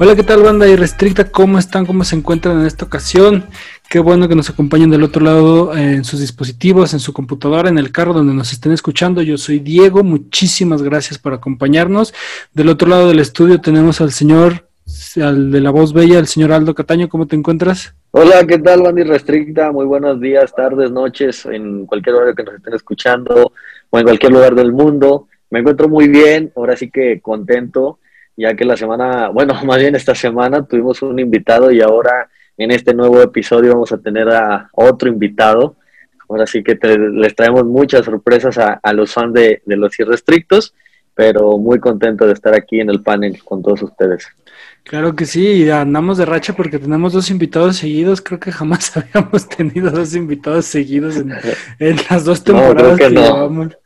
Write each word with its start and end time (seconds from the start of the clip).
Hola, 0.00 0.14
¿qué 0.14 0.22
tal 0.22 0.44
banda 0.44 0.68
irrestricta? 0.68 1.24
¿Cómo 1.28 1.58
están? 1.58 1.84
¿Cómo 1.84 2.04
se 2.04 2.14
encuentran 2.14 2.60
en 2.60 2.66
esta 2.66 2.84
ocasión? 2.84 3.46
Qué 3.90 3.98
bueno 3.98 4.28
que 4.28 4.36
nos 4.36 4.48
acompañen 4.48 4.90
del 4.90 5.02
otro 5.02 5.24
lado 5.24 5.76
en 5.76 6.04
sus 6.04 6.20
dispositivos, 6.20 6.94
en 6.94 7.00
su 7.00 7.12
computadora, 7.12 7.68
en 7.68 7.78
el 7.78 7.90
carro 7.90 8.12
donde 8.12 8.32
nos 8.32 8.52
estén 8.52 8.70
escuchando. 8.70 9.22
Yo 9.22 9.36
soy 9.36 9.58
Diego, 9.58 10.04
muchísimas 10.04 10.82
gracias 10.82 11.18
por 11.18 11.34
acompañarnos. 11.34 12.14
Del 12.54 12.68
otro 12.68 12.88
lado 12.88 13.08
del 13.08 13.18
estudio 13.18 13.60
tenemos 13.60 14.00
al 14.00 14.12
señor, 14.12 14.68
al 15.20 15.50
de 15.50 15.60
la 15.60 15.70
voz 15.70 15.92
bella, 15.92 16.20
el 16.20 16.28
señor 16.28 16.52
Aldo 16.52 16.76
Cataño. 16.76 17.08
¿Cómo 17.08 17.26
te 17.26 17.34
encuentras? 17.34 17.92
Hola, 18.12 18.46
¿qué 18.46 18.58
tal 18.58 18.82
banda 18.82 19.00
irrestricta? 19.00 19.72
Muy 19.72 19.86
buenos 19.86 20.20
días, 20.20 20.54
tardes, 20.54 20.92
noches, 20.92 21.44
en 21.46 21.86
cualquier 21.86 22.14
hora 22.14 22.34
que 22.36 22.44
nos 22.44 22.54
estén 22.54 22.74
escuchando 22.74 23.52
o 23.90 23.98
en 23.98 24.04
cualquier 24.04 24.30
lugar 24.30 24.54
del 24.54 24.70
mundo. 24.70 25.26
Me 25.50 25.58
encuentro 25.58 25.88
muy 25.88 26.06
bien, 26.06 26.52
ahora 26.54 26.76
sí 26.76 26.88
que 26.88 27.20
contento 27.20 27.98
ya 28.38 28.54
que 28.54 28.64
la 28.64 28.76
semana, 28.76 29.28
bueno, 29.28 29.52
más 29.64 29.78
bien 29.78 29.94
esta 29.96 30.14
semana 30.14 30.64
tuvimos 30.64 31.02
un 31.02 31.18
invitado 31.18 31.70
y 31.70 31.82
ahora 31.82 32.30
en 32.56 32.70
este 32.70 32.94
nuevo 32.94 33.20
episodio 33.20 33.72
vamos 33.72 33.92
a 33.92 33.98
tener 33.98 34.28
a 34.30 34.70
otro 34.72 35.08
invitado. 35.08 35.76
Ahora 36.28 36.46
sí 36.46 36.62
que 36.62 36.78
les 37.12 37.34
traemos 37.34 37.64
muchas 37.64 38.04
sorpresas 38.04 38.58
a, 38.58 38.92
los 38.92 39.12
fans 39.12 39.32
de, 39.32 39.62
los 39.64 39.98
irrestrictos, 39.98 40.74
pero 41.14 41.56
muy 41.56 41.80
contento 41.80 42.26
de 42.26 42.34
estar 42.34 42.54
aquí 42.54 42.80
en 42.80 42.90
el 42.90 43.02
panel 43.02 43.42
con 43.42 43.62
todos 43.62 43.82
ustedes. 43.82 44.28
Claro 44.82 45.16
que 45.16 45.24
sí, 45.24 45.70
andamos 45.70 46.18
de 46.18 46.26
racha 46.26 46.54
porque 46.54 46.78
tenemos 46.78 47.14
dos 47.14 47.30
invitados 47.30 47.76
seguidos. 47.76 48.20
Creo 48.20 48.38
que 48.38 48.52
jamás 48.52 48.94
habíamos 48.96 49.48
tenido 49.48 49.90
dos 49.90 50.14
invitados 50.14 50.66
seguidos 50.66 51.16
en, 51.16 51.96
las 52.10 52.24
dos 52.24 52.44
temporadas 52.44 52.98
que, 52.98 53.08
llevamos. 53.08 53.78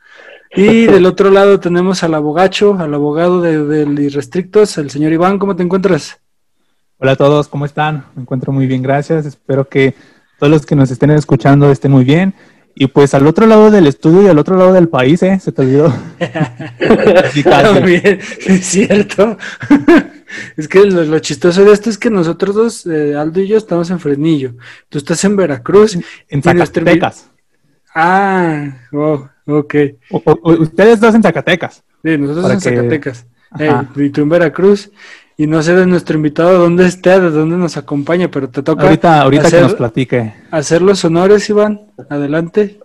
Y 0.54 0.86
del 0.86 1.06
otro 1.06 1.30
lado 1.30 1.60
tenemos 1.60 2.02
al 2.02 2.14
abogacho, 2.14 2.76
al 2.78 2.92
abogado 2.92 3.40
de, 3.40 3.64
del 3.64 3.98
Irrestrictos, 3.98 4.76
el 4.76 4.90
señor 4.90 5.12
Iván. 5.12 5.38
¿Cómo 5.38 5.56
te 5.56 5.62
encuentras? 5.62 6.20
Hola 6.98 7.12
a 7.12 7.16
todos, 7.16 7.48
¿cómo 7.48 7.64
están? 7.64 8.04
Me 8.14 8.22
encuentro 8.22 8.52
muy 8.52 8.66
bien, 8.66 8.82
gracias. 8.82 9.24
Espero 9.24 9.66
que 9.66 9.94
todos 10.38 10.50
los 10.50 10.66
que 10.66 10.76
nos 10.76 10.90
estén 10.90 11.10
escuchando 11.10 11.70
estén 11.72 11.90
muy 11.90 12.04
bien. 12.04 12.34
Y 12.74 12.86
pues 12.88 13.14
al 13.14 13.26
otro 13.26 13.46
lado 13.46 13.70
del 13.70 13.86
estudio 13.86 14.22
y 14.22 14.28
al 14.28 14.38
otro 14.38 14.56
lado 14.56 14.74
del 14.74 14.88
país, 14.88 15.22
¿eh? 15.22 15.38
Se 15.40 15.52
te 15.52 15.62
olvidó. 15.62 15.92
También, 17.44 18.20
es 18.46 18.64
cierto. 18.64 19.38
es 20.56 20.68
que 20.68 20.84
lo, 20.84 21.18
chistoso 21.18 21.64
de 21.64 21.72
esto 21.72 21.88
es 21.88 21.96
que 21.96 22.10
nosotros 22.10 22.54
dos, 22.54 22.86
eh, 22.86 23.14
Aldo 23.16 23.40
y 23.40 23.48
yo, 23.48 23.56
estamos 23.56 23.90
en 23.90 24.00
Fresnillo. 24.00 24.54
Tú 24.90 24.98
estás 24.98 25.24
en 25.24 25.34
Veracruz. 25.36 25.98
En 26.28 26.42
Zacatecas. 26.42 27.31
Ah, 27.94 28.68
oh, 28.92 29.28
Ok. 29.46 29.74
ustedes 30.42 31.00
dos 31.00 31.14
en 31.14 31.22
Zacatecas. 31.22 31.82
Sí, 32.04 32.16
nosotros 32.18 32.52
en 32.52 32.60
Zacatecas. 32.60 33.26
y 33.96 34.10
tú 34.10 34.22
en 34.22 34.28
Veracruz. 34.28 34.90
Y 35.36 35.46
no 35.46 35.62
sé 35.62 35.74
de 35.74 35.86
nuestro 35.86 36.16
invitado 36.16 36.58
dónde 36.58 36.86
está, 36.86 37.18
de 37.18 37.30
dónde 37.30 37.56
nos 37.56 37.76
acompaña, 37.76 38.28
pero 38.28 38.48
te 38.48 38.62
toca. 38.62 38.84
Ahorita, 38.84 39.22
ahorita 39.22 39.50
que 39.50 39.60
nos 39.60 39.74
platique. 39.74 40.34
Hacer 40.50 40.82
los 40.82 41.04
honores, 41.04 41.48
Iván. 41.48 41.80
Adelante. 42.08 42.78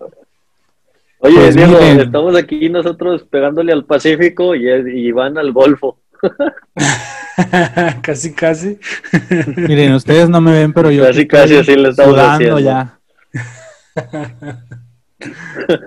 Oye, 1.20 1.36
pues 1.36 1.54
Diego, 1.54 1.78
estamos 1.78 2.36
aquí 2.36 2.68
nosotros 2.68 3.24
pegándole 3.28 3.72
al 3.72 3.84
Pacífico 3.84 4.54
y, 4.54 4.68
Iván 4.68 5.36
al 5.36 5.52
Golfo. 5.52 5.98
casi, 8.02 8.32
casi. 8.32 8.78
Miren, 9.56 9.94
ustedes 9.94 10.28
no 10.28 10.40
me 10.40 10.52
ven, 10.52 10.72
pero 10.72 10.90
yo. 10.90 11.04
Casi, 11.04 11.26
casi 11.28 11.56
así 11.56 11.76
le 11.76 11.90
estamos 11.90 12.18
haciendo. 12.18 12.58
ya. 12.60 12.98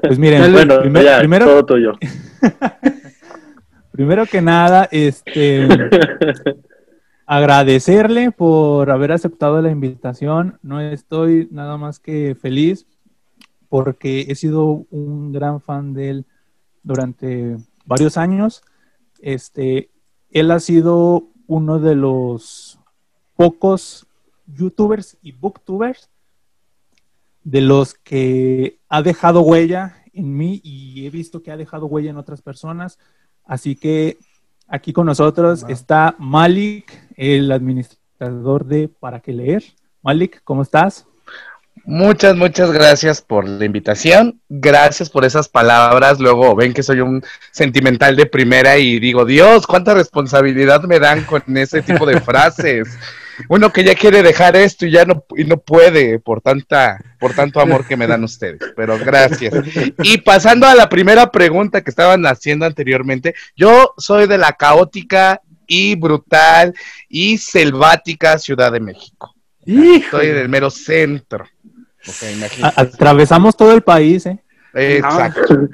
Pues 0.02 0.20
miren, 0.20 0.52
bueno, 0.52 0.82
primero, 0.82 1.46
todo 1.46 1.66
tuyo. 1.66 1.94
primero 3.92 4.26
que 4.26 4.42
nada, 4.42 4.90
este, 4.92 5.68
agradecerle 7.26 8.32
por 8.32 8.92
haber 8.92 9.14
aceptado 9.14 9.62
la 9.62 9.72
invitación. 9.72 10.60
No 10.62 10.82
estoy 10.82 11.48
nada 11.52 11.78
más 11.78 12.00
que 12.00 12.36
feliz 12.36 12.88
porque 13.70 14.26
he 14.28 14.36
sido 14.36 14.86
un 14.90 15.32
gran 15.32 15.62
fan 15.62 15.94
de 15.94 16.10
él 16.10 16.26
durante 16.84 17.56
varios 17.86 18.18
años. 18.18 18.64
Este, 19.22 19.92
él 20.30 20.52
ha 20.52 20.60
sido 20.60 21.30
uno 21.48 21.80
de 21.80 21.96
los 21.96 22.80
pocos 23.38 24.08
youtubers 24.46 25.18
y 25.22 25.32
booktubers 25.32 26.10
de 27.44 27.62
los 27.62 27.94
que 27.94 28.81
ha 28.92 29.02
dejado 29.02 29.40
huella 29.42 30.04
en 30.14 30.36
mí 30.36 30.60
y 30.66 31.06
he 31.06 31.10
visto 31.10 31.42
que 31.42 31.50
ha 31.50 31.56
dejado 31.56 31.86
huella 31.86 32.10
en 32.10 32.18
otras 32.18 32.42
personas. 32.42 33.00
Así 33.46 33.78
que 33.78 34.18
aquí 34.68 34.92
con 34.92 35.06
nosotros 35.06 35.66
está 35.70 36.14
Malik, 36.20 36.92
el 37.16 37.50
administrador 37.54 38.66
de 38.66 38.90
Para 38.90 39.22
qué 39.22 39.32
leer. 39.32 39.64
Malik, 40.02 40.42
¿cómo 40.44 40.62
estás? 40.62 41.08
Muchas, 41.86 42.36
muchas 42.36 42.70
gracias 42.72 43.22
por 43.22 43.48
la 43.48 43.64
invitación. 43.64 44.42
Gracias 44.50 45.10
por 45.10 45.24
esas 45.24 45.48
palabras. 45.48 46.20
Luego 46.20 46.54
ven 46.54 46.74
que 46.74 46.84
soy 46.84 47.00
un 47.00 47.24
sentimental 47.52 48.18
de 48.18 48.26
primera 48.26 48.78
y 48.78 49.00
digo, 49.00 49.24
Dios, 49.24 49.66
cuánta 49.68 49.94
responsabilidad 49.94 50.84
me 50.84 51.00
dan 51.00 51.24
con 51.24 51.42
ese 51.56 51.82
tipo 51.82 52.06
de 52.06 52.20
frases 52.22 52.90
uno 53.50 53.72
que 53.72 53.84
ya 53.84 53.96
quiere 53.96 54.24
dejar 54.24 54.56
esto 54.56 54.86
y 54.86 54.92
ya 54.92 55.06
no, 55.06 55.26
y 55.36 55.44
no 55.44 55.58
puede 55.58 56.20
por 56.20 56.42
tanta, 56.42 57.00
por 57.20 57.34
tanto 57.34 57.60
amor 57.60 57.86
que 57.86 57.98
me 57.98 58.08
dan 58.08 58.24
ustedes. 58.24 58.60
Pero 58.76 58.98
gracias. 59.00 59.54
Y 60.04 60.18
pasando 60.20 60.68
a 60.68 60.76
la 60.76 60.90
primera 60.90 61.32
pregunta 61.32 61.82
que 61.82 61.90
estaban 61.90 62.26
haciendo 62.26 62.66
anteriormente, 62.66 63.36
yo 63.56 63.94
soy 63.98 64.28
de 64.28 64.38
la 64.38 64.54
caótica 64.54 65.42
y 65.68 65.96
brutal 65.96 66.74
y 67.08 67.38
selvática 67.38 68.38
Ciudad 68.38 68.72
de 68.72 68.80
México. 68.80 69.34
Soy 70.10 70.28
del 70.28 70.50
mero 70.50 70.70
centro. 70.70 71.46
Atravesamos 72.76 73.56
todo 73.56 73.74
el 73.74 73.82
país, 73.82 74.26
¿eh? 74.26 74.40
Exacto. 74.74 75.68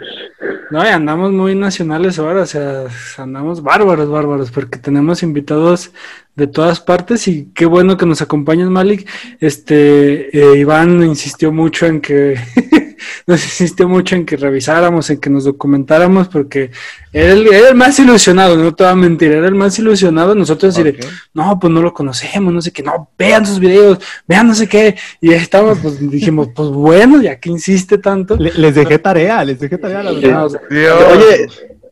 No, 0.70 0.84
y 0.84 0.90
andamos 0.90 1.32
muy 1.32 1.56
nacionales 1.56 2.20
ahora, 2.20 2.42
o 2.42 2.46
sea, 2.46 2.86
andamos 3.18 3.62
bárbaros, 3.62 4.10
bárbaros, 4.10 4.52
porque 4.52 4.78
tenemos 4.78 5.24
invitados 5.24 5.92
de 6.38 6.46
todas 6.46 6.80
partes 6.80 7.28
y 7.28 7.50
qué 7.56 7.66
bueno 7.66 7.98
que 7.98 8.06
nos 8.06 8.22
acompañes, 8.22 8.68
Malik. 8.68 9.10
Este, 9.40 10.30
eh, 10.38 10.60
Iván 10.60 11.04
insistió 11.04 11.52
mucho 11.52 11.88
en 11.88 12.00
que 12.00 12.40
nos 13.28 13.44
insistió 13.44 13.90
mucho 13.90 14.16
en 14.16 14.24
que 14.24 14.38
revisáramos, 14.38 15.10
en 15.10 15.20
que 15.20 15.32
nos 15.32 15.46
documentáramos, 15.46 16.28
porque 16.28 16.70
él 17.12 17.48
era 17.52 17.70
el 17.70 17.76
más 17.76 17.98
ilusionado, 17.98 18.56
no 18.56 18.76
te 18.76 18.84
voy 18.84 18.94
a 18.94 18.96
mentir, 18.96 19.32
era 19.32 19.48
el 19.48 19.56
más 19.56 19.80
ilusionado. 19.80 20.36
Nosotros 20.36 20.78
okay. 20.78 21.00
no, 21.34 21.58
pues 21.60 21.74
no 21.74 21.82
lo 21.82 21.92
conocemos, 21.92 22.54
no 22.54 22.62
sé 22.62 22.72
qué, 22.72 22.84
no, 22.84 23.10
vean 23.18 23.44
sus 23.44 23.60
videos, 23.60 23.98
vean 24.28 24.48
no 24.48 24.54
sé 24.54 24.70
qué. 24.70 24.96
Y 25.20 25.34
estamos, 25.34 25.80
pues 25.80 26.00
dijimos, 26.12 26.50
pues 26.56 26.70
bueno, 26.70 27.20
ya 27.20 27.40
que 27.40 27.50
insiste 27.50 27.98
tanto. 27.98 28.38
les 28.38 28.76
dejé 28.76 29.00
tarea, 29.00 29.44
les 29.44 29.60
dejé 29.60 29.80
tarea, 29.80 30.04
la 30.04 30.12
verdad. 30.12 30.46
Oye, 30.46 31.48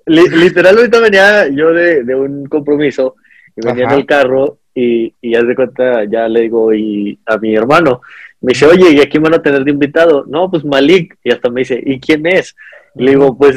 literal, 0.05 0.77
ahorita 0.77 0.99
venía 0.99 1.47
yo 1.47 1.73
de, 1.73 2.03
de 2.03 2.13
un 2.13 2.45
compromiso 2.45 3.15
y 3.55 3.65
venía 3.65 3.85
en 3.85 3.91
el 3.91 4.05
carro 4.05 4.57
y, 4.73 5.13
y 5.21 5.35
haz 5.35 5.47
de 5.47 5.55
cuenta, 5.55 6.03
ya 6.05 6.27
le 6.27 6.41
digo 6.41 6.73
y 6.73 7.17
a 7.25 7.37
mi 7.37 7.55
hermano, 7.55 8.01
me 8.41 8.51
dice, 8.53 8.65
oye, 8.67 8.91
¿y 8.91 9.01
a 9.01 9.09
quién 9.09 9.23
van 9.23 9.33
a 9.33 9.41
tener 9.41 9.63
de 9.63 9.71
invitado? 9.71 10.25
No, 10.27 10.51
pues 10.51 10.63
Malik. 10.63 11.17
Y 11.23 11.31
hasta 11.31 11.49
me 11.49 11.61
dice, 11.61 11.81
¿y 11.83 11.99
quién 11.99 12.25
es? 12.27 12.55
Y 12.95 13.03
le 13.03 13.11
digo, 13.11 13.37
pues 13.37 13.55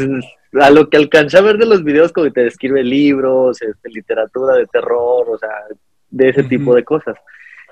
a 0.61 0.71
lo 0.71 0.89
que 0.89 0.97
alcancé 0.97 1.37
a 1.37 1.43
ver 1.43 1.59
de 1.59 1.67
los 1.67 1.85
videos, 1.85 2.13
como 2.13 2.25
que 2.25 2.33
te 2.33 2.45
describe 2.45 2.83
libros, 2.83 3.61
este, 3.61 3.91
literatura 3.91 4.55
de 4.55 4.67
terror, 4.67 5.29
o 5.29 5.39
sea, 5.39 5.51
de 6.11 6.29
ese 6.31 6.43
tipo 6.45 6.75
de 6.75 6.85
cosas. 6.85 7.17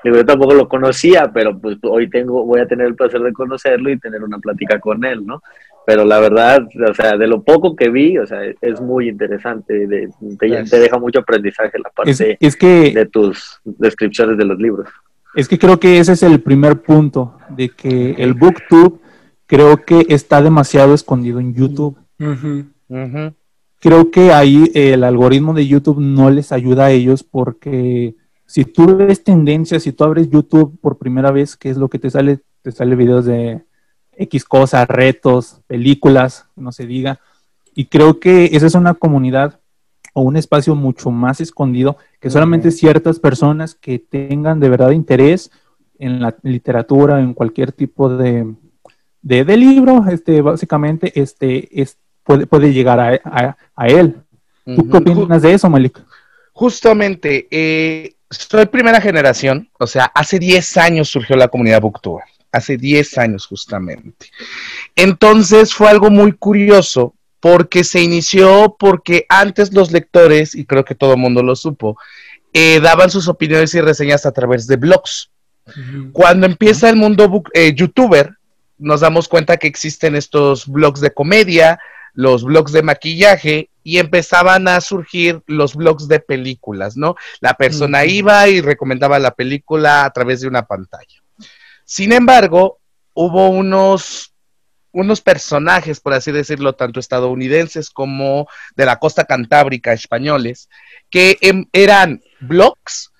Le 0.02 0.10
digo, 0.10 0.20
yo 0.20 0.26
tampoco 0.26 0.54
lo 0.54 0.68
conocía, 0.68 1.30
pero 1.32 1.58
pues 1.58 1.78
hoy 1.82 2.10
tengo, 2.10 2.44
voy 2.44 2.60
a 2.60 2.66
tener 2.66 2.86
el 2.86 2.94
placer 2.94 3.20
de 3.20 3.32
conocerlo 3.32 3.90
y 3.90 3.98
tener 3.98 4.22
una 4.22 4.38
plática 4.38 4.78
con 4.78 5.04
él, 5.04 5.24
¿no? 5.24 5.42
Pero 5.86 6.04
la 6.04 6.18
verdad, 6.18 6.66
o 6.90 6.94
sea, 6.94 7.16
de 7.16 7.28
lo 7.28 7.44
poco 7.44 7.76
que 7.76 7.88
vi, 7.88 8.18
o 8.18 8.26
sea, 8.26 8.40
es 8.60 8.80
muy 8.80 9.08
interesante, 9.08 9.86
de, 9.86 10.10
te, 10.36 10.78
deja 10.80 10.98
mucho 10.98 11.20
aprendizaje 11.20 11.78
la 11.78 11.90
parte 11.90 12.36
es 12.40 12.56
que... 12.56 12.92
de 12.92 13.06
tus 13.06 13.60
descripciones 13.64 14.36
de 14.36 14.44
los 14.44 14.58
libros. 14.58 14.88
Es 15.36 15.46
que 15.46 15.58
creo 15.58 15.78
que 15.78 16.00
ese 16.00 16.14
es 16.14 16.24
el 16.24 16.40
primer 16.40 16.82
punto, 16.82 17.38
de 17.50 17.68
que 17.68 18.16
el 18.18 18.34
booktube 18.34 18.98
creo 19.46 19.84
que 19.84 20.06
está 20.08 20.42
demasiado 20.42 20.92
escondido 20.92 21.38
en 21.38 21.54
YouTube. 21.54 21.96
Creo 23.78 24.10
que 24.10 24.32
ahí 24.32 24.70
el 24.74 25.04
algoritmo 25.04 25.54
de 25.54 25.68
YouTube 25.68 26.00
no 26.00 26.30
les 26.30 26.50
ayuda 26.50 26.86
a 26.86 26.90
ellos 26.90 27.22
porque 27.22 28.16
si 28.44 28.64
tú 28.64 28.96
ves 28.96 29.22
tendencias, 29.22 29.84
si 29.84 29.92
tú 29.92 30.02
abres 30.02 30.30
YouTube 30.30 30.80
por 30.80 30.98
primera 30.98 31.30
vez, 31.30 31.56
¿qué 31.56 31.70
es 31.70 31.76
lo 31.76 31.88
que 31.88 32.00
te 32.00 32.10
sale? 32.10 32.40
Te 32.62 32.72
sale 32.72 32.96
videos 32.96 33.26
de 33.26 33.62
X 34.16 34.44
cosas, 34.44 34.88
retos, 34.88 35.60
películas, 35.66 36.46
no 36.56 36.72
se 36.72 36.86
diga. 36.86 37.20
Y 37.74 37.86
creo 37.86 38.20
que 38.20 38.46
esa 38.52 38.66
es 38.66 38.74
una 38.74 38.94
comunidad 38.94 39.60
o 40.14 40.22
un 40.22 40.36
espacio 40.36 40.74
mucho 40.74 41.10
más 41.10 41.40
escondido 41.40 41.98
que 42.20 42.30
solamente 42.30 42.70
ciertas 42.70 43.20
personas 43.20 43.74
que 43.74 43.98
tengan 43.98 44.60
de 44.60 44.70
verdad 44.70 44.92
interés 44.92 45.50
en 45.98 46.20
la 46.20 46.34
literatura, 46.42 47.20
en 47.20 47.34
cualquier 47.34 47.72
tipo 47.72 48.08
de, 48.08 48.54
de, 49.22 49.56
libro, 49.56 50.04
este, 50.10 50.40
básicamente, 50.40 51.12
este, 51.20 51.68
es, 51.80 51.98
puede, 52.22 52.46
puede 52.46 52.72
llegar 52.72 53.00
a, 53.00 53.56
a, 53.74 53.86
él. 53.88 54.16
¿Tú 54.64 54.88
qué 54.88 54.96
opinas 54.96 55.42
de 55.42 55.52
eso, 55.52 55.68
Malik? 55.68 56.00
Justamente, 56.52 57.46
eh, 57.50 58.14
soy 58.30 58.66
primera 58.66 59.00
generación, 59.00 59.68
o 59.78 59.86
sea, 59.86 60.04
hace 60.14 60.38
10 60.38 60.76
años 60.78 61.08
surgió 61.08 61.36
la 61.36 61.48
comunidad 61.48 61.80
Booktuber, 61.80 62.24
hace 62.56 62.76
10 62.76 63.18
años 63.18 63.46
justamente. 63.46 64.30
Entonces 64.94 65.74
fue 65.74 65.88
algo 65.88 66.10
muy 66.10 66.32
curioso 66.32 67.14
porque 67.40 67.84
se 67.84 68.00
inició 68.00 68.76
porque 68.78 69.26
antes 69.28 69.72
los 69.72 69.92
lectores, 69.92 70.54
y 70.54 70.64
creo 70.64 70.84
que 70.84 70.94
todo 70.94 71.12
el 71.12 71.20
mundo 71.20 71.42
lo 71.42 71.54
supo, 71.54 71.96
eh, 72.52 72.80
daban 72.80 73.10
sus 73.10 73.28
opiniones 73.28 73.74
y 73.74 73.80
reseñas 73.80 74.26
a 74.26 74.32
través 74.32 74.66
de 74.66 74.76
blogs. 74.76 75.30
Cuando 76.12 76.46
empieza 76.46 76.88
el 76.88 76.96
mundo 76.96 77.42
eh, 77.52 77.74
youtuber, 77.74 78.36
nos 78.78 79.00
damos 79.00 79.28
cuenta 79.28 79.56
que 79.56 79.66
existen 79.66 80.14
estos 80.14 80.66
blogs 80.66 81.00
de 81.00 81.12
comedia, 81.12 81.78
los 82.14 82.44
blogs 82.44 82.72
de 82.72 82.82
maquillaje 82.82 83.70
y 83.82 83.98
empezaban 83.98 84.68
a 84.68 84.80
surgir 84.80 85.42
los 85.46 85.76
blogs 85.76 86.08
de 86.08 86.18
películas, 86.18 86.96
¿no? 86.96 87.14
La 87.40 87.54
persona 87.54 88.04
iba 88.04 88.48
y 88.48 88.60
recomendaba 88.60 89.18
la 89.18 89.32
película 89.32 90.04
a 90.04 90.10
través 90.10 90.40
de 90.40 90.48
una 90.48 90.66
pantalla. 90.66 91.22
Sin 91.86 92.12
embargo, 92.12 92.80
hubo 93.14 93.48
unos, 93.48 94.34
unos 94.92 95.20
personajes, 95.20 96.00
por 96.00 96.12
así 96.12 96.32
decirlo, 96.32 96.74
tanto 96.74 97.00
estadounidenses 97.00 97.90
como 97.90 98.48
de 98.74 98.84
la 98.84 98.98
costa 98.98 99.24
cantábrica 99.24 99.92
españoles, 99.92 100.68
que 101.08 101.38
em, 101.40 101.66
eran 101.72 102.22
blogs 102.40 103.12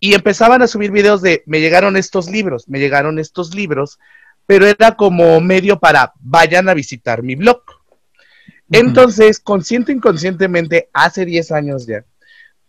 y 0.00 0.14
empezaban 0.14 0.62
a 0.62 0.66
subir 0.66 0.90
videos 0.90 1.20
de, 1.20 1.42
me 1.46 1.60
llegaron 1.60 1.98
estos 1.98 2.28
libros, 2.28 2.66
me 2.66 2.78
llegaron 2.78 3.18
estos 3.18 3.54
libros, 3.54 3.98
pero 4.46 4.66
era 4.66 4.96
como 4.96 5.40
medio 5.40 5.78
para, 5.78 6.14
vayan 6.20 6.68
a 6.68 6.74
visitar 6.74 7.22
mi 7.22 7.36
blog. 7.36 7.62
Entonces, 8.70 9.38
consciente 9.38 9.92
e 9.92 9.96
inconscientemente, 9.96 10.88
hace 10.94 11.26
10 11.26 11.52
años 11.52 11.86
ya, 11.86 12.04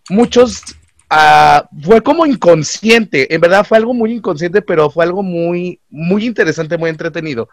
muchos, 0.10 0.64
uh, 1.12 1.82
fue 1.84 2.02
como 2.02 2.26
inconsciente, 2.26 3.34
en 3.34 3.42
verdad 3.42 3.66
fue 3.66 3.78
algo 3.78 3.94
muy 3.94 4.14
inconsciente, 4.14 4.62
pero 4.62 4.90
fue 4.90 5.04
algo 5.06 5.24
muy, 5.24 5.80
muy 5.90 6.26
interesante, 6.26 6.78
muy 6.78 6.90
entretenido. 6.90 7.50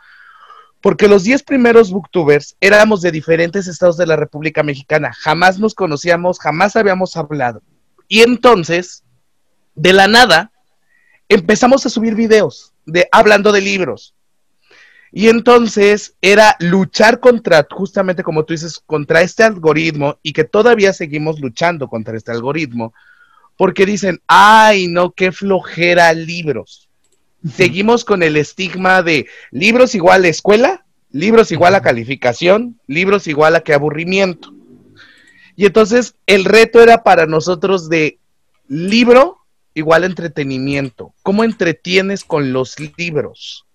Porque 0.81 1.09
los 1.09 1.25
10 1.25 1.45
primeros 1.45 1.91
booktubers 1.93 2.57
éramos 2.61 3.03
de 3.03 3.13
diferentes 3.13 3.67
estados 3.69 3.97
de 3.97 4.07
la 4.07 4.17
República 4.17 4.63
Mexicana, 4.63 5.13
jamás 5.13 5.59
nos 5.59 5.75
conocíamos, 5.75 6.41
jamás 6.41 6.75
habíamos 6.77 7.17
hablado. 7.17 7.63
Y 8.09 8.23
entonces, 8.23 9.05
de 9.75 9.93
la 9.93 10.09
nada, 10.09 10.51
empezamos 11.29 11.87
a 11.87 11.91
subir 11.91 12.15
videos 12.15 12.75
de 12.85 13.09
hablando 13.13 13.53
de 13.53 13.61
libros, 13.61 14.15
y 15.15 15.29
entonces 15.29 16.17
era 16.23 16.57
luchar 16.59 17.21
contra, 17.21 17.67
justamente 17.71 18.23
como 18.23 18.45
tú 18.45 18.55
dices, 18.55 18.83
contra 18.85 19.21
este 19.21 19.45
algoritmo 19.45 20.19
y 20.23 20.33
que 20.33 20.45
todavía 20.45 20.95
seguimos 20.95 21.39
luchando 21.39 21.87
contra 21.87 22.17
este 22.17 22.33
algoritmo, 22.33 22.95
porque 23.57 23.87
dicen, 23.87 24.21
ay, 24.27 24.89
no, 24.89 25.13
qué 25.13 25.33
flojera 25.33 26.13
libros. 26.13 26.89
Seguimos 27.57 28.05
con 28.05 28.23
el 28.23 28.37
estigma 28.37 29.03
de 29.03 29.27
libros 29.51 29.95
igual 29.95 30.25
a 30.25 30.29
escuela, 30.29 30.85
libros 31.11 31.53
igual 31.53 31.75
a 31.75 31.83
calificación, 31.83 32.81
libros 32.87 33.27
igual 33.27 33.57
a 33.57 33.61
que 33.61 33.75
aburrimiento. 33.75 34.53
Y 35.57 35.67
entonces 35.67 36.15
el 36.27 36.45
reto 36.45 36.81
era 36.81 37.03
para 37.03 37.27
nosotros 37.27 37.89
de 37.89 38.19
libro 38.69 39.39
igual 39.75 40.05
a 40.05 40.07
entretenimiento. 40.07 41.15
¿Cómo 41.23 41.45
entretienes 41.45 42.25
con 42.25 42.53
los 42.53 42.77
libros? 42.97 43.67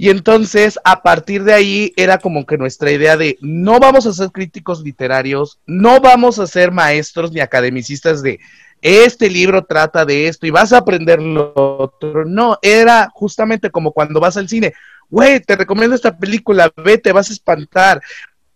Y 0.00 0.08
entonces, 0.08 0.80
a 0.82 1.02
partir 1.02 1.44
de 1.44 1.52
ahí, 1.52 1.92
era 1.94 2.16
como 2.16 2.46
que 2.46 2.56
nuestra 2.56 2.90
idea 2.90 3.18
de 3.18 3.36
no 3.42 3.78
vamos 3.78 4.06
a 4.06 4.14
ser 4.14 4.30
críticos 4.30 4.80
literarios, 4.80 5.60
no 5.66 6.00
vamos 6.00 6.38
a 6.38 6.46
ser 6.46 6.72
maestros 6.72 7.32
ni 7.32 7.40
academicistas 7.40 8.22
de 8.22 8.40
este 8.80 9.28
libro 9.28 9.62
trata 9.62 10.06
de 10.06 10.26
esto 10.26 10.46
y 10.46 10.50
vas 10.50 10.72
a 10.72 10.78
aprender 10.78 11.20
lo 11.20 11.52
otro. 11.54 12.24
No, 12.24 12.58
era 12.62 13.10
justamente 13.12 13.70
como 13.70 13.92
cuando 13.92 14.20
vas 14.20 14.38
al 14.38 14.48
cine. 14.48 14.72
Güey, 15.10 15.40
te 15.40 15.54
recomiendo 15.54 15.94
esta 15.94 16.16
película, 16.16 16.72
ve, 16.82 16.96
te 16.96 17.12
vas 17.12 17.28
a 17.28 17.34
espantar. 17.34 18.00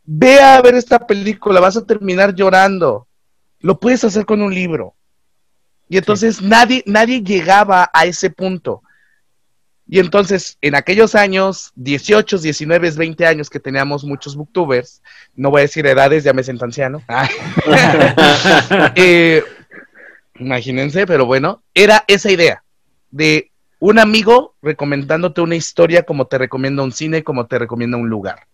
Ve 0.03 0.41
a 0.41 0.63
ver 0.63 0.77
esta 0.77 1.07
película, 1.07 1.61
vas 1.61 1.77
a 1.77 1.85
terminar 1.85 2.35
llorando. 2.35 3.07
Lo 3.61 3.79
puedes 3.79 4.03
hacer 4.03 4.25
con 4.25 4.41
un 4.41 4.55
libro. 4.55 4.95
Y 5.91 5.99
entonces 5.99 6.41
nadie, 6.41 6.83
nadie 6.87 7.23
llegaba 7.23 7.91
a 7.93 8.07
ese 8.07 8.31
punto. 8.31 8.81
Y 9.87 9.99
entonces, 9.99 10.57
en 10.63 10.75
aquellos 10.75 11.15
años, 11.15 11.73
18, 11.77 12.39
19, 12.39 12.91
20 12.93 13.27
años 13.27 13.51
que 13.51 13.61
teníamos 13.61 14.05
muchos 14.05 14.35
booktubers, 14.35 15.03
no 15.35 15.51
voy 15.51 15.61
a 15.61 15.63
decir 15.63 15.87
edades, 15.87 16.25
ya 16.25 16.33
me 16.33 16.43
siento 16.43 16.65
anciano. 16.65 17.03
Eh, 18.97 19.43
imagínense, 20.37 21.07
pero 21.07 21.27
bueno, 21.27 21.63
era 21.75 22.05
esa 22.07 22.31
idea 22.31 22.63
de 23.11 23.51
un 23.79 23.99
amigo 23.99 24.55
recomendándote 24.63 25.41
una 25.41 25.57
historia 25.57 26.05
como 26.05 26.27
te 26.27 26.39
recomienda 26.39 26.83
un 26.83 26.93
cine, 26.93 27.23
como 27.23 27.47
te 27.47 27.59
recomienda 27.59 27.99
un 27.99 28.09
lugar. 28.09 28.47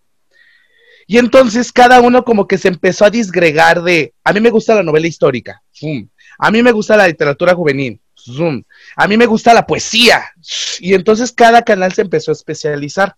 Y 1.06 1.19
entonces 1.19 1.73
cada 1.73 2.00
uno 2.00 2.25
como 2.25 2.47
que 2.47 2.59
se 2.59 2.69
empezó 2.69 3.05
a 3.05 3.11
disgregar 3.11 3.82
de, 3.82 4.15
a 4.25 4.32
mí 4.32 4.41
me 4.41 4.50
gusta 4.50 4.75
la 4.75 4.82
novela 4.82 5.06
histórica, 5.06 5.62
a 6.38 6.50
mí 6.50 6.62
me 6.62 6.73
gusta 6.73 6.97
la 6.97 7.09
literatura 7.09 7.55
juvenil, 7.55 8.00
Zoom. 8.25 8.62
A 8.96 9.08
mí 9.08 9.17
me 9.17 9.26
gusta 9.26 9.55
la 9.55 9.67
poesía. 9.67 10.32
Y 10.81 10.94
entonces 10.94 11.32
cada 11.32 11.62
canal 11.62 11.93
se 11.93 12.02
empezó 12.02 12.31
a 12.31 12.34
especializar. 12.34 13.17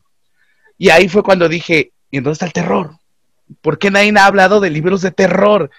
Y 0.78 0.90
ahí 0.90 1.08
fue 1.08 1.22
cuando 1.22 1.48
dije, 1.48 1.92
¿y 2.10 2.18
dónde 2.18 2.32
está 2.32 2.46
el 2.46 2.52
terror? 2.52 2.98
¿Por 3.60 3.78
qué 3.78 3.90
nadie 3.90 4.12
ha 4.16 4.26
hablado 4.26 4.60
de 4.60 4.70
libros 4.70 5.02
de 5.02 5.10
terror? 5.10 5.70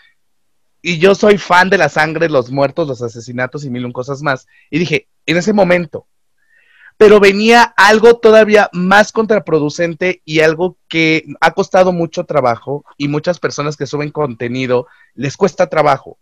Y 0.82 0.98
yo 0.98 1.16
soy 1.16 1.38
fan 1.38 1.70
de 1.70 1.78
la 1.78 1.90
sangre, 1.90 2.30
los 2.30 2.52
muertos, 2.52 2.88
los 2.88 3.02
asesinatos 3.02 3.64
y 3.64 3.70
mil 3.70 3.92
cosas 3.94 4.22
más. 4.22 4.48
Y 4.70 4.80
dije, 4.80 5.08
en 5.26 5.38
ese 5.38 5.54
momento. 5.54 6.08
Pero 6.98 7.20
venía 7.20 7.64
algo 7.64 8.18
todavía 8.18 8.70
más 8.72 9.12
contraproducente 9.12 10.22
y 10.26 10.42
algo 10.42 10.78
que 10.88 11.26
ha 11.42 11.52
costado 11.52 11.92
mucho 11.92 12.26
trabajo 12.26 12.86
y 12.98 13.08
muchas 13.08 13.40
personas 13.40 13.78
que 13.78 13.88
suben 13.88 14.12
contenido 14.12 14.88
les 15.16 15.36
cuesta 15.36 15.68
trabajo. 15.68 16.20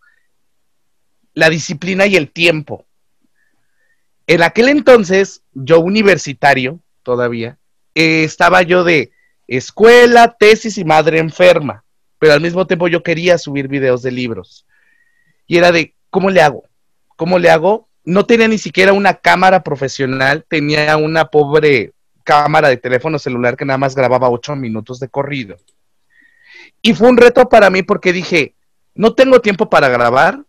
La 1.33 1.49
disciplina 1.49 2.05
y 2.05 2.15
el 2.15 2.31
tiempo. 2.31 2.85
En 4.31 4.43
aquel 4.43 4.69
entonces, 4.69 5.43
yo 5.51 5.81
universitario 5.81 6.79
todavía, 7.03 7.57
eh, 7.93 8.23
estaba 8.23 8.61
yo 8.61 8.85
de 8.85 9.11
escuela, 9.45 10.37
tesis 10.39 10.77
y 10.77 10.85
madre 10.85 11.19
enferma, 11.19 11.83
pero 12.17 12.31
al 12.31 12.39
mismo 12.39 12.65
tiempo 12.65 12.87
yo 12.87 13.03
quería 13.03 13.37
subir 13.37 13.67
videos 13.67 14.03
de 14.03 14.11
libros. 14.11 14.65
Y 15.47 15.57
era 15.57 15.73
de, 15.73 15.95
¿cómo 16.09 16.29
le 16.29 16.41
hago? 16.41 16.63
¿Cómo 17.17 17.39
le 17.39 17.49
hago? 17.49 17.89
No 18.05 18.25
tenía 18.25 18.47
ni 18.47 18.57
siquiera 18.57 18.93
una 18.93 19.15
cámara 19.15 19.63
profesional, 19.63 20.45
tenía 20.47 20.95
una 20.95 21.25
pobre 21.25 21.91
cámara 22.23 22.69
de 22.69 22.77
teléfono 22.77 23.19
celular 23.19 23.57
que 23.57 23.65
nada 23.65 23.79
más 23.79 23.95
grababa 23.95 24.29
ocho 24.29 24.55
minutos 24.55 25.01
de 25.01 25.09
corrido. 25.09 25.57
Y 26.81 26.93
fue 26.93 27.09
un 27.09 27.17
reto 27.17 27.49
para 27.49 27.69
mí 27.69 27.83
porque 27.83 28.13
dije, 28.13 28.55
no 28.95 29.13
tengo 29.13 29.41
tiempo 29.41 29.69
para 29.69 29.89
grabar 29.89 30.41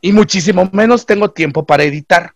y 0.00 0.12
muchísimo 0.12 0.70
menos 0.72 1.04
tengo 1.04 1.32
tiempo 1.32 1.66
para 1.66 1.84
editar. 1.84 2.35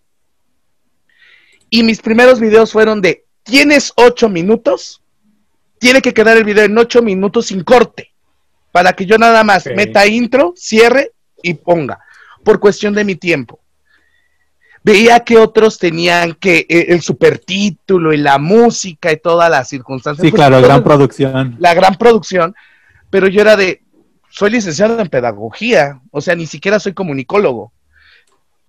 Y 1.71 1.85
mis 1.85 2.00
primeros 2.00 2.41
videos 2.41 2.73
fueron 2.73 3.00
de, 3.00 3.25
tienes 3.45 3.93
ocho 3.97 4.29
minutos, 4.29 5.00
tiene 5.79 6.03
que 6.03 6.12
quedar 6.12 6.37
el 6.37 6.45
video 6.45 6.65
en 6.65 6.77
ocho 6.77 7.00
minutos 7.00 7.47
sin 7.47 7.62
corte, 7.62 8.11
para 8.73 8.93
que 8.93 9.07
yo 9.07 9.17
nada 9.17 9.45
más 9.45 9.67
meta 9.67 10.07
intro, 10.07 10.53
cierre 10.57 11.12
y 11.43 11.55
ponga, 11.55 12.00
por 12.45 12.59
cuestión 12.59 12.93
de 12.93 13.05
mi 13.05 13.15
tiempo. 13.15 13.61
Veía 14.83 15.21
que 15.21 15.37
otros 15.37 15.79
tenían 15.79 16.35
que 16.35 16.67
eh, 16.69 16.87
el 16.89 17.03
supertítulo 17.03 18.12
y 18.12 18.17
la 18.17 18.39
música 18.39 19.12
y 19.12 19.19
todas 19.19 19.50
las 19.50 19.69
circunstancias. 19.69 20.25
Sí, 20.25 20.31
pues, 20.31 20.39
claro, 20.39 20.59
la 20.59 20.67
gran 20.67 20.83
producción. 20.83 21.57
La 21.59 21.75
gran 21.75 21.97
producción, 21.97 22.55
pero 23.11 23.29
yo 23.29 23.43
era 23.43 23.57
de, 23.57 23.83
soy 24.31 24.50
licenciado 24.50 24.99
en 24.99 25.09
pedagogía, 25.09 26.00
o 26.11 26.21
sea, 26.21 26.35
ni 26.35 26.47
siquiera 26.47 26.81
soy 26.81 26.95
comunicólogo. 26.95 27.73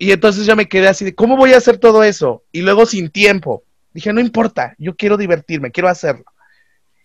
Y 0.02 0.12
entonces 0.12 0.48
yo 0.48 0.56
me 0.56 0.68
quedé 0.68 0.88
así 0.88 1.06
de, 1.06 1.14
¿cómo 1.14 1.38
voy 1.38 1.54
a 1.54 1.58
hacer 1.58 1.78
todo 1.78 2.04
eso? 2.04 2.44
Y 2.52 2.62
luego 2.62 2.88
sin 2.88 3.12
tiempo. 3.12 3.64
Dije, 3.94 4.12
no 4.12 4.20
importa, 4.20 4.74
yo 4.80 4.96
quiero 4.96 5.16
divertirme, 5.16 5.70
quiero 5.70 5.90
hacerlo. 5.90 6.26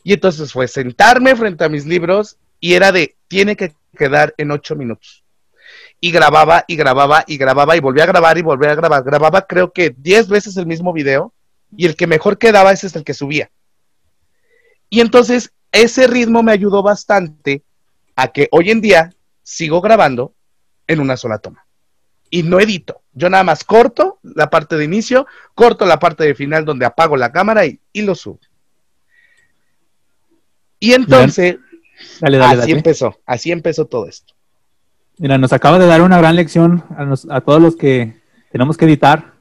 Y 0.02 0.14
entonces 0.14 0.50
fue 0.50 0.66
sentarme 0.66 1.36
frente 1.36 1.62
a 1.62 1.68
mis 1.68 1.84
libros 1.84 2.38
y 2.58 2.72
era 2.72 2.92
de, 2.92 3.14
tiene 3.28 3.54
que 3.54 3.74
quedar 3.98 4.32
en 4.38 4.50
ocho 4.50 4.76
minutos. 4.76 5.24
Y 6.00 6.10
grababa 6.10 6.64
y 6.66 6.74
grababa 6.74 7.22
y 7.26 7.36
grababa 7.36 7.76
y 7.76 7.80
volví 7.80 8.00
a 8.00 8.06
grabar 8.06 8.38
y 8.38 8.42
volví 8.42 8.66
a 8.66 8.74
grabar. 8.74 9.04
Grababa 9.04 9.46
creo 9.46 9.74
que 9.74 9.94
diez 9.94 10.26
veces 10.26 10.56
el 10.56 10.64
mismo 10.64 10.94
video 10.94 11.34
y 11.76 11.84
el 11.84 11.96
que 11.96 12.06
mejor 12.06 12.38
quedaba 12.38 12.72
ese 12.72 12.86
es 12.86 12.96
el 12.96 13.04
que 13.04 13.12
subía. 13.12 13.50
Y 14.88 15.00
entonces 15.00 15.52
ese 15.70 16.06
ritmo 16.06 16.42
me 16.42 16.52
ayudó 16.52 16.82
bastante 16.82 17.62
a 18.14 18.28
que 18.28 18.48
hoy 18.52 18.70
en 18.70 18.80
día 18.80 19.12
sigo 19.42 19.82
grabando 19.82 20.32
en 20.86 21.00
una 21.00 21.18
sola 21.18 21.36
toma 21.40 21.65
y 22.30 22.42
no 22.42 22.60
edito. 22.60 23.02
Yo 23.12 23.30
nada 23.30 23.44
más 23.44 23.64
corto 23.64 24.18
la 24.22 24.50
parte 24.50 24.76
de 24.76 24.84
inicio, 24.84 25.26
corto 25.54 25.86
la 25.86 25.98
parte 25.98 26.24
de 26.24 26.34
final 26.34 26.64
donde 26.64 26.86
apago 26.86 27.16
la 27.16 27.32
cámara 27.32 27.66
y, 27.66 27.80
lo 27.94 28.14
subo. 28.14 28.40
Y 30.78 30.92
entonces, 30.92 31.56
así 32.20 32.72
empezó, 32.72 33.18
así 33.24 33.52
empezó 33.52 33.86
todo 33.86 34.06
esto. 34.06 34.34
Mira, 35.18 35.38
nos 35.38 35.54
acaba 35.54 35.78
de 35.78 35.86
dar 35.86 36.02
una 36.02 36.18
gran 36.18 36.36
lección 36.36 36.84
a, 37.30 37.40
todos 37.40 37.62
los 37.62 37.76
que 37.76 38.20
tenemos 38.52 38.76
que 38.76 38.84
editar. 38.84 39.32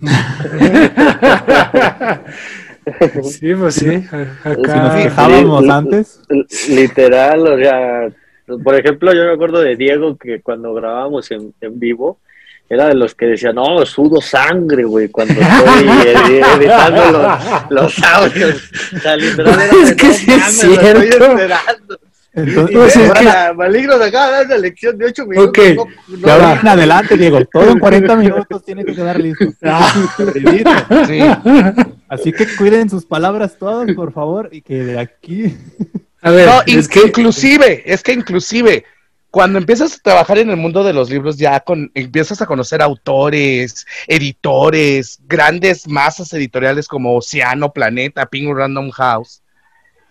sí, 3.22 3.54
pues 3.54 3.76
sí. 3.76 3.86
Si 4.44 4.78
nos 4.78 5.00
fijábamos 5.00 5.68
antes. 5.68 6.20
Literal, 6.68 7.46
o 7.46 7.56
sea, 7.56 8.10
por 8.62 8.74
ejemplo, 8.74 9.12
yo 9.12 9.24
me 9.24 9.32
acuerdo 9.32 9.60
de 9.60 9.76
Diego 9.76 10.16
que 10.16 10.40
cuando 10.40 10.74
grabábamos 10.74 11.30
en, 11.30 11.54
en 11.60 11.78
vivo, 11.78 12.18
era 12.68 12.86
de 12.86 12.94
los 12.94 13.14
que 13.14 13.26
decían, 13.26 13.56
no, 13.56 13.84
sudo 13.84 14.20
sangre, 14.20 14.84
güey, 14.84 15.08
cuando 15.08 15.34
estoy 15.34 16.40
editando 16.58 17.12
los, 17.12 17.70
los 17.70 18.02
audios. 18.02 18.70
O 18.94 18.98
sea, 18.98 19.16
literal, 19.16 19.60
era 19.60 19.72
es 19.82 19.94
que 19.94 20.06
no, 20.06 20.12
sí 20.14 20.30
es 20.30 20.38
lo 20.38 20.46
estoy 20.46 21.06
cierto. 21.08 21.24
esperando. 21.26 21.98
Entonces, 22.34 22.76
Pues 22.78 22.96
es 22.96 23.08
ahora, 23.10 23.52
Maligno 23.52 23.98
de 23.98 24.06
acá, 24.06 24.30
da 24.30 24.42
una 24.46 24.56
lección 24.56 24.96
de 24.96 25.04
8 25.04 25.26
minutos. 25.26 25.48
Ok, 25.48 25.76
no, 25.76 25.84
no, 26.16 26.16
de 26.26 26.32
ahora 26.32 26.60
en 26.62 26.68
adelante, 26.68 27.16
Diego, 27.18 27.44
todo 27.44 27.68
en 27.70 27.78
40 27.78 28.16
minutos 28.16 28.64
tiene 28.64 28.84
que 28.86 28.94
quedar 28.94 29.20
listo. 29.20 29.44
Sí. 31.06 31.20
Así 32.08 32.32
que 32.32 32.46
cuiden 32.56 32.88
sus 32.88 33.04
palabras 33.04 33.58
todas, 33.58 33.92
por 33.92 34.12
favor, 34.12 34.48
y 34.50 34.62
que 34.62 34.82
de 34.82 34.98
aquí... 34.98 35.54
A 36.22 36.30
ver, 36.30 36.46
No, 36.48 36.62
es 36.62 36.68
in- 36.68 36.88
que 36.88 37.00
inclusive, 37.08 37.82
es 37.84 38.02
que 38.02 38.12
inclusive, 38.12 38.84
cuando 39.30 39.58
empiezas 39.58 39.94
a 39.94 39.98
trabajar 40.02 40.38
en 40.38 40.50
el 40.50 40.56
mundo 40.56 40.84
de 40.84 40.92
los 40.92 41.10
libros, 41.10 41.36
ya 41.36 41.60
con, 41.60 41.90
empiezas 41.94 42.40
a 42.40 42.46
conocer 42.46 42.80
autores, 42.82 43.86
editores, 44.06 45.18
grandes 45.26 45.88
masas 45.88 46.32
editoriales 46.32 46.86
como 46.86 47.16
Oceano, 47.16 47.72
Planeta, 47.72 48.26
Penguin 48.26 48.56
Random 48.56 48.90
House, 48.90 49.42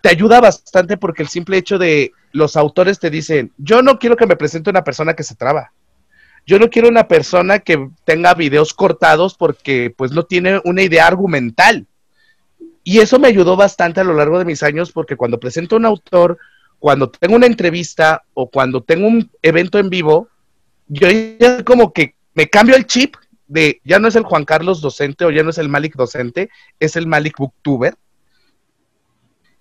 te 0.02 0.08
ayuda 0.10 0.40
bastante 0.40 0.96
porque 0.96 1.22
el 1.22 1.28
simple 1.28 1.56
hecho 1.56 1.78
de 1.78 2.12
los 2.32 2.56
autores 2.56 2.98
te 2.98 3.08
dicen, 3.10 3.52
yo 3.56 3.82
no 3.82 3.98
quiero 3.98 4.16
que 4.16 4.26
me 4.26 4.36
presente 4.36 4.70
una 4.70 4.84
persona 4.84 5.14
que 5.14 5.22
se 5.22 5.34
traba. 5.36 5.72
Yo 6.44 6.58
no 6.58 6.68
quiero 6.70 6.88
una 6.88 7.06
persona 7.06 7.60
que 7.60 7.88
tenga 8.04 8.34
videos 8.34 8.74
cortados 8.74 9.36
porque 9.36 9.94
pues 9.96 10.10
no 10.10 10.24
tiene 10.24 10.60
una 10.64 10.82
idea 10.82 11.06
argumental. 11.06 11.86
Y 12.84 12.98
eso 12.98 13.18
me 13.18 13.28
ayudó 13.28 13.56
bastante 13.56 14.00
a 14.00 14.04
lo 14.04 14.14
largo 14.14 14.38
de 14.38 14.44
mis 14.44 14.62
años 14.62 14.92
porque 14.92 15.16
cuando 15.16 15.38
presento 15.38 15.76
a 15.76 15.78
un 15.78 15.86
autor, 15.86 16.38
cuando 16.78 17.10
tengo 17.10 17.36
una 17.36 17.46
entrevista 17.46 18.24
o 18.34 18.50
cuando 18.50 18.82
tengo 18.82 19.06
un 19.06 19.30
evento 19.40 19.78
en 19.78 19.88
vivo, 19.88 20.28
yo 20.88 21.08
ya 21.38 21.62
como 21.64 21.92
que 21.92 22.16
me 22.34 22.48
cambio 22.48 22.74
el 22.74 22.86
chip 22.86 23.14
de 23.46 23.80
ya 23.84 23.98
no 23.98 24.08
es 24.08 24.16
el 24.16 24.24
Juan 24.24 24.44
Carlos 24.44 24.80
docente 24.80 25.24
o 25.24 25.30
ya 25.30 25.42
no 25.42 25.50
es 25.50 25.58
el 25.58 25.68
Malik 25.68 25.94
docente, 25.94 26.50
es 26.80 26.96
el 26.96 27.06
Malik 27.06 27.38
booktuber. 27.38 27.94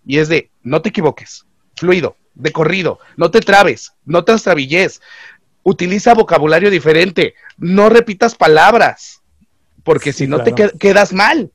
Y 0.06 0.18
es 0.18 0.30
de, 0.30 0.50
no 0.64 0.82
te 0.82 0.90
equivoques, 0.90 1.46
fluido, 1.76 2.16
de 2.34 2.52
corrido, 2.52 3.00
no 3.18 3.30
te 3.30 3.40
trabes, 3.42 3.94
no 4.04 4.24
te 4.24 4.32
extravilles, 4.32 5.02
utiliza 5.64 6.16
vocabulario 6.16 6.72
diferente, 6.72 7.36
no 7.58 7.90
repitas 7.90 8.34
palabras, 8.34 9.22
porque 9.84 10.12
Sí, 10.12 10.20
si 10.26 10.28
no 10.28 10.42
te 10.44 10.54
claro. 10.54 10.72
quedas 10.80 11.14
mal. 11.14 11.52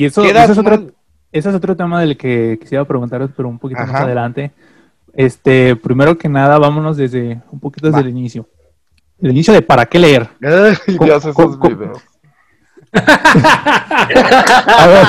Y 0.00 0.04
eso, 0.06 0.24
es 0.24 0.56
otro, 0.58 0.92
es 1.30 1.46
otro 1.46 1.76
tema 1.76 2.00
del 2.00 2.16
que 2.16 2.58
quisiera 2.60 2.84
preguntaros, 2.86 3.30
pero 3.36 3.48
un 3.50 3.58
poquito 3.58 3.80
más 3.80 3.94
adelante. 4.02 4.50
Este, 5.12 5.76
primero 5.76 6.16
que 6.16 6.28
nada, 6.28 6.58
vámonos 6.58 6.96
desde 6.96 7.42
un 7.50 7.60
poquito 7.60 7.88
desde 7.88 8.00
Va. 8.00 8.08
el 8.08 8.08
inicio. 8.16 8.48
El 9.20 9.32
inicio 9.32 9.52
de 9.52 9.60
para 9.60 9.84
qué 9.84 9.98
leer. 9.98 10.28
Ay, 10.42 10.96
¿Cómo- 10.96 11.04
Dios, 11.04 11.24
esos 11.24 11.34
cómo- 11.34 11.58
videos. 11.76 11.98
A 14.66 14.86
ver, 14.88 15.04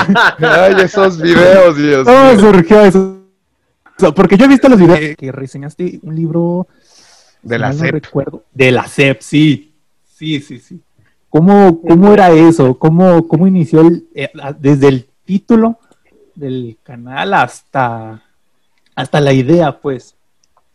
Ay, 0.50 0.76
esos 0.84 1.22
videos, 1.22 1.78
Dios. 1.78 2.06
¿cómo 2.06 2.32
mío. 2.34 2.40
surgió 2.40 2.82
eso? 2.82 3.18
Porque 4.16 4.36
yo 4.38 4.46
he 4.46 4.48
visto 4.50 4.68
los 4.68 4.80
videos 4.80 5.16
que 5.16 5.32
reseñaste 5.32 6.00
un 6.04 6.16
libro 6.16 6.68
De 7.44 7.58
la 7.60 7.70
no 7.72 7.74
SEP. 7.80 7.92
recuerdo. 7.94 8.44
De 8.54 8.72
la 8.72 8.84
CEP, 8.88 9.22
sí. 9.22 9.74
Sí, 10.06 10.40
sí, 10.42 10.60
sí. 10.60 10.80
¿Cómo, 11.32 11.82
cómo 11.82 12.14
era 12.14 12.30
eso? 12.32 12.78
¿Cómo, 12.78 13.28
cómo 13.28 13.48
inició 13.48 13.82
el, 13.82 14.06
eh, 14.14 14.30
desde 14.60 14.90
el 14.90 15.10
título 15.26 15.80
del 16.36 16.78
canal 16.84 17.34
hasta, 17.34 18.22
hasta 18.96 19.22
la 19.22 19.32
idea, 19.32 19.80
pues? 19.80 20.16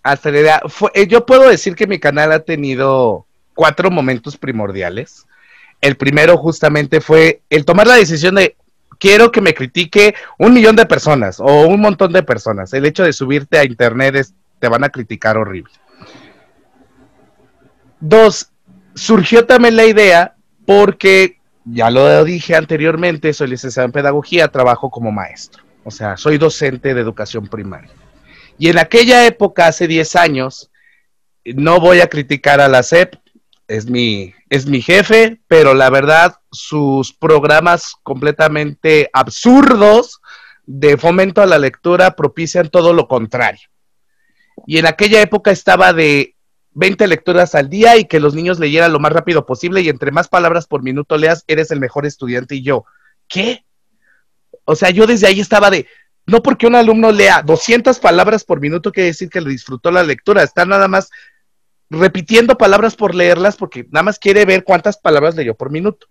Hasta 0.02 0.30
la 0.30 0.40
idea. 0.40 0.60
Fue- 0.68 0.90
eh, 0.94 1.06
yo 1.06 1.26
puedo 1.26 1.48
decir 1.48 1.76
que 1.76 1.86
mi 1.86 1.98
canal 1.98 2.32
ha 2.32 2.40
tenido 2.40 3.26
cuatro 3.54 3.90
momentos 3.90 4.38
primordiales. 4.38 5.26
El 5.82 5.96
primero 5.98 6.38
justamente 6.38 7.02
fue 7.02 7.42
el 7.50 7.66
tomar 7.66 7.86
la 7.86 7.96
decisión 7.96 8.36
de 8.36 8.56
quiero 8.98 9.30
que 9.30 9.42
me 9.42 9.52
critique 9.52 10.14
un 10.38 10.54
millón 10.54 10.74
de 10.74 10.86
personas 10.86 11.38
o 11.38 11.66
un 11.66 11.82
montón 11.82 12.14
de 12.14 12.22
personas. 12.22 12.72
El 12.72 12.86
hecho 12.86 13.02
de 13.04 13.12
subirte 13.12 13.58
a 13.58 13.64
internet 13.64 14.14
es, 14.16 14.34
te 14.58 14.68
van 14.68 14.84
a 14.84 14.88
criticar 14.88 15.36
horrible. 15.36 15.72
Dos, 18.00 18.50
surgió 18.94 19.44
también 19.44 19.76
la 19.76 19.84
idea 19.84 20.35
porque, 20.66 21.38
ya 21.64 21.90
lo 21.90 22.24
dije 22.24 22.54
anteriormente, 22.54 23.32
soy 23.32 23.48
licenciado 23.48 23.86
en 23.86 23.92
pedagogía, 23.92 24.48
trabajo 24.48 24.90
como 24.90 25.12
maestro. 25.12 25.62
O 25.84 25.90
sea, 25.90 26.16
soy 26.16 26.38
docente 26.38 26.94
de 26.94 27.00
educación 27.00 27.46
primaria. 27.46 27.90
Y 28.58 28.68
en 28.68 28.78
aquella 28.78 29.26
época, 29.26 29.68
hace 29.68 29.86
10 29.86 30.16
años, 30.16 30.70
no 31.44 31.80
voy 31.80 32.00
a 32.00 32.08
criticar 32.08 32.60
a 32.60 32.68
la 32.68 32.82
SEP, 32.82 33.14
es 33.68 33.88
mi, 33.88 34.34
es 34.48 34.66
mi 34.66 34.80
jefe, 34.80 35.40
pero 35.48 35.74
la 35.74 35.90
verdad, 35.90 36.36
sus 36.50 37.12
programas 37.12 37.94
completamente 38.02 39.10
absurdos 39.12 40.20
de 40.66 40.96
fomento 40.96 41.42
a 41.42 41.46
la 41.46 41.58
lectura 41.58 42.16
propician 42.16 42.68
todo 42.68 42.92
lo 42.92 43.08
contrario. 43.08 43.68
Y 44.66 44.78
en 44.78 44.86
aquella 44.86 45.20
época 45.20 45.50
estaba 45.50 45.92
de 45.92 46.35
20 46.76 47.06
lecturas 47.06 47.54
al 47.54 47.70
día 47.70 47.96
y 47.96 48.04
que 48.04 48.20
los 48.20 48.34
niños 48.34 48.58
leyeran 48.58 48.92
lo 48.92 49.00
más 49.00 49.10
rápido 49.10 49.46
posible 49.46 49.80
y 49.80 49.88
entre 49.88 50.10
más 50.10 50.28
palabras 50.28 50.66
por 50.66 50.82
minuto 50.82 51.16
leas, 51.16 51.42
eres 51.46 51.70
el 51.70 51.80
mejor 51.80 52.04
estudiante. 52.04 52.54
Y 52.54 52.62
yo, 52.62 52.84
¿qué? 53.28 53.64
O 54.66 54.76
sea, 54.76 54.90
yo 54.90 55.06
desde 55.06 55.26
ahí 55.26 55.40
estaba 55.40 55.70
de, 55.70 55.86
no 56.26 56.42
porque 56.42 56.66
un 56.66 56.74
alumno 56.74 57.12
lea 57.12 57.42
200 57.42 57.98
palabras 57.98 58.44
por 58.44 58.60
minuto 58.60 58.92
quiere 58.92 59.08
decir 59.08 59.30
que 59.30 59.40
le 59.40 59.48
disfrutó 59.48 59.90
la 59.90 60.02
lectura, 60.02 60.42
está 60.42 60.66
nada 60.66 60.86
más 60.86 61.08
repitiendo 61.88 62.58
palabras 62.58 62.94
por 62.94 63.14
leerlas 63.14 63.56
porque 63.56 63.86
nada 63.90 64.02
más 64.02 64.18
quiere 64.18 64.44
ver 64.44 64.62
cuántas 64.62 64.98
palabras 64.98 65.34
leyó 65.34 65.54
por 65.54 65.70
minuto. 65.70 66.08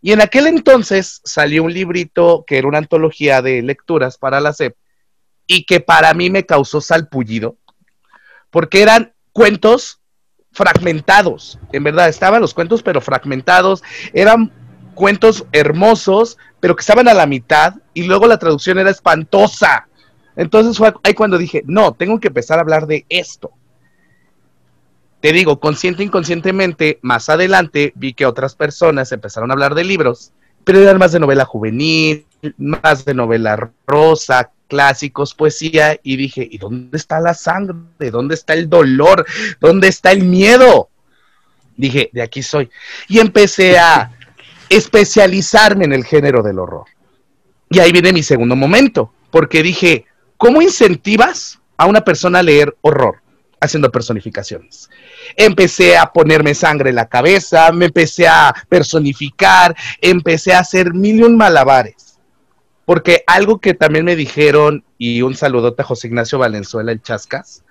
Y 0.00 0.12
en 0.12 0.20
aquel 0.20 0.46
entonces 0.46 1.20
salió 1.24 1.64
un 1.64 1.74
librito 1.74 2.44
que 2.46 2.58
era 2.58 2.68
una 2.68 2.78
antología 2.78 3.42
de 3.42 3.60
lecturas 3.60 4.18
para 4.18 4.40
la 4.40 4.52
SEP 4.52 4.76
y 5.48 5.64
que 5.64 5.80
para 5.80 6.14
mí 6.14 6.30
me 6.30 6.46
causó 6.46 6.80
salpullido 6.80 7.56
porque 8.50 8.82
eran 8.82 9.14
cuentos 9.32 10.00
fragmentados, 10.52 11.58
en 11.72 11.84
verdad 11.84 12.08
estaban 12.08 12.40
los 12.40 12.54
cuentos 12.54 12.82
pero 12.82 13.00
fragmentados, 13.00 13.82
eran 14.12 14.52
cuentos 14.94 15.46
hermosos 15.52 16.38
pero 16.60 16.76
que 16.76 16.80
estaban 16.80 17.08
a 17.08 17.14
la 17.14 17.26
mitad 17.26 17.74
y 17.94 18.04
luego 18.04 18.26
la 18.26 18.38
traducción 18.38 18.78
era 18.78 18.90
espantosa. 18.90 19.88
Entonces 20.36 20.76
fue 20.76 20.92
ahí 21.02 21.14
cuando 21.14 21.38
dije, 21.38 21.62
no, 21.66 21.92
tengo 21.92 22.20
que 22.20 22.28
empezar 22.28 22.58
a 22.58 22.62
hablar 22.62 22.86
de 22.86 23.04
esto. 23.08 23.50
Te 25.20 25.32
digo, 25.32 25.60
consciente 25.60 26.02
inconscientemente, 26.02 26.98
más 27.02 27.28
adelante 27.28 27.92
vi 27.94 28.14
que 28.14 28.26
otras 28.26 28.54
personas 28.54 29.12
empezaron 29.12 29.50
a 29.50 29.54
hablar 29.54 29.74
de 29.74 29.84
libros, 29.84 30.32
pero 30.64 30.78
eran 30.78 30.98
más 30.98 31.12
de 31.12 31.20
novela 31.20 31.44
juvenil, 31.44 32.26
más 32.56 33.04
de 33.04 33.14
novela 33.14 33.70
rosa, 33.86 34.50
clásicos, 34.70 35.34
poesía, 35.34 35.98
y 36.02 36.16
dije, 36.16 36.46
¿y 36.48 36.56
dónde 36.56 36.96
está 36.96 37.20
la 37.20 37.34
sangre? 37.34 38.10
¿Dónde 38.10 38.36
está 38.36 38.54
el 38.54 38.70
dolor? 38.70 39.26
¿Dónde 39.60 39.88
está 39.88 40.12
el 40.12 40.22
miedo? 40.22 40.88
Dije, 41.76 42.08
de 42.12 42.22
aquí 42.22 42.42
soy. 42.42 42.70
Y 43.08 43.18
empecé 43.18 43.78
a 43.78 44.12
especializarme 44.70 45.84
en 45.84 45.92
el 45.92 46.04
género 46.04 46.42
del 46.42 46.60
horror. 46.60 46.86
Y 47.68 47.80
ahí 47.80 47.92
viene 47.92 48.12
mi 48.12 48.22
segundo 48.22 48.56
momento, 48.56 49.12
porque 49.30 49.62
dije, 49.62 50.06
¿cómo 50.36 50.62
incentivas 50.62 51.58
a 51.76 51.86
una 51.86 52.02
persona 52.02 52.38
a 52.38 52.42
leer 52.42 52.76
horror? 52.80 53.16
Haciendo 53.60 53.90
personificaciones. 53.90 54.88
Empecé 55.36 55.98
a 55.98 56.06
ponerme 56.06 56.54
sangre 56.54 56.90
en 56.90 56.96
la 56.96 57.08
cabeza, 57.08 57.70
me 57.72 57.86
empecé 57.86 58.26
a 58.26 58.54
personificar, 58.68 59.76
empecé 60.00 60.54
a 60.54 60.60
hacer 60.60 60.94
mil 60.94 61.16
y 61.16 61.22
un 61.24 61.36
malabares. 61.36 62.09
Porque 62.90 63.22
algo 63.28 63.60
que 63.60 63.72
también 63.72 64.04
me 64.04 64.16
dijeron, 64.16 64.82
y 64.98 65.22
un 65.22 65.36
saludote 65.36 65.82
a 65.82 65.84
José 65.84 66.08
Ignacio 66.08 66.40
Valenzuela, 66.40 66.90
el 66.90 67.00
Chascas, 67.00 67.62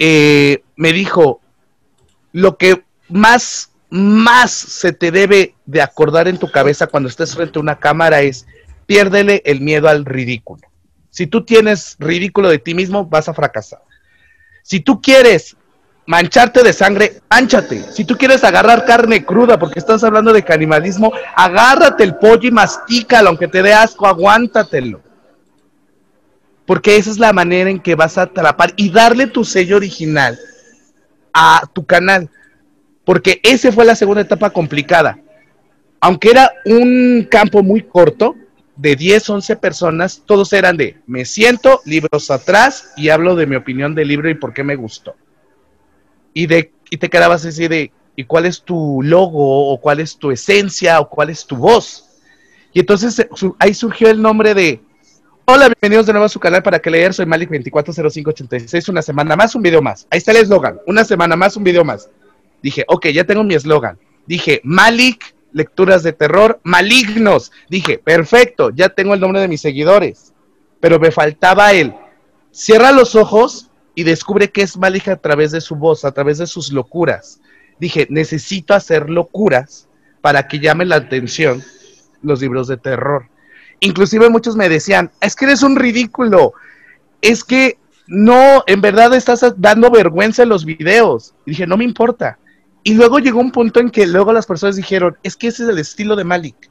eh, 0.00 0.64
me 0.74 0.92
dijo, 0.92 1.40
lo 2.32 2.56
que 2.58 2.82
más, 3.08 3.70
más 3.88 4.50
se 4.50 4.92
te 4.92 5.12
debe 5.12 5.54
de 5.64 5.80
acordar 5.80 6.26
en 6.26 6.38
tu 6.38 6.50
cabeza 6.50 6.88
cuando 6.88 7.08
estés 7.08 7.36
frente 7.36 7.60
a 7.60 7.62
una 7.62 7.78
cámara 7.78 8.22
es, 8.22 8.48
piérdele 8.86 9.42
el 9.44 9.60
miedo 9.60 9.88
al 9.88 10.04
ridículo. 10.04 10.66
Si 11.10 11.28
tú 11.28 11.44
tienes 11.44 11.94
ridículo 12.00 12.48
de 12.48 12.58
ti 12.58 12.74
mismo, 12.74 13.06
vas 13.06 13.28
a 13.28 13.34
fracasar. 13.34 13.82
Si 14.64 14.80
tú 14.80 15.00
quieres 15.00 15.56
mancharte 16.06 16.62
de 16.62 16.72
sangre, 16.72 17.20
manchate. 17.30 17.82
Si 17.92 18.04
tú 18.04 18.16
quieres 18.16 18.44
agarrar 18.44 18.84
carne 18.84 19.24
cruda, 19.24 19.58
porque 19.58 19.78
estás 19.78 20.02
hablando 20.04 20.32
de 20.32 20.42
canibalismo, 20.42 21.12
agárrate 21.34 22.04
el 22.04 22.16
pollo 22.16 22.48
y 22.48 22.52
mastícalo, 22.52 23.28
aunque 23.28 23.48
te 23.48 23.62
dé 23.62 23.72
asco, 23.72 24.06
aguántatelo. 24.06 25.00
Porque 26.66 26.96
esa 26.96 27.10
es 27.10 27.18
la 27.18 27.32
manera 27.32 27.70
en 27.70 27.80
que 27.80 27.94
vas 27.94 28.18
a 28.18 28.22
atrapar 28.22 28.72
y 28.76 28.90
darle 28.90 29.26
tu 29.26 29.44
sello 29.44 29.76
original 29.76 30.38
a 31.32 31.62
tu 31.72 31.84
canal. 31.84 32.30
Porque 33.04 33.40
esa 33.42 33.72
fue 33.72 33.84
la 33.84 33.96
segunda 33.96 34.22
etapa 34.22 34.50
complicada. 34.50 35.18
aunque 36.04 36.30
era 36.30 36.50
un 36.64 37.28
campo 37.30 37.62
muy 37.62 37.82
corto, 37.82 38.34
de 38.76 38.96
10, 38.96 39.30
11 39.30 39.56
personas, 39.56 40.22
todos 40.26 40.52
eran 40.52 40.76
de, 40.76 40.96
me 41.06 41.24
siento, 41.24 41.80
libros 41.84 42.30
atrás 42.30 42.92
y 42.96 43.10
hablo 43.10 43.36
de 43.36 43.46
mi 43.46 43.56
opinión 43.56 43.94
del 43.94 44.08
libro 44.08 44.28
y 44.28 44.34
por 44.34 44.52
qué 44.52 44.64
me 44.64 44.76
gustó. 44.76 45.14
Y, 46.34 46.46
de, 46.46 46.72
y 46.90 46.96
te 46.96 47.10
quedabas 47.10 47.44
así 47.44 47.68
de, 47.68 47.92
¿y 48.16 48.24
cuál 48.24 48.46
es 48.46 48.62
tu 48.62 49.00
logo 49.02 49.72
o 49.72 49.80
cuál 49.80 50.00
es 50.00 50.16
tu 50.16 50.30
esencia 50.30 51.00
o 51.00 51.08
cuál 51.08 51.30
es 51.30 51.46
tu 51.46 51.56
voz? 51.56 52.08
Y 52.72 52.80
entonces 52.80 53.18
eh, 53.18 53.28
ahí 53.58 53.74
surgió 53.74 54.08
el 54.08 54.20
nombre 54.20 54.54
de, 54.54 54.80
hola, 55.44 55.68
bienvenidos 55.68 56.06
de 56.06 56.12
nuevo 56.12 56.26
a 56.26 56.30
su 56.30 56.40
canal 56.40 56.62
para 56.62 56.78
que 56.78 56.90
leer, 56.90 57.12
soy 57.12 57.26
Malik240586, 57.26 58.88
una 58.88 59.02
semana 59.02 59.36
más, 59.36 59.54
un 59.54 59.62
video 59.62 59.82
más. 59.82 60.06
Ahí 60.10 60.18
está 60.18 60.30
el 60.30 60.38
eslogan, 60.38 60.80
una 60.86 61.04
semana 61.04 61.36
más, 61.36 61.56
un 61.56 61.64
video 61.64 61.84
más. 61.84 62.08
Dije, 62.62 62.84
ok, 62.88 63.08
ya 63.08 63.24
tengo 63.24 63.44
mi 63.44 63.54
eslogan. 63.54 63.98
Dije, 64.26 64.60
Malik 64.64 65.34
lecturas 65.52 66.02
de 66.02 66.12
terror 66.12 66.60
malignos. 66.62 67.52
Dije, 67.68 67.98
perfecto, 67.98 68.70
ya 68.70 68.88
tengo 68.88 69.14
el 69.14 69.20
nombre 69.20 69.40
de 69.40 69.48
mis 69.48 69.60
seguidores. 69.60 70.32
Pero 70.80 70.98
me 70.98 71.10
faltaba 71.10 71.72
él. 71.72 71.94
Cierra 72.50 72.92
los 72.92 73.14
ojos 73.14 73.70
y 73.94 74.04
descubre 74.04 74.50
que 74.50 74.62
es 74.62 74.76
Malik 74.76 75.08
a 75.08 75.16
través 75.16 75.52
de 75.52 75.60
su 75.60 75.76
voz, 75.76 76.04
a 76.04 76.12
través 76.12 76.38
de 76.38 76.46
sus 76.46 76.72
locuras. 76.72 77.40
Dije, 77.78 78.06
necesito 78.10 78.74
hacer 78.74 79.10
locuras 79.10 79.88
para 80.20 80.46
que 80.48 80.60
llame 80.60 80.84
la 80.84 80.96
atención 80.96 81.62
los 82.22 82.40
libros 82.40 82.68
de 82.68 82.76
terror. 82.76 83.26
Inclusive 83.80 84.30
muchos 84.30 84.56
me 84.56 84.68
decían, 84.68 85.10
es 85.20 85.34
que 85.34 85.46
eres 85.46 85.62
un 85.62 85.76
ridículo, 85.76 86.52
es 87.20 87.42
que 87.42 87.78
no, 88.06 88.62
en 88.66 88.80
verdad 88.80 89.12
estás 89.14 89.44
dando 89.56 89.90
vergüenza 89.90 90.44
en 90.44 90.48
los 90.48 90.64
videos. 90.64 91.34
Dije, 91.44 91.66
no 91.66 91.76
me 91.76 91.84
importa, 91.84 92.38
y 92.84 92.94
luego 92.94 93.18
llegó 93.18 93.40
un 93.40 93.52
punto 93.52 93.80
en 93.80 93.90
que 93.90 94.06
luego 94.06 94.32
las 94.32 94.46
personas 94.46 94.76
dijeron, 94.76 95.16
es 95.22 95.36
que 95.36 95.48
ese 95.48 95.64
es 95.64 95.68
el 95.68 95.78
estilo 95.78 96.16
de 96.16 96.24
Malik. 96.24 96.70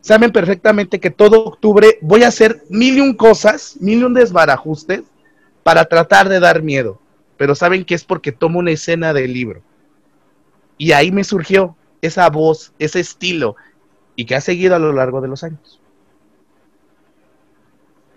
Saben 0.00 0.30
perfectamente 0.30 1.00
que 1.00 1.10
todo 1.10 1.44
octubre 1.44 1.98
voy 2.00 2.22
a 2.22 2.28
hacer 2.28 2.62
mil 2.68 2.98
y 2.98 3.00
un 3.00 3.14
cosas, 3.14 3.76
mil 3.80 4.00
y 4.00 4.04
un 4.04 4.14
desbarajustes 4.14 5.02
para 5.66 5.84
tratar 5.86 6.28
de 6.28 6.38
dar 6.38 6.62
miedo. 6.62 7.00
Pero 7.36 7.56
saben 7.56 7.84
que 7.84 7.96
es 7.96 8.04
porque 8.04 8.30
tomo 8.30 8.60
una 8.60 8.70
escena 8.70 9.12
del 9.12 9.32
libro. 9.32 9.62
Y 10.78 10.92
ahí 10.92 11.10
me 11.10 11.24
surgió 11.24 11.74
esa 12.00 12.30
voz, 12.30 12.72
ese 12.78 13.00
estilo, 13.00 13.56
y 14.14 14.26
que 14.26 14.36
ha 14.36 14.40
seguido 14.40 14.76
a 14.76 14.78
lo 14.78 14.92
largo 14.92 15.20
de 15.20 15.26
los 15.26 15.42
años. 15.42 15.80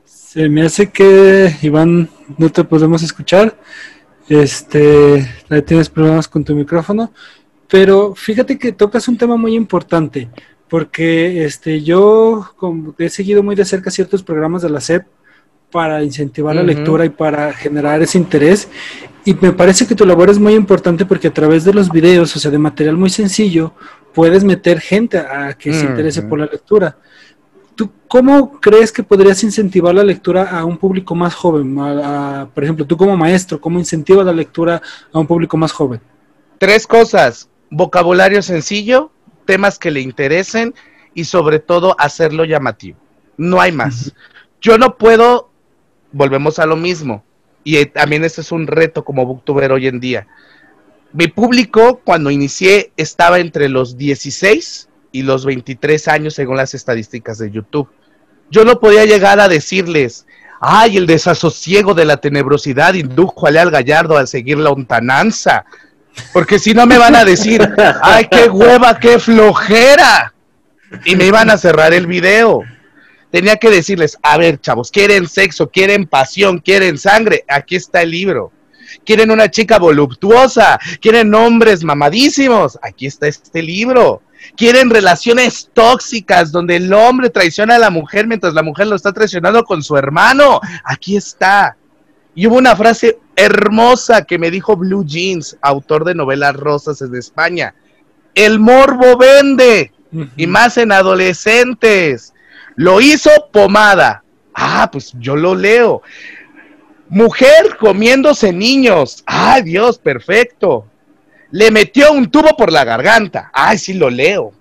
Se 0.05 0.47
me 0.47 0.61
hace 0.61 0.91
que, 0.91 1.55
Iván, 1.63 2.07
no 2.37 2.51
te 2.51 2.63
podemos 2.63 3.01
escuchar. 3.01 3.57
Este, 4.27 5.27
tienes 5.65 5.89
problemas 5.89 6.27
con 6.27 6.43
tu 6.43 6.53
micrófono, 6.53 7.11
pero 7.67 8.13
fíjate 8.13 8.59
que 8.59 8.73
tocas 8.73 9.07
un 9.07 9.17
tema 9.17 9.37
muy 9.37 9.55
importante, 9.55 10.29
porque 10.67 11.45
este, 11.45 11.81
yo 11.81 12.45
he 12.99 13.09
seguido 13.09 13.41
muy 13.41 13.55
de 13.55 13.65
cerca 13.65 13.89
ciertos 13.89 14.21
programas 14.21 14.61
de 14.61 14.69
la 14.69 14.81
SEP 14.81 15.07
para 15.71 16.03
incentivar 16.03 16.55
la 16.55 16.63
lectura 16.63 17.05
y 17.05 17.09
para 17.09 17.53
generar 17.53 18.01
ese 18.01 18.17
interés. 18.17 18.67
Y 19.25 19.33
me 19.35 19.51
parece 19.51 19.85
que 19.85 19.95
tu 19.95 20.05
labor 20.05 20.29
es 20.29 20.39
muy 20.39 20.53
importante 20.53 21.05
porque 21.05 21.27
a 21.27 21.33
través 21.33 21.63
de 21.63 21.73
los 21.73 21.89
videos, 21.89 22.35
o 22.35 22.39
sea, 22.39 22.49
de 22.49 22.57
material 22.57 22.97
muy 22.97 23.09
sencillo, 23.09 23.73
puedes 24.13 24.43
meter 24.43 24.79
gente 24.79 25.17
a 25.17 25.53
que 25.53 25.73
se 25.73 25.85
interese 25.85 26.23
por 26.23 26.39
la 26.39 26.45
lectura. 26.45 26.97
¿Tú 27.75 27.89
cómo 28.07 28.59
crees 28.59 28.91
que 28.91 29.03
podrías 29.03 29.43
incentivar 29.43 29.95
la 29.95 30.03
lectura 30.03 30.49
a 30.49 30.65
un 30.65 30.77
público 30.77 31.15
más 31.15 31.33
joven? 31.33 31.75
por 32.53 32.63
ejemplo, 32.63 32.85
tú 32.85 32.97
como 32.97 33.15
maestro, 33.15 33.61
¿cómo 33.61 33.79
incentivas 33.79 34.25
la 34.25 34.33
lectura 34.33 34.81
a 35.13 35.19
un 35.19 35.27
público 35.27 35.55
más 35.55 35.71
joven? 35.71 36.01
Tres 36.57 36.85
cosas. 36.85 37.49
Vocabulario 37.69 38.41
sencillo, 38.41 39.11
temas 39.45 39.79
que 39.79 39.91
le 39.91 40.01
interesen 40.01 40.73
y 41.13 41.23
sobre 41.23 41.59
todo 41.59 41.95
hacerlo 41.99 42.45
llamativo. 42.45 42.97
No 43.37 43.61
hay 43.61 43.71
más. 43.71 44.13
Yo 44.59 44.77
no 44.77 44.97
puedo, 44.97 45.49
volvemos 46.11 46.59
a 46.59 46.65
lo 46.65 46.75
mismo, 46.75 47.23
y 47.63 47.77
eh, 47.77 47.85
también 47.85 48.23
este 48.23 48.41
es 48.41 48.51
un 48.51 48.67
reto 48.67 49.03
como 49.03 49.25
booktuber 49.25 49.71
hoy 49.71 49.87
en 49.87 49.99
día. 49.99 50.27
Mi 51.11 51.27
público 51.27 52.01
cuando 52.03 52.29
inicié 52.29 52.91
estaba 52.95 53.39
entre 53.39 53.67
los 53.67 53.97
16 53.97 54.89
y 55.11 55.23
los 55.23 55.45
23 55.45 56.07
años 56.07 56.35
según 56.35 56.57
las 56.57 56.73
estadísticas 56.73 57.39
de 57.39 57.51
YouTube. 57.51 57.89
Yo 58.51 58.63
no 58.63 58.79
podía 58.79 59.05
llegar 59.05 59.39
a 59.39 59.47
decirles, 59.47 60.25
ay, 60.59 60.97
el 60.97 61.07
desasosiego 61.07 61.93
de 61.93 62.05
la 62.05 62.17
tenebrosidad 62.17 62.93
indujo 62.93 63.47
a 63.47 63.51
Leal 63.51 63.71
Gallardo 63.71 64.17
a 64.17 64.27
seguir 64.27 64.57
la 64.57 64.71
ontananza, 64.71 65.65
porque 66.33 66.59
si 66.59 66.73
no 66.73 66.85
me 66.85 66.97
van 66.97 67.15
a 67.15 67.25
decir, 67.25 67.67
ay, 68.01 68.27
qué 68.29 68.49
hueva, 68.49 68.99
qué 68.99 69.19
flojera, 69.19 70.33
y 71.05 71.15
me 71.15 71.25
iban 71.25 71.49
a 71.49 71.57
cerrar 71.57 71.93
el 71.93 72.07
video. 72.07 72.63
Tenía 73.31 73.57
que 73.57 73.69
decirles, 73.69 74.17
a 74.23 74.37
ver, 74.37 74.59
chavos, 74.59 74.91
quieren 74.91 75.27
sexo, 75.27 75.69
quieren 75.69 76.07
pasión, 76.07 76.59
quieren 76.59 76.97
sangre, 76.97 77.45
aquí 77.47 77.75
está 77.75 78.01
el 78.01 78.11
libro. 78.11 78.51
Quieren 79.05 79.29
una 79.29 79.51
chica 79.51 79.77
voluptuosa, 79.77 80.79
quieren 80.99 81.33
hombres 81.35 81.83
mamadísimos, 81.83 82.79
aquí 82.81 83.05
está 83.05 83.27
este 83.27 83.61
libro 83.61 84.21
quieren 84.55 84.89
relaciones 84.89 85.69
tóxicas 85.73 86.51
donde 86.51 86.77
el 86.77 86.93
hombre 86.93 87.29
traiciona 87.29 87.75
a 87.75 87.79
la 87.79 87.89
mujer 87.89 88.27
mientras 88.27 88.53
la 88.53 88.63
mujer 88.63 88.87
lo 88.87 88.95
está 88.95 89.11
traicionando 89.11 89.63
con 89.63 89.83
su 89.83 89.97
hermano. 89.97 90.59
Aquí 90.83 91.17
está. 91.17 91.75
Y 92.35 92.47
hubo 92.47 92.57
una 92.57 92.75
frase 92.75 93.19
hermosa 93.35 94.23
que 94.23 94.37
me 94.37 94.51
dijo 94.51 94.75
Blue 94.75 95.05
Jeans, 95.05 95.57
autor 95.61 96.05
de 96.05 96.15
novelas 96.15 96.55
rosas 96.55 97.01
en 97.01 97.15
España. 97.15 97.73
El 98.35 98.59
morbo 98.59 99.17
vende, 99.17 99.91
y 100.37 100.47
más 100.47 100.77
en 100.77 100.91
adolescentes. 100.91 102.33
Lo 102.79 103.01
hizo 103.01 103.29
pomada. 103.51 104.23
Ah, 104.53 104.87
pues 104.89 105.11
yo 105.19 105.35
lo 105.35 105.53
leo. 105.53 106.01
Mujer 107.09 107.75
comiéndose 107.77 108.53
niños. 108.53 109.21
Ah, 109.27 109.59
Dios, 109.59 109.97
perfecto. 109.97 110.85
Le 111.51 111.71
metió 111.71 112.13
un 112.13 112.31
tubo 112.31 112.55
por 112.55 112.71
la 112.71 112.85
garganta. 112.85 113.51
Ay, 113.51 113.77
sí 113.79 113.95
lo 113.95 114.09
leo. 114.09 114.53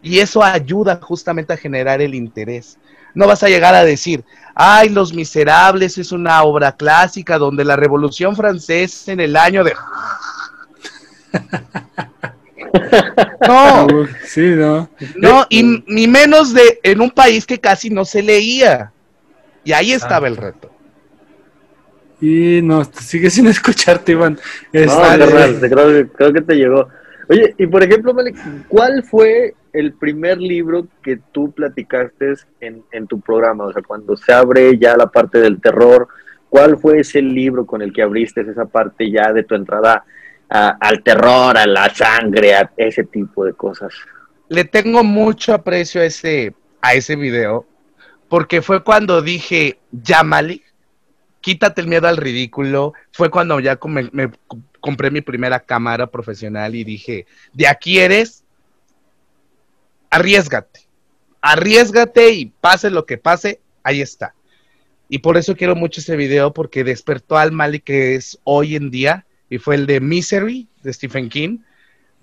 Y 0.00 0.20
eso 0.20 0.42
ayuda 0.42 0.98
justamente 1.02 1.52
a 1.52 1.58
generar 1.58 2.00
el 2.00 2.14
interés. 2.14 2.78
No 3.12 3.26
vas 3.26 3.42
a 3.42 3.48
llegar 3.48 3.74
a 3.74 3.84
decir, 3.84 4.24
ay, 4.54 4.88
Los 4.88 5.12
Miserables 5.12 5.98
es 5.98 6.10
una 6.10 6.42
obra 6.42 6.72
clásica 6.72 7.36
donde 7.36 7.66
la 7.66 7.76
Revolución 7.76 8.34
Francesa 8.34 9.12
en 9.12 9.20
el 9.20 9.36
año 9.36 9.62
de... 9.62 9.74
no, 13.46 13.86
sí, 14.24 14.50
no. 14.54 14.88
No, 15.16 15.46
y 15.48 15.82
ni 15.86 16.06
menos 16.06 16.54
de 16.54 16.80
en 16.82 17.00
un 17.00 17.10
país 17.10 17.46
que 17.46 17.58
casi 17.58 17.90
no 17.90 18.04
se 18.04 18.22
leía. 18.22 18.92
Y 19.64 19.72
ahí 19.72 19.92
estaba 19.92 20.28
el 20.28 20.36
reto. 20.36 20.70
Y 22.20 22.60
no, 22.62 22.84
sigue 22.84 23.30
sin 23.30 23.46
escucharte, 23.48 24.12
Iván. 24.12 24.38
no, 24.72 24.80
este, 24.80 25.70
creo, 25.70 26.08
creo, 26.08 26.32
que 26.32 26.40
te 26.40 26.54
llegó. 26.54 26.88
Oye, 27.28 27.54
y 27.58 27.66
por 27.66 27.82
ejemplo, 27.82 28.14
Malik, 28.14 28.36
¿cuál 28.68 29.02
fue 29.02 29.54
el 29.72 29.92
primer 29.92 30.38
libro 30.38 30.88
que 31.02 31.20
tú 31.32 31.52
platicaste 31.52 32.34
en, 32.60 32.82
en 32.90 33.06
tu 33.06 33.20
programa? 33.20 33.64
O 33.64 33.72
sea, 33.72 33.82
cuando 33.82 34.16
se 34.16 34.32
abre 34.32 34.78
ya 34.78 34.96
la 34.96 35.08
parte 35.08 35.38
del 35.38 35.60
terror, 35.60 36.08
¿cuál 36.48 36.78
fue 36.78 37.00
ese 37.00 37.20
libro 37.20 37.66
con 37.66 37.82
el 37.82 37.92
que 37.92 38.02
abriste 38.02 38.40
esa 38.40 38.64
parte 38.64 39.10
ya 39.10 39.32
de 39.32 39.44
tu 39.44 39.54
entrada 39.54 40.04
al 40.48 41.02
terror, 41.02 41.56
a 41.56 41.66
la 41.66 41.94
sangre, 41.94 42.54
a 42.54 42.70
ese 42.76 43.04
tipo 43.04 43.44
de 43.44 43.52
cosas? 43.52 43.92
Le 44.48 44.64
tengo 44.64 45.04
mucho 45.04 45.52
aprecio 45.52 46.00
a 46.00 46.04
ese, 46.04 46.54
a 46.80 46.94
ese 46.94 47.16
video, 47.16 47.66
porque 48.28 48.62
fue 48.62 48.82
cuando 48.82 49.20
dije, 49.20 49.78
ya 49.92 50.22
Malik, 50.22 50.62
quítate 51.40 51.80
el 51.80 51.88
miedo 51.88 52.08
al 52.08 52.16
ridículo. 52.16 52.94
Fue 53.12 53.30
cuando 53.30 53.60
ya 53.60 53.78
me, 53.84 54.30
compré 54.80 55.10
mi 55.10 55.20
primera 55.20 55.60
cámara 55.60 56.06
profesional 56.06 56.74
y 56.74 56.84
dije, 56.84 57.26
de 57.52 57.66
aquí 57.66 57.98
eres, 57.98 58.44
arriesgate. 60.10 60.80
Arriesgate 61.40 62.30
y 62.30 62.46
pase 62.46 62.90
lo 62.90 63.06
que 63.06 63.18
pase, 63.18 63.60
ahí 63.82 64.00
está. 64.00 64.34
Y 65.08 65.18
por 65.20 65.36
eso 65.36 65.56
quiero 65.56 65.74
mucho 65.74 66.00
ese 66.00 66.16
video 66.16 66.52
porque 66.52 66.84
despertó 66.84 67.38
al 67.38 67.52
mal 67.52 67.82
que 67.82 68.14
es 68.14 68.38
hoy 68.44 68.76
en 68.76 68.90
día 68.90 69.24
y 69.50 69.58
fue 69.58 69.76
el 69.76 69.86
de 69.86 70.00
Misery 70.00 70.68
de 70.82 70.92
Stephen 70.92 71.28
King 71.28 71.58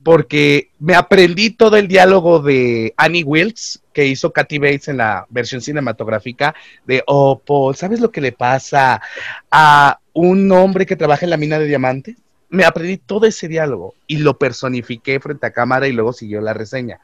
porque 0.06 0.70
me 0.78 0.94
aprendí 0.94 1.50
todo 1.50 1.78
el 1.78 1.88
diálogo 1.88 2.40
de 2.40 2.94
Annie 2.96 3.24
Wilkes 3.24 3.82
que 3.92 4.06
hizo 4.06 4.32
Kathy 4.32 4.60
Bates 4.60 4.88
en 4.88 4.98
la 4.98 5.26
versión 5.32 5.62
cinematográfica 5.62 6.54
de, 6.86 7.04
oh, 7.08 7.42
¿sabes 7.74 8.00
lo 8.00 8.12
que 8.12 8.22
le 8.22 8.32
pasa 8.32 9.02
a 9.50 10.00
un 10.14 10.52
hombre 10.52 10.86
que 10.86 10.96
trabaja 10.96 11.26
en 11.26 11.32
la 11.32 11.38
mina 11.38 11.58
de 11.58 11.66
diamantes? 11.66 12.18
Me 12.50 12.66
aprendí 12.66 12.98
todo 12.98 13.26
ese 13.26 13.48
diálogo 13.48 13.96
y 14.06 14.20
lo 14.20 14.38
personifiqué 14.38 15.20
frente 15.20 15.48
a 15.48 15.54
cámara 15.54 15.88
y 15.88 15.92
luego 15.92 16.14
siguió 16.14 16.40
la 16.40 16.54
reseña. 16.54 17.00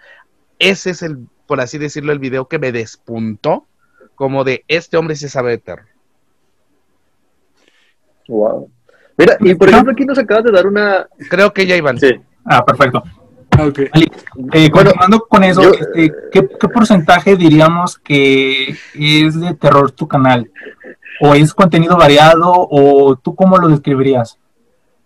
Ese 0.60 0.91
es 0.91 1.01
el, 1.01 1.27
por 1.47 1.60
así 1.60 1.79
decirlo, 1.79 2.12
el 2.12 2.19
video 2.19 2.47
que 2.47 2.60
me 2.60 2.71
despuntó 2.71 3.65
como 4.13 4.43
de 4.43 4.63
este 4.67 4.97
hombre 4.97 5.15
se 5.15 5.27
sabe 5.27 5.57
de. 5.57 5.88
Wow. 8.27 8.69
Mira, 9.21 9.38
y 9.39 9.55
por 9.55 9.69
ejemplo 9.69 9.93
aquí 9.93 10.05
nos 10.05 10.17
acabas 10.17 10.43
de 10.43 10.51
dar 10.51 10.65
una... 10.65 11.07
Creo 11.29 11.53
que 11.53 11.65
ya 11.67 11.75
iban. 11.75 11.99
Sí. 11.99 12.10
Ah, 12.43 12.65
perfecto. 12.65 13.03
Ah, 13.51 13.69
eh, 14.53 14.71
continuando 14.71 15.27
con 15.27 15.43
eso, 15.43 15.73
este, 15.73 16.12
¿qué, 16.31 16.67
porcentaje 16.69 17.36
diríamos 17.36 17.99
que 17.99 18.75
es 18.95 19.39
de 19.39 19.53
terror 19.53 19.91
tu 19.91 20.07
canal? 20.07 20.49
¿O 21.19 21.36
es 21.36 21.53
contenido 21.53 21.97
variado? 21.97 22.51
¿O 22.51 23.15
tú 23.15 23.36
cómo 23.36 23.57
lo 23.57 23.67
describirías? 23.67 24.39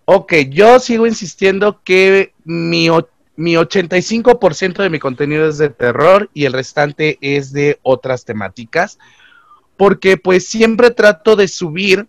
Ok, 0.06 0.34
yo 0.50 0.80
sigo 0.80 1.08
insistiendo 1.08 1.82
que 1.84 2.34
mi, 2.46 2.88
mi 3.36 3.56
85% 3.56 4.78
de 4.78 4.90
mi 4.90 5.00
contenido 5.00 5.50
es 5.50 5.58
de 5.58 5.70
terror 5.70 6.30
y 6.34 6.46
el 6.46 6.54
restante 6.54 7.18
es 7.20 7.52
de 7.52 7.80
otras 7.82 8.24
temáticas. 8.24 8.98
Porque 9.76 10.16
pues 10.16 10.48
siempre 10.48 10.92
trato 10.92 11.36
de 11.36 11.50
subir 11.50 12.08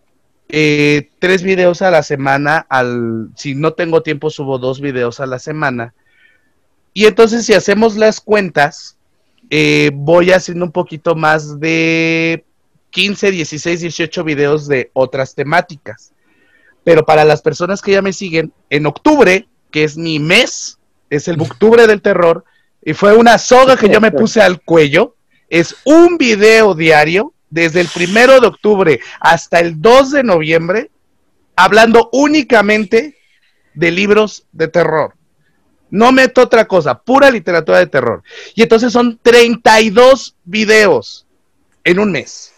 eh, 0.48 1.10
tres 1.18 1.42
videos 1.42 1.82
a 1.82 1.90
la 1.90 2.02
semana. 2.02 2.66
Al, 2.68 3.30
si 3.36 3.54
no 3.54 3.72
tengo 3.72 4.02
tiempo, 4.02 4.30
subo 4.30 4.58
dos 4.58 4.80
videos 4.80 5.20
a 5.20 5.26
la 5.26 5.38
semana. 5.38 5.94
Y 6.92 7.06
entonces, 7.06 7.44
si 7.44 7.52
hacemos 7.52 7.96
las 7.96 8.20
cuentas, 8.20 8.96
eh, 9.50 9.90
voy 9.94 10.32
haciendo 10.32 10.64
un 10.64 10.72
poquito 10.72 11.14
más 11.14 11.60
de 11.60 12.44
15, 12.90 13.30
16, 13.30 13.80
18 13.80 14.24
videos 14.24 14.66
de 14.66 14.90
otras 14.92 15.34
temáticas. 15.34 16.12
Pero 16.84 17.04
para 17.04 17.24
las 17.24 17.42
personas 17.42 17.82
que 17.82 17.92
ya 17.92 18.02
me 18.02 18.12
siguen, 18.12 18.52
en 18.70 18.86
octubre, 18.86 19.46
que 19.70 19.84
es 19.84 19.96
mi 19.96 20.18
mes, 20.18 20.78
es 21.10 21.28
el 21.28 21.40
octubre 21.40 21.86
del 21.86 22.00
terror, 22.00 22.44
y 22.82 22.94
fue 22.94 23.14
una 23.16 23.38
soga 23.38 23.76
que 23.76 23.88
yo 23.88 24.00
me 24.00 24.12
puse 24.12 24.40
al 24.40 24.62
cuello, 24.62 25.16
es 25.48 25.76
un 25.84 26.16
video 26.16 26.74
diario 26.74 27.34
desde 27.50 27.80
el 27.80 27.88
primero 27.88 28.40
de 28.40 28.46
octubre 28.46 29.00
hasta 29.20 29.60
el 29.60 29.80
2 29.80 30.12
de 30.12 30.22
noviembre, 30.24 30.90
hablando 31.54 32.08
únicamente 32.12 33.16
de 33.74 33.90
libros 33.90 34.46
de 34.52 34.68
terror. 34.68 35.14
No 35.90 36.10
meto 36.12 36.42
otra 36.42 36.66
cosa, 36.66 36.98
pura 36.98 37.30
literatura 37.30 37.78
de 37.78 37.86
terror. 37.86 38.22
Y 38.54 38.62
entonces 38.62 38.92
son 38.92 39.18
32 39.22 40.34
videos 40.44 41.26
en 41.84 42.00
un 42.00 42.10
mes. 42.12 42.52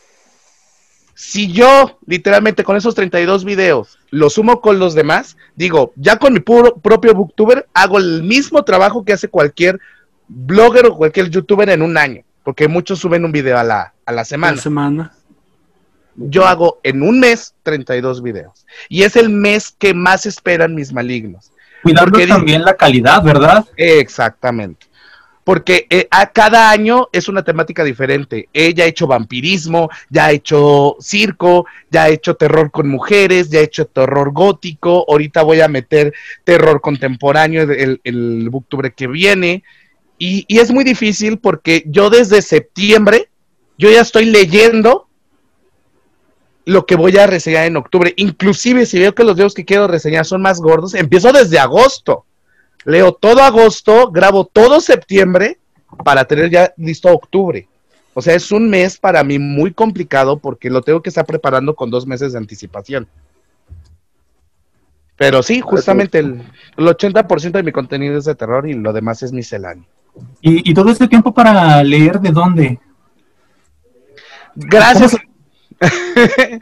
Si 1.15 1.53
yo, 1.53 1.99
literalmente, 2.07 2.65
con 2.65 2.77
esos 2.77 2.95
32 2.95 3.45
videos, 3.45 3.99
lo 4.11 4.31
sumo 4.31 4.61
con 4.61 4.79
los 4.79 4.95
demás, 4.95 5.37
digo, 5.57 5.93
ya 5.97 6.17
con 6.17 6.33
mi 6.33 6.41
puro, 6.41 6.77
propio 6.77 7.13
booktuber, 7.13 7.69
hago 7.75 7.99
el 7.99 8.23
mismo 8.23 8.65
trabajo 8.65 9.05
que 9.05 9.13
hace 9.13 9.29
cualquier 9.29 9.81
blogger 10.29 10.87
o 10.87 10.97
cualquier 10.97 11.29
youtuber 11.29 11.69
en 11.71 11.83
un 11.83 11.99
año 11.99 12.25
porque 12.49 12.67
muchos 12.67 12.99
suben 12.99 13.27
un 13.27 13.31
video 13.31 13.59
a 13.59 13.63
la, 13.63 13.93
a 14.07 14.11
la 14.11 14.25
semana. 14.25 14.57
semana. 14.57 15.13
Yo 16.17 16.47
hago 16.47 16.81
en 16.83 17.03
un 17.03 17.21
mes 17.21 17.55
32 17.63 18.23
videos. 18.23 18.65
Y 18.89 19.03
es 19.03 19.17
el 19.17 19.29
mes 19.29 19.75
que 19.79 19.93
más 19.93 20.25
esperan 20.25 20.75
mis 20.75 20.91
malignos. 20.91 21.53
Cuidando 21.83 22.19
también 22.27 22.63
la 22.63 22.75
calidad, 22.75 23.23
¿verdad? 23.23 23.67
Exactamente. 23.77 24.87
Porque 25.45 25.87
eh, 25.91 26.09
a 26.11 26.31
cada 26.31 26.71
año 26.71 27.11
es 27.13 27.29
una 27.29 27.43
temática 27.43 27.85
diferente. 27.85 28.49
Ella 28.55 28.85
ha 28.85 28.87
hecho 28.87 29.07
vampirismo, 29.07 29.91
ya 30.09 30.25
ha 30.25 30.33
hecho 30.33 30.97
circo, 31.01 31.67
ya 31.91 32.05
ha 32.05 32.09
hecho 32.09 32.35
terror 32.35 32.71
con 32.71 32.89
mujeres, 32.89 33.51
ya 33.51 33.61
ha 33.61 33.65
hecho 33.65 33.85
terror 33.89 34.33
gótico. 34.33 35.05
Ahorita 35.07 35.43
voy 35.43 35.61
a 35.61 35.69
meter 35.69 36.15
terror 36.45 36.81
contemporáneo 36.81 37.65
el, 37.65 38.01
el 38.05 38.49
octubre 38.51 38.91
que 38.95 39.07
viene. 39.07 39.65
Y, 40.19 40.47
es 40.49 40.73
muy 40.73 40.85
difícil 40.85 41.39
porque 41.39 41.85
yo 41.87 42.11
desde 42.11 42.43
septiembre, 42.43 43.29
yo 43.79 43.91
ya 43.91 44.01
estoy 44.01 44.25
leyendo 44.25 45.07
lo 46.65 46.85
que 46.85 46.97
voy 46.97 47.17
a 47.17 47.27
reseñar 47.27 47.67
en 47.67 47.77
octubre. 47.77 48.13
Inclusive 48.17 48.85
si 48.85 48.99
veo 48.99 49.15
que 49.15 49.25
los 49.25 49.37
videos 49.37 49.55
que 49.55 49.65
quiero 49.65 49.87
reseñar 49.87 50.27
son 50.27 50.43
más 50.43 50.61
gordos, 50.61 50.95
empiezo 50.95 51.33
desde 51.33 51.59
agosto. 51.59 52.25
Leo 52.85 53.13
todo 53.13 53.43
agosto, 53.43 54.11
grabo 54.11 54.45
todo 54.45 54.81
septiembre 54.81 55.59
para 56.05 56.25
tener 56.25 56.51
ya 56.51 56.75
listo 56.77 57.09
octubre. 57.09 57.69
O 58.13 58.21
sea, 58.21 58.35
es 58.35 58.51
un 58.51 58.69
mes 58.69 58.99
para 58.99 59.23
mí 59.23 59.39
muy 59.39 59.73
complicado 59.73 60.39
porque 60.39 60.71
lo 60.71 60.83
tengo 60.83 61.01
que 61.01 61.11
estar 61.11 61.25
preparando 61.25 61.77
con 61.77 61.91
dos 61.91 62.07
meses 62.07 62.33
de 62.33 62.39
anticipación. 62.39 63.07
Pero 65.17 65.43
sí, 65.43 65.61
justamente 65.61 66.19
el, 66.19 66.43
el 66.77 66.87
80% 66.87 67.53
de 67.53 67.63
mi 67.63 67.73
contenido 67.73 68.19
es 68.19 68.25
de 68.25 68.35
terror 68.35 68.69
y 68.69 68.75
lo 68.75 68.93
demás 68.93 69.23
es 69.23 69.33
misceláneo. 69.33 69.85
¿Y, 70.41 70.73
todo 70.75 70.91
este 70.91 71.09
tiempo 71.09 71.35
para 71.35 71.83
leer 71.83 72.21
de 72.21 72.31
dónde? 72.31 72.79
Gracias. 74.55 75.17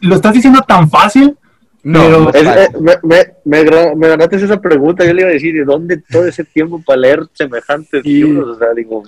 ¿Lo 0.00 0.16
estás 0.16 0.32
diciendo 0.34 0.60
tan 0.66 0.90
fácil? 0.90 1.36
No, 1.82 2.30
eh, 2.30 2.68
me, 2.80 3.64
me, 3.94 4.08
ganaste 4.08 4.36
esa 4.36 4.60
pregunta. 4.60 5.04
Yo 5.04 5.12
le 5.14 5.22
iba 5.22 5.30
a 5.30 5.34
decir, 5.34 5.54
¿de 5.54 5.64
dónde 5.64 6.02
todo 6.10 6.26
ese 6.26 6.44
tiempo 6.44 6.82
para 6.84 7.00
leer 7.00 7.26
semejantes 7.32 8.04
libros? 8.04 8.56
O 8.56 8.58
sea, 8.58 8.74
digo, 8.74 9.04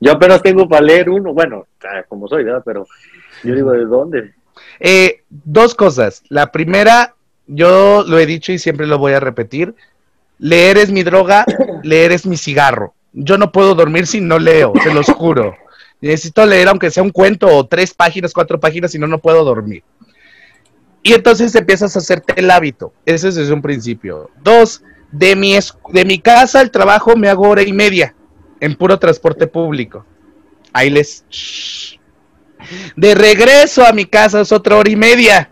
yo 0.00 0.12
apenas 0.12 0.42
tengo 0.42 0.68
para 0.68 0.82
leer 0.82 1.10
uno, 1.10 1.34
bueno, 1.34 1.66
como 2.08 2.28
soy, 2.28 2.44
¿verdad? 2.44 2.62
Pero 2.64 2.86
yo 3.42 3.54
digo, 3.54 3.72
¿de 3.72 3.84
dónde? 3.84 4.34
Eh, 4.78 5.22
dos 5.28 5.74
cosas. 5.74 6.22
La 6.28 6.52
primera, 6.52 7.14
yo 7.46 8.04
lo 8.06 8.18
he 8.18 8.26
dicho 8.26 8.52
y 8.52 8.58
siempre 8.58 8.86
lo 8.86 8.98
voy 8.98 9.12
a 9.12 9.20
repetir. 9.20 9.74
Leer 10.38 10.78
es 10.78 10.90
mi 10.90 11.02
droga, 11.02 11.44
leer 11.82 12.12
es 12.12 12.26
mi 12.26 12.36
cigarro. 12.36 12.94
Yo 13.12 13.38
no 13.38 13.50
puedo 13.52 13.74
dormir 13.74 14.06
si 14.06 14.20
no 14.20 14.38
leo, 14.38 14.72
se 14.82 14.92
los 14.92 15.06
juro. 15.06 15.54
Necesito 16.00 16.46
leer 16.46 16.68
aunque 16.68 16.90
sea 16.90 17.02
un 17.02 17.10
cuento 17.10 17.46
o 17.48 17.66
tres 17.66 17.92
páginas, 17.92 18.32
cuatro 18.32 18.58
páginas, 18.58 18.92
si 18.92 18.98
no, 18.98 19.06
no 19.06 19.18
puedo 19.18 19.44
dormir. 19.44 19.82
Y 21.02 21.12
entonces 21.12 21.54
empiezas 21.54 21.96
a 21.96 21.98
hacerte 21.98 22.34
el 22.36 22.50
hábito. 22.50 22.92
Ese 23.06 23.28
es 23.28 23.36
un 23.36 23.62
principio. 23.62 24.30
Dos, 24.42 24.82
de 25.10 25.34
mi, 25.34 25.58
de 25.92 26.04
mi 26.04 26.18
casa 26.18 26.60
al 26.60 26.70
trabajo 26.70 27.16
me 27.16 27.28
hago 27.28 27.48
hora 27.48 27.62
y 27.62 27.72
media 27.72 28.14
en 28.60 28.74
puro 28.74 28.98
transporte 28.98 29.46
público. 29.46 30.04
Ahí 30.72 30.90
les... 30.90 31.24
De 32.94 33.14
regreso 33.14 33.84
a 33.84 33.92
mi 33.92 34.04
casa 34.04 34.42
es 34.42 34.52
otra 34.52 34.76
hora 34.76 34.90
y 34.90 34.96
media. 34.96 35.50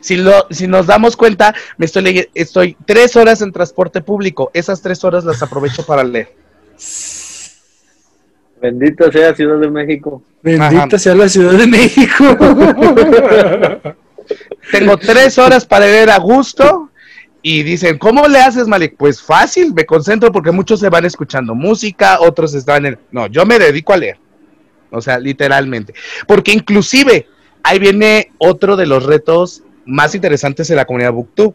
Si, 0.00 0.16
lo, 0.16 0.46
si 0.50 0.66
nos 0.66 0.86
damos 0.86 1.16
cuenta, 1.16 1.54
me 1.76 1.86
estoy, 1.86 2.28
estoy 2.34 2.76
tres 2.84 3.16
horas 3.16 3.42
en 3.42 3.52
transporte 3.52 4.00
público. 4.00 4.50
Esas 4.54 4.82
tres 4.82 5.02
horas 5.04 5.24
las 5.24 5.42
aprovecho 5.42 5.84
para 5.84 6.04
leer. 6.04 6.34
Bendita 8.60 9.10
sea 9.10 9.34
Ciudad 9.34 9.58
de 9.58 9.70
México. 9.70 10.22
Bendita 10.42 10.98
sea 10.98 11.14
la 11.14 11.28
Ciudad 11.28 11.52
de 11.52 11.66
México. 11.66 12.24
Tengo 14.70 14.96
tres 14.96 15.36
horas 15.38 15.66
para 15.66 15.86
leer 15.86 16.10
a 16.10 16.18
gusto. 16.18 16.88
Y 17.44 17.64
dicen, 17.64 17.98
¿cómo 17.98 18.28
le 18.28 18.38
haces, 18.38 18.68
Malik? 18.68 18.94
Pues 18.96 19.20
fácil, 19.20 19.74
me 19.74 19.84
concentro 19.84 20.30
porque 20.30 20.52
muchos 20.52 20.78
se 20.78 20.88
van 20.88 21.04
escuchando 21.04 21.56
música, 21.56 22.20
otros 22.20 22.54
están 22.54 22.86
en... 22.86 22.98
No, 23.10 23.26
yo 23.26 23.44
me 23.44 23.58
dedico 23.58 23.92
a 23.92 23.96
leer. 23.96 24.16
O 24.92 25.00
sea, 25.00 25.18
literalmente. 25.18 25.92
Porque 26.28 26.52
inclusive 26.52 27.26
ahí 27.62 27.78
viene 27.78 28.32
otro 28.38 28.76
de 28.76 28.86
los 28.86 29.04
retos 29.04 29.62
más 29.84 30.14
interesantes 30.14 30.68
de 30.68 30.76
la 30.76 30.84
comunidad 30.84 31.12
Booktube. 31.12 31.54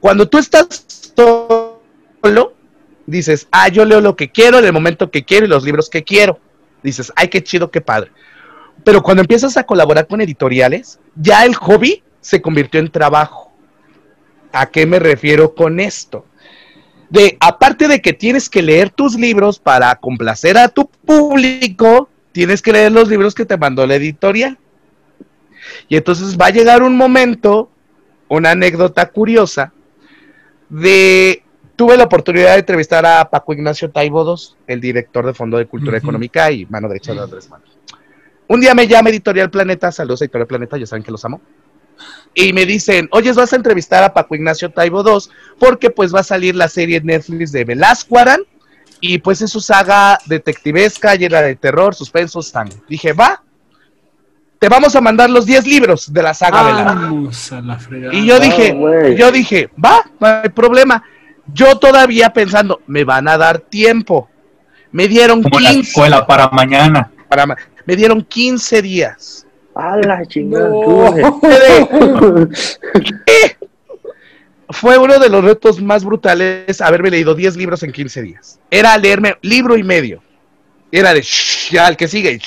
Cuando 0.00 0.28
tú 0.28 0.38
estás 0.38 0.84
solo, 1.16 2.54
dices, 3.06 3.48
ah, 3.50 3.68
yo 3.68 3.84
leo 3.84 4.00
lo 4.00 4.16
que 4.16 4.30
quiero 4.30 4.58
en 4.58 4.64
el 4.64 4.72
momento 4.72 5.10
que 5.10 5.24
quiero 5.24 5.46
y 5.46 5.48
los 5.48 5.64
libros 5.64 5.88
que 5.88 6.02
quiero. 6.02 6.40
Dices, 6.82 7.12
ay, 7.14 7.28
qué 7.28 7.42
chido, 7.42 7.70
qué 7.70 7.80
padre. 7.80 8.10
Pero 8.84 9.02
cuando 9.02 9.20
empiezas 9.20 9.56
a 9.56 9.64
colaborar 9.64 10.06
con 10.06 10.20
editoriales, 10.20 10.98
ya 11.14 11.44
el 11.44 11.54
hobby 11.54 12.02
se 12.20 12.42
convirtió 12.42 12.80
en 12.80 12.90
trabajo. 12.90 13.52
¿A 14.52 14.66
qué 14.66 14.86
me 14.86 14.98
refiero 14.98 15.54
con 15.54 15.80
esto? 15.80 16.26
De, 17.08 17.36
aparte 17.40 17.88
de 17.88 18.00
que 18.00 18.12
tienes 18.12 18.48
que 18.48 18.62
leer 18.62 18.90
tus 18.90 19.14
libros 19.14 19.58
para 19.58 19.94
complacer 19.96 20.56
a 20.56 20.68
tu 20.68 20.88
público, 20.88 22.08
tienes 22.32 22.62
que 22.62 22.72
leer 22.72 22.90
los 22.90 23.08
libros 23.08 23.34
que 23.34 23.44
te 23.44 23.56
mandó 23.56 23.86
la 23.86 23.96
editorial. 23.96 24.58
Y 25.88 25.96
entonces 25.96 26.36
va 26.38 26.46
a 26.46 26.50
llegar 26.50 26.82
un 26.82 26.96
momento, 26.96 27.70
una 28.28 28.50
anécdota 28.50 29.10
curiosa, 29.10 29.72
de 30.68 31.42
tuve 31.76 31.96
la 31.96 32.04
oportunidad 32.04 32.52
de 32.52 32.60
entrevistar 32.60 33.04
a 33.04 33.28
Paco 33.28 33.52
Ignacio 33.52 33.90
Taibo 33.90 34.36
el 34.66 34.80
director 34.80 35.26
de 35.26 35.34
Fondo 35.34 35.58
de 35.58 35.66
Cultura 35.66 35.98
Económica 35.98 36.50
y 36.50 36.66
mano 36.66 36.88
derecha 36.88 37.12
de 37.12 37.20
Andrés 37.20 37.48
Manuel. 37.50 37.70
Un 38.48 38.60
día 38.60 38.74
me 38.74 38.86
llama 38.86 39.10
Editorial 39.10 39.50
Planeta, 39.50 39.90
saludos 39.90 40.22
Editorial 40.22 40.46
Planeta, 40.46 40.76
ya 40.76 40.86
saben 40.86 41.02
que 41.02 41.10
los 41.10 41.24
amo. 41.24 41.40
Y 42.34 42.52
me 42.52 42.66
dicen, 42.66 43.08
oye, 43.12 43.32
vas 43.32 43.52
a 43.52 43.56
entrevistar 43.56 44.02
a 44.02 44.14
Paco 44.14 44.34
Ignacio 44.34 44.70
Taibo 44.70 45.02
II 45.06 45.30
porque 45.58 45.90
pues 45.90 46.14
va 46.14 46.20
a 46.20 46.24
salir 46.24 46.54
la 46.54 46.68
serie 46.68 47.00
Netflix 47.00 47.52
de 47.52 47.64
Velasquaran 47.64 48.42
y 49.00 49.18
pues 49.18 49.42
es 49.42 49.50
su 49.50 49.60
saga 49.60 50.18
detectivesca, 50.26 51.14
llena 51.16 51.42
de 51.42 51.56
terror, 51.56 51.94
suspenso, 51.94 52.42
sangre. 52.42 52.76
Dije, 52.88 53.12
va, 53.12 53.42
te 54.62 54.68
vamos 54.68 54.94
a 54.94 55.00
mandar 55.00 55.28
los 55.28 55.44
10 55.44 55.66
libros 55.66 56.12
de 56.12 56.22
la 56.22 56.32
saga 56.34 56.64
de 56.68 56.72
la 57.64 57.80
Y 58.12 58.24
yo 58.24 58.38
dije, 58.38 58.72
ah, 58.72 59.08
yo 59.08 59.32
dije, 59.32 59.68
va, 59.84 60.08
no 60.20 60.26
hay 60.28 60.50
problema. 60.50 61.02
Yo 61.52 61.80
todavía 61.80 62.32
pensando, 62.32 62.80
me 62.86 63.02
van 63.02 63.26
a 63.26 63.36
dar 63.36 63.58
tiempo. 63.58 64.30
Me 64.92 65.08
dieron 65.08 65.42
Como 65.42 65.58
15 65.58 65.72
la 65.72 65.80
escuela 65.80 66.24
para 66.28 66.48
mañana. 66.50 67.10
Para 67.28 67.56
me 67.86 67.96
dieron 67.96 68.22
15 68.22 68.82
días. 68.82 69.48
A 69.74 69.96
la 69.96 70.24
chingada. 70.26 70.70
fue 74.70 74.96
uno 74.96 75.18
de 75.18 75.28
los 75.28 75.42
retos 75.42 75.82
más 75.82 76.04
brutales 76.04 76.80
haberme 76.80 77.10
leído 77.10 77.34
10 77.34 77.56
libros 77.56 77.82
en 77.82 77.90
15 77.90 78.22
días. 78.22 78.60
Era 78.70 78.96
leerme 78.96 79.34
libro 79.42 79.76
y 79.76 79.82
medio. 79.82 80.22
Era 80.92 81.12
de, 81.14 81.26
ya 81.70 81.88
el 81.88 81.96
que 81.96 82.06
sigue, 82.06 82.40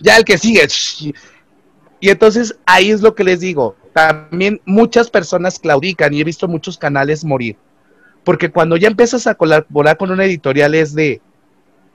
ya 0.00 0.16
el 0.16 0.24
que 0.24 0.38
sigue. 0.38 0.66
Y 2.00 2.10
entonces 2.10 2.58
ahí 2.66 2.90
es 2.90 3.00
lo 3.00 3.14
que 3.14 3.24
les 3.24 3.40
digo. 3.40 3.76
También 3.92 4.60
muchas 4.64 5.10
personas 5.10 5.58
claudican 5.58 6.14
y 6.14 6.20
he 6.20 6.24
visto 6.24 6.46
muchos 6.46 6.78
canales 6.78 7.24
morir. 7.24 7.56
Porque 8.24 8.50
cuando 8.50 8.76
ya 8.76 8.88
empiezas 8.88 9.26
a 9.26 9.34
colaborar 9.34 9.96
con 9.96 10.10
una 10.10 10.24
editorial 10.24 10.74
es 10.74 10.94
de, 10.94 11.20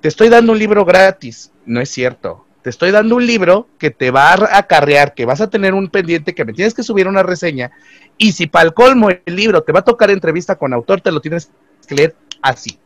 te 0.02 0.08
estoy 0.08 0.30
dando 0.30 0.52
un 0.52 0.60
libro 0.60 0.84
gratis. 0.84 1.52
No 1.66 1.80
es 1.80 1.90
cierto. 1.90 2.46
Te 2.62 2.70
estoy 2.70 2.92
dando 2.92 3.18
un 3.18 3.28
libro 3.28 3.68
que 3.78 3.92
te 3.92 4.10
va 4.10 4.34
a 4.34 4.58
acarrear, 4.58 5.14
que 5.14 5.26
vas 5.26 5.42
a 5.42 5.50
tener 5.50 5.74
un 5.74 5.90
pendiente, 5.90 6.34
que 6.34 6.46
me 6.46 6.54
tienes 6.54 6.74
que 6.74 6.84
subir 6.84 7.08
una 7.08 7.22
reseña. 7.22 7.72
Y 8.18 8.32
si 8.32 8.48
para 8.48 8.66
el 8.66 8.74
colmo 8.74 9.10
el 9.10 9.36
libro 9.36 9.64
te 9.64 9.74
va 9.74 9.80
a 9.80 9.84
tocar 9.84 10.10
entrevista 10.12 10.56
con 10.56 10.74
autor, 10.74 11.02
te 11.02 11.12
lo 11.12 11.20
tienes 11.20 11.52
que 11.88 11.96
leer 11.96 12.16
así. 12.42 12.80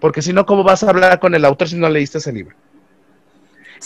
Porque 0.00 0.22
si 0.22 0.32
no, 0.32 0.46
¿cómo 0.46 0.62
vas 0.64 0.82
a 0.82 0.90
hablar 0.90 1.18
con 1.20 1.34
el 1.34 1.44
autor 1.44 1.68
si 1.68 1.76
no 1.76 1.88
leíste 1.88 2.18
ese 2.18 2.32
libro? 2.32 2.56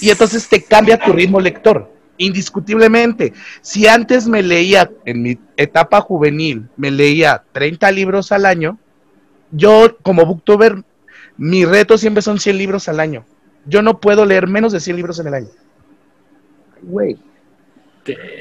Y 0.01 0.11
entonces 0.11 0.47
te 0.49 0.63
cambia 0.63 0.99
tu 0.99 1.13
ritmo 1.13 1.41
lector 1.41 1.96
indiscutiblemente. 2.19 3.33
Si 3.61 3.87
antes 3.87 4.27
me 4.27 4.43
leía, 4.43 4.91
en 5.05 5.23
mi 5.23 5.39
etapa 5.57 6.01
juvenil, 6.01 6.69
me 6.77 6.91
leía 6.91 7.43
30 7.53 7.91
libros 7.93 8.33
al 8.33 8.47
año, 8.47 8.79
yo 9.51 9.97
como 10.03 10.25
booktuber, 10.25 10.83
mi 11.37 11.65
reto 11.65 11.99
siempre 11.99 12.23
son 12.23 12.39
100 12.39 12.59
libros 12.59 12.89
al 12.89 13.01
año. 13.01 13.25
Yo 13.67 13.83
no 13.83 14.01
puedo 14.01 14.25
leer 14.25 14.47
menos 14.47 14.73
de 14.73 14.81
100 14.81 14.97
libros 14.97 15.19
en 15.19 15.27
el 15.27 15.35
año. 15.35 15.49
Güey. 16.83 17.19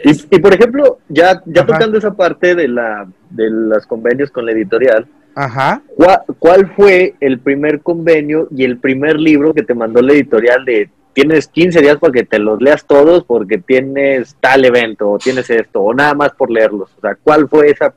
Y, 0.04 0.40
por 0.40 0.54
ejemplo, 0.54 1.00
ya, 1.10 1.42
ya 1.46 1.66
tocando 1.66 1.98
esa 1.98 2.14
parte 2.14 2.54
de, 2.54 2.68
la, 2.68 3.08
de 3.32 3.50
los 3.50 3.86
convenios 3.88 4.30
con 4.30 4.46
la 4.46 4.52
editorial, 4.52 5.08
Ajá. 5.34 5.82
¿cuál, 5.96 6.22
¿cuál 6.38 6.72
fue 6.76 7.16
el 7.20 7.40
primer 7.40 7.82
convenio 7.82 8.48
y 8.52 8.64
el 8.64 8.78
primer 8.78 9.20
libro 9.20 9.54
que 9.56 9.64
te 9.64 9.74
mandó 9.74 10.02
la 10.02 10.14
editorial 10.14 10.64
de 10.66 10.90
tienes 11.15 11.47
15 11.47 11.80
días 11.80 11.97
para 11.97 12.12
que 12.12 12.25
te 12.25 12.38
los 12.38 12.62
leas 12.62 12.86
todos 12.86 13.23
porque 13.23 13.58
tienes 13.58 14.36
tal 14.41 14.65
evento 14.65 15.10
o 15.10 15.17
tienes 15.17 15.49
esto 15.49 15.82
o 15.82 15.93
nada 15.93 16.13
más 16.13 16.32
por 16.34 16.51
leerlos. 16.51 16.91
O 16.97 17.01
sea, 17.01 17.15
¿cuál 17.15 17.47
fue 17.47 17.71
esa 17.71 17.91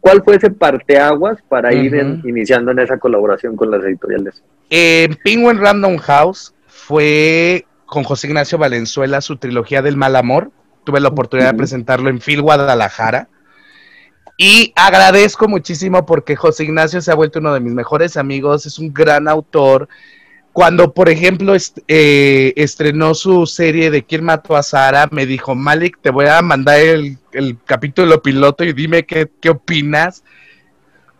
cuál 0.00 0.22
fue 0.24 0.36
ese 0.36 0.50
parteaguas 0.50 1.38
para 1.48 1.74
ir 1.74 1.94
iniciando 2.24 2.70
en 2.70 2.78
esa 2.78 2.98
colaboración 2.98 3.56
con 3.56 3.70
las 3.70 3.84
editoriales? 3.84 4.42
En 4.70 5.16
Penguin 5.16 5.58
Random 5.58 5.98
House 5.98 6.54
fue 6.68 7.66
con 7.86 8.04
José 8.04 8.28
Ignacio 8.28 8.56
Valenzuela 8.56 9.20
su 9.20 9.36
trilogía 9.36 9.82
del 9.82 9.96
mal 9.96 10.14
amor. 10.14 10.50
Tuve 10.84 11.00
la 11.00 11.08
oportunidad 11.08 11.50
de 11.50 11.58
presentarlo 11.58 12.08
en 12.08 12.20
Phil 12.20 12.40
Guadalajara. 12.40 13.28
Y 14.38 14.72
agradezco 14.76 15.48
muchísimo 15.48 16.06
porque 16.06 16.36
José 16.36 16.64
Ignacio 16.64 17.00
se 17.00 17.10
ha 17.10 17.16
vuelto 17.16 17.40
uno 17.40 17.52
de 17.52 17.60
mis 17.60 17.72
mejores 17.72 18.16
amigos, 18.16 18.64
es 18.66 18.78
un 18.78 18.92
gran 18.94 19.28
autor, 19.28 19.88
cuando, 20.52 20.92
por 20.92 21.08
ejemplo, 21.08 21.54
eh, 21.88 22.52
estrenó 22.56 23.14
su 23.14 23.46
serie 23.46 23.90
de 23.90 24.04
¿Quién 24.04 24.24
mató 24.24 24.54
a 24.54 24.62
Sara? 24.62 25.08
Me 25.10 25.24
dijo, 25.24 25.54
Malik, 25.54 25.98
te 26.00 26.10
voy 26.10 26.26
a 26.26 26.42
mandar 26.42 26.78
el, 26.78 27.18
capítulo 27.64 28.20
piloto 28.20 28.62
y 28.62 28.74
dime 28.74 29.04
qué, 29.04 29.30
qué, 29.40 29.48
opinas. 29.48 30.22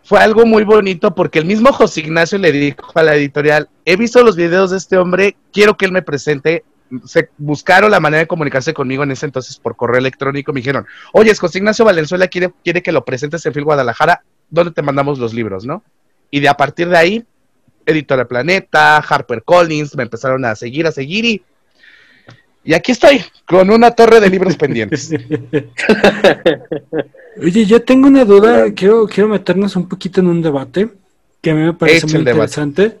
Fue 0.03 0.19
algo 0.19 0.45
muy 0.45 0.63
bonito 0.63 1.15
porque 1.15 1.39
el 1.39 1.45
mismo 1.45 1.73
José 1.73 2.01
Ignacio 2.01 2.37
le 2.37 2.51
dijo 2.51 2.91
a 2.93 3.03
la 3.03 3.15
editorial, 3.15 3.69
he 3.85 3.95
visto 3.95 4.23
los 4.23 4.35
videos 4.35 4.69
de 4.69 4.77
este 4.77 4.97
hombre, 4.97 5.35
quiero 5.51 5.75
que 5.77 5.85
él 5.85 5.91
me 5.91 6.03
presente. 6.03 6.63
Se 7.05 7.29
buscaron 7.39 7.89
la 7.89 7.99
manera 7.99 8.19
de 8.19 8.27
comunicarse 8.27 8.71
conmigo 8.75 9.01
en 9.01 9.11
ese 9.11 9.25
entonces 9.25 9.57
por 9.57 9.75
correo 9.75 9.97
electrónico. 9.97 10.53
Me 10.53 10.59
dijeron, 10.59 10.85
oye, 11.11 11.33
José 11.35 11.57
Ignacio 11.57 11.85
Valenzuela 11.85 12.27
quiere, 12.27 12.53
quiere 12.63 12.83
que 12.83 12.91
lo 12.91 13.03
presentes 13.03 13.43
en 13.47 13.53
Phil 13.53 13.63
Guadalajara, 13.63 14.23
¿dónde 14.51 14.73
te 14.73 14.83
mandamos 14.83 15.17
los 15.17 15.33
libros, 15.33 15.65
no? 15.65 15.83
Y 16.29 16.39
de 16.39 16.49
a 16.49 16.53
partir 16.53 16.89
de 16.89 16.97
ahí 16.97 17.25
Editora 17.85 18.27
Planeta, 18.27 18.97
Harper 18.97 19.43
Collins, 19.43 19.95
me 19.95 20.03
empezaron 20.03 20.45
a 20.45 20.55
seguir, 20.55 20.87
a 20.87 20.91
seguir 20.91 21.25
y, 21.25 21.41
y 22.63 22.73
aquí 22.73 22.91
estoy, 22.91 23.21
con 23.45 23.69
una 23.69 23.91
torre 23.91 24.19
de 24.19 24.29
libros 24.29 24.55
pendientes. 24.55 25.11
Oye, 27.41 27.65
yo 27.65 27.81
tengo 27.81 28.07
una 28.07 28.25
duda, 28.25 28.71
quiero, 28.73 29.07
quiero 29.07 29.29
meternos 29.29 29.75
un 29.75 29.89
poquito 29.89 30.21
en 30.21 30.27
un 30.27 30.41
debate 30.41 30.89
que 31.41 31.51
a 31.51 31.55
mí 31.55 31.61
me 31.61 31.73
parece 31.73 32.07
muy 32.07 32.19
interesante, 32.19 32.99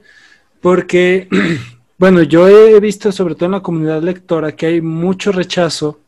porque, 0.59 1.29
bueno, 1.97 2.23
yo 2.23 2.47
he 2.49 2.79
visto, 2.81 3.11
sobre 3.11 3.35
todo 3.35 3.45
en 3.45 3.53
la 3.53 3.61
comunidad 3.61 4.03
lectora, 4.03 4.51
que 4.51 4.65
hay 4.65 4.81
mucho 4.81 5.31
rechazo 5.31 6.01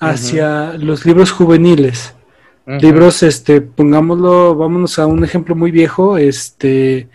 hacia 0.00 0.74
los 0.74 1.06
libros 1.06 1.30
juveniles. 1.30 2.12
Libros, 2.66 3.22
este, 3.22 3.60
pongámoslo, 3.60 4.56
vámonos 4.56 4.98
a 4.98 5.06
un 5.06 5.22
ejemplo 5.22 5.54
muy 5.54 5.70
viejo, 5.70 6.18
este, 6.18 7.08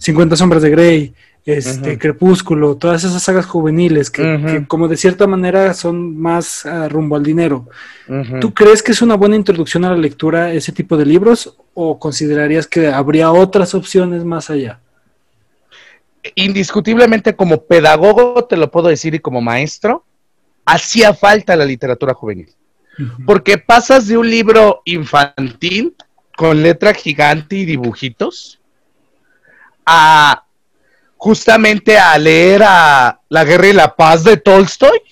50 0.00 0.34
sombras 0.34 0.62
de 0.62 0.70
Grey, 0.70 1.14
este, 1.44 1.98
Crepúsculo, 1.98 2.76
todas 2.76 3.04
esas 3.04 3.22
sagas 3.22 3.46
juveniles 3.46 4.10
que, 4.10 4.64
como 4.66 4.88
de 4.88 4.96
cierta 4.96 5.26
manera 5.26 5.74
son 5.74 6.16
más 6.16 6.66
ah, 6.66 6.88
rumbo 6.88 7.16
al 7.16 7.22
dinero. 7.22 7.68
¿Tú 8.40 8.52
crees 8.52 8.82
que 8.82 8.92
es 8.92 9.02
una 9.02 9.14
buena 9.14 9.36
introducción 9.36 9.84
a 9.84 9.90
la 9.90 9.96
lectura 9.96 10.52
ese 10.52 10.72
tipo 10.72 10.96
de 10.96 11.06
libros 11.06 11.56
o 11.74 11.98
considerarías 11.98 12.66
que 12.66 12.88
habría 12.88 13.30
otras 13.30 13.74
opciones 13.74 14.24
más 14.24 14.50
allá? 14.50 14.80
Indiscutiblemente 16.34 17.36
como 17.36 17.62
pedagogo, 17.64 18.44
te 18.44 18.56
lo 18.56 18.70
puedo 18.70 18.88
decir, 18.88 19.14
y 19.14 19.18
como 19.18 19.40
maestro, 19.40 20.04
hacía 20.64 21.14
falta 21.14 21.56
la 21.56 21.64
literatura 21.64 22.14
juvenil. 22.14 22.48
Porque 23.24 23.56
pasas 23.56 24.06
de 24.08 24.18
un 24.18 24.28
libro 24.28 24.82
infantil 24.84 25.94
con 26.36 26.62
letra 26.62 26.92
gigante 26.92 27.56
y 27.56 27.64
dibujitos 27.64 28.59
a 29.90 30.44
justamente 31.16 31.98
a 31.98 32.16
leer 32.16 32.62
a 32.64 33.20
La 33.28 33.44
Guerra 33.44 33.66
y 33.66 33.72
la 33.72 33.94
Paz 33.96 34.22
de 34.22 34.36
Tolstoy. 34.36 35.02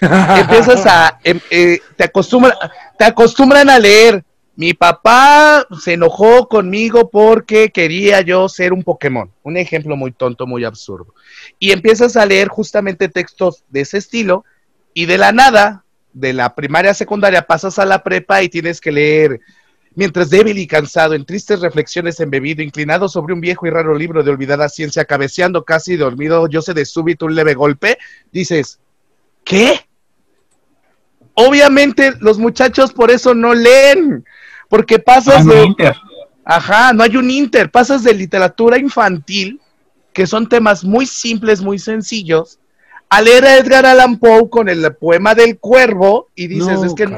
Empiezas 0.00 0.86
a, 0.86 1.18
em, 1.24 1.40
eh, 1.50 1.80
te, 1.96 2.04
acostumbra, 2.04 2.56
te 2.96 3.04
acostumbran 3.04 3.68
a 3.68 3.78
leer. 3.78 4.24
Mi 4.54 4.74
papá 4.74 5.66
se 5.80 5.94
enojó 5.94 6.48
conmigo 6.48 7.10
porque 7.10 7.70
quería 7.70 8.20
yo 8.20 8.48
ser 8.48 8.72
un 8.72 8.82
Pokémon. 8.84 9.30
Un 9.42 9.56
ejemplo 9.56 9.96
muy 9.96 10.12
tonto, 10.12 10.46
muy 10.46 10.64
absurdo. 10.64 11.14
Y 11.58 11.72
empiezas 11.72 12.16
a 12.16 12.26
leer 12.26 12.48
justamente 12.48 13.08
textos 13.08 13.64
de 13.68 13.80
ese 13.80 13.98
estilo 13.98 14.44
y 14.94 15.06
de 15.06 15.18
la 15.18 15.32
nada, 15.32 15.84
de 16.12 16.32
la 16.32 16.54
primaria 16.54 16.92
a 16.92 16.94
secundaria, 16.94 17.42
pasas 17.46 17.78
a 17.78 17.86
la 17.86 18.02
prepa 18.02 18.42
y 18.42 18.48
tienes 18.48 18.80
que 18.80 18.92
leer 18.92 19.40
mientras 19.98 20.30
débil 20.30 20.56
y 20.58 20.68
cansado, 20.68 21.14
en 21.14 21.24
tristes 21.24 21.58
reflexiones 21.58 22.20
embebido, 22.20 22.62
inclinado 22.62 23.08
sobre 23.08 23.34
un 23.34 23.40
viejo 23.40 23.66
y 23.66 23.70
raro 23.70 23.96
libro 23.96 24.22
de 24.22 24.30
olvidada 24.30 24.68
ciencia, 24.68 25.04
cabeceando 25.04 25.64
casi 25.64 25.96
dormido, 25.96 26.46
yo 26.46 26.62
sé 26.62 26.72
de 26.72 26.84
súbito 26.84 27.26
un 27.26 27.34
leve 27.34 27.54
golpe, 27.54 27.98
dices, 28.30 28.78
¿qué? 29.42 29.80
Obviamente 31.34 32.12
los 32.20 32.38
muchachos 32.38 32.92
por 32.92 33.10
eso 33.10 33.34
no 33.34 33.54
leen, 33.54 34.24
porque 34.68 35.00
pasas 35.00 35.44
de... 35.44 35.64
Inter. 35.64 35.96
Ajá, 36.44 36.92
no 36.92 37.02
hay 37.02 37.16
un 37.16 37.28
inter, 37.28 37.68
pasas 37.68 38.04
de 38.04 38.14
literatura 38.14 38.78
infantil, 38.78 39.60
que 40.12 40.28
son 40.28 40.48
temas 40.48 40.84
muy 40.84 41.06
simples, 41.06 41.60
muy 41.60 41.80
sencillos, 41.80 42.60
a 43.08 43.20
leer 43.20 43.44
a 43.44 43.56
Edgar 43.56 43.84
Allan 43.84 44.16
Poe 44.20 44.48
con 44.48 44.68
el 44.68 44.94
poema 44.94 45.34
del 45.34 45.58
cuervo 45.58 46.28
y 46.36 46.46
dices, 46.46 46.84
es 46.84 46.94
que, 46.94 47.08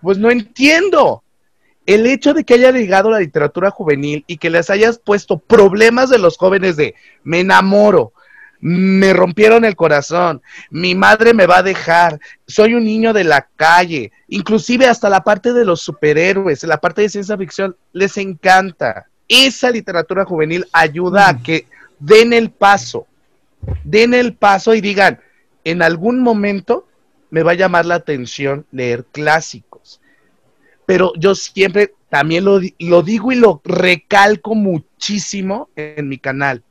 pues 0.00 0.16
no 0.16 0.30
entiendo 0.30 1.21
el 1.86 2.06
hecho 2.06 2.34
de 2.34 2.44
que 2.44 2.54
haya 2.54 2.70
llegado 2.70 3.10
la 3.10 3.20
literatura 3.20 3.70
juvenil 3.70 4.24
y 4.26 4.36
que 4.36 4.50
les 4.50 4.70
hayas 4.70 4.98
puesto 4.98 5.38
problemas 5.38 6.10
de 6.10 6.18
los 6.18 6.36
jóvenes 6.36 6.76
de 6.76 6.94
me 7.24 7.40
enamoro, 7.40 8.12
me 8.60 9.12
rompieron 9.12 9.64
el 9.64 9.74
corazón, 9.74 10.40
mi 10.70 10.94
madre 10.94 11.34
me 11.34 11.46
va 11.46 11.58
a 11.58 11.62
dejar, 11.64 12.20
soy 12.46 12.74
un 12.74 12.84
niño 12.84 13.12
de 13.12 13.24
la 13.24 13.48
calle, 13.56 14.12
inclusive 14.28 14.86
hasta 14.86 15.10
la 15.10 15.24
parte 15.24 15.52
de 15.52 15.64
los 15.64 15.80
superhéroes, 15.80 16.62
la 16.62 16.78
parte 16.78 17.02
de 17.02 17.08
ciencia 17.08 17.36
ficción, 17.36 17.76
les 17.92 18.16
encanta. 18.18 19.06
Esa 19.26 19.70
literatura 19.70 20.24
juvenil 20.24 20.66
ayuda 20.72 21.28
a 21.28 21.42
que 21.42 21.66
den 21.98 22.32
el 22.32 22.50
paso, 22.50 23.08
den 23.82 24.14
el 24.14 24.34
paso 24.34 24.74
y 24.74 24.80
digan, 24.80 25.18
en 25.64 25.82
algún 25.82 26.20
momento 26.20 26.86
me 27.30 27.42
va 27.42 27.52
a 27.52 27.56
llamar 27.56 27.86
la 27.86 27.96
atención 27.96 28.66
leer 28.70 29.04
clásicos 29.10 29.71
pero 30.86 31.12
yo 31.16 31.34
siempre 31.34 31.94
también 32.08 32.44
lo, 32.44 32.60
lo 32.78 33.02
digo 33.02 33.32
y 33.32 33.36
lo 33.36 33.60
recalco 33.64 34.54
muchísimo 34.54 35.68
en 35.76 36.08
mi 36.08 36.18
canal. 36.18 36.62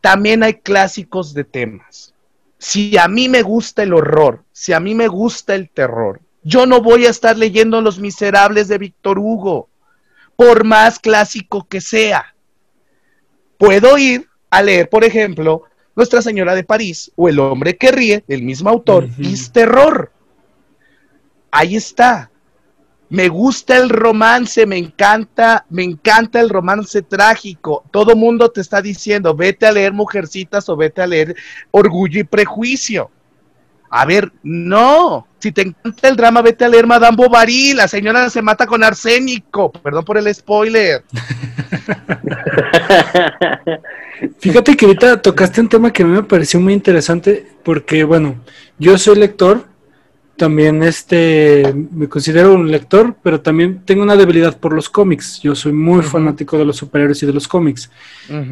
También 0.00 0.42
hay 0.42 0.54
clásicos 0.54 1.34
de 1.34 1.44
temas. 1.44 2.14
Si 2.58 2.96
a 2.98 3.08
mí 3.08 3.28
me 3.28 3.42
gusta 3.42 3.82
el 3.82 3.92
horror, 3.92 4.44
si 4.52 4.72
a 4.72 4.80
mí 4.80 4.94
me 4.94 5.08
gusta 5.08 5.54
el 5.54 5.70
terror, 5.70 6.20
yo 6.42 6.66
no 6.66 6.82
voy 6.82 7.06
a 7.06 7.10
estar 7.10 7.36
leyendo 7.36 7.80
Los 7.80 8.00
Miserables 8.00 8.68
de 8.68 8.78
Víctor 8.78 9.18
Hugo, 9.18 9.68
por 10.36 10.64
más 10.64 10.98
clásico 10.98 11.66
que 11.68 11.80
sea. 11.80 12.34
Puedo 13.58 13.96
ir 13.96 14.28
a 14.50 14.62
leer, 14.62 14.88
por 14.88 15.04
ejemplo, 15.04 15.62
Nuestra 15.94 16.20
Señora 16.20 16.54
de 16.54 16.64
París 16.64 17.12
o 17.14 17.28
El 17.28 17.38
Hombre 17.38 17.76
que 17.76 17.92
Ríe, 17.92 18.24
del 18.26 18.42
mismo 18.42 18.70
autor, 18.70 19.08
y 19.18 19.34
es 19.34 19.52
terror. 19.52 20.10
Ahí 21.50 21.76
está. 21.76 22.31
Me 23.12 23.28
gusta 23.28 23.76
el 23.76 23.90
romance, 23.90 24.64
me 24.64 24.78
encanta, 24.78 25.66
me 25.68 25.84
encanta 25.84 26.40
el 26.40 26.48
romance 26.48 27.02
trágico. 27.02 27.84
Todo 27.90 28.16
mundo 28.16 28.50
te 28.50 28.62
está 28.62 28.80
diciendo, 28.80 29.34
vete 29.34 29.66
a 29.66 29.72
leer 29.72 29.92
Mujercitas 29.92 30.66
o 30.70 30.78
vete 30.78 31.02
a 31.02 31.06
leer 31.06 31.36
Orgullo 31.72 32.20
y 32.20 32.24
Prejuicio. 32.24 33.10
A 33.90 34.06
ver, 34.06 34.32
no. 34.42 35.26
Si 35.40 35.52
te 35.52 35.60
encanta 35.60 36.08
el 36.08 36.16
drama, 36.16 36.40
vete 36.40 36.64
a 36.64 36.70
leer 36.70 36.86
Madame 36.86 37.14
Bovary. 37.14 37.74
La 37.74 37.86
señora 37.86 38.30
se 38.30 38.40
mata 38.40 38.66
con 38.66 38.82
arsénico. 38.82 39.70
Perdón 39.70 40.06
por 40.06 40.16
el 40.16 40.34
spoiler. 40.34 41.04
Fíjate 44.38 44.74
que 44.74 44.86
ahorita 44.86 45.20
tocaste 45.20 45.60
un 45.60 45.68
tema 45.68 45.92
que 45.92 46.02
a 46.02 46.06
mí 46.06 46.12
me 46.12 46.22
pareció 46.22 46.60
muy 46.60 46.72
interesante 46.72 47.46
porque, 47.62 48.04
bueno, 48.04 48.36
yo 48.78 48.96
soy 48.96 49.18
lector, 49.18 49.66
también 50.36 50.82
este, 50.82 51.74
me 51.92 52.08
considero 52.08 52.54
un 52.54 52.70
lector, 52.70 53.14
pero 53.22 53.40
también 53.40 53.82
tengo 53.84 54.02
una 54.02 54.16
debilidad 54.16 54.58
por 54.58 54.72
los 54.72 54.88
cómics. 54.88 55.40
Yo 55.40 55.54
soy 55.54 55.72
muy 55.72 56.02
fanático 56.02 56.58
de 56.58 56.64
los 56.64 56.76
superhéroes 56.76 57.22
y 57.22 57.26
de 57.26 57.32
los 57.32 57.46
cómics. 57.46 57.90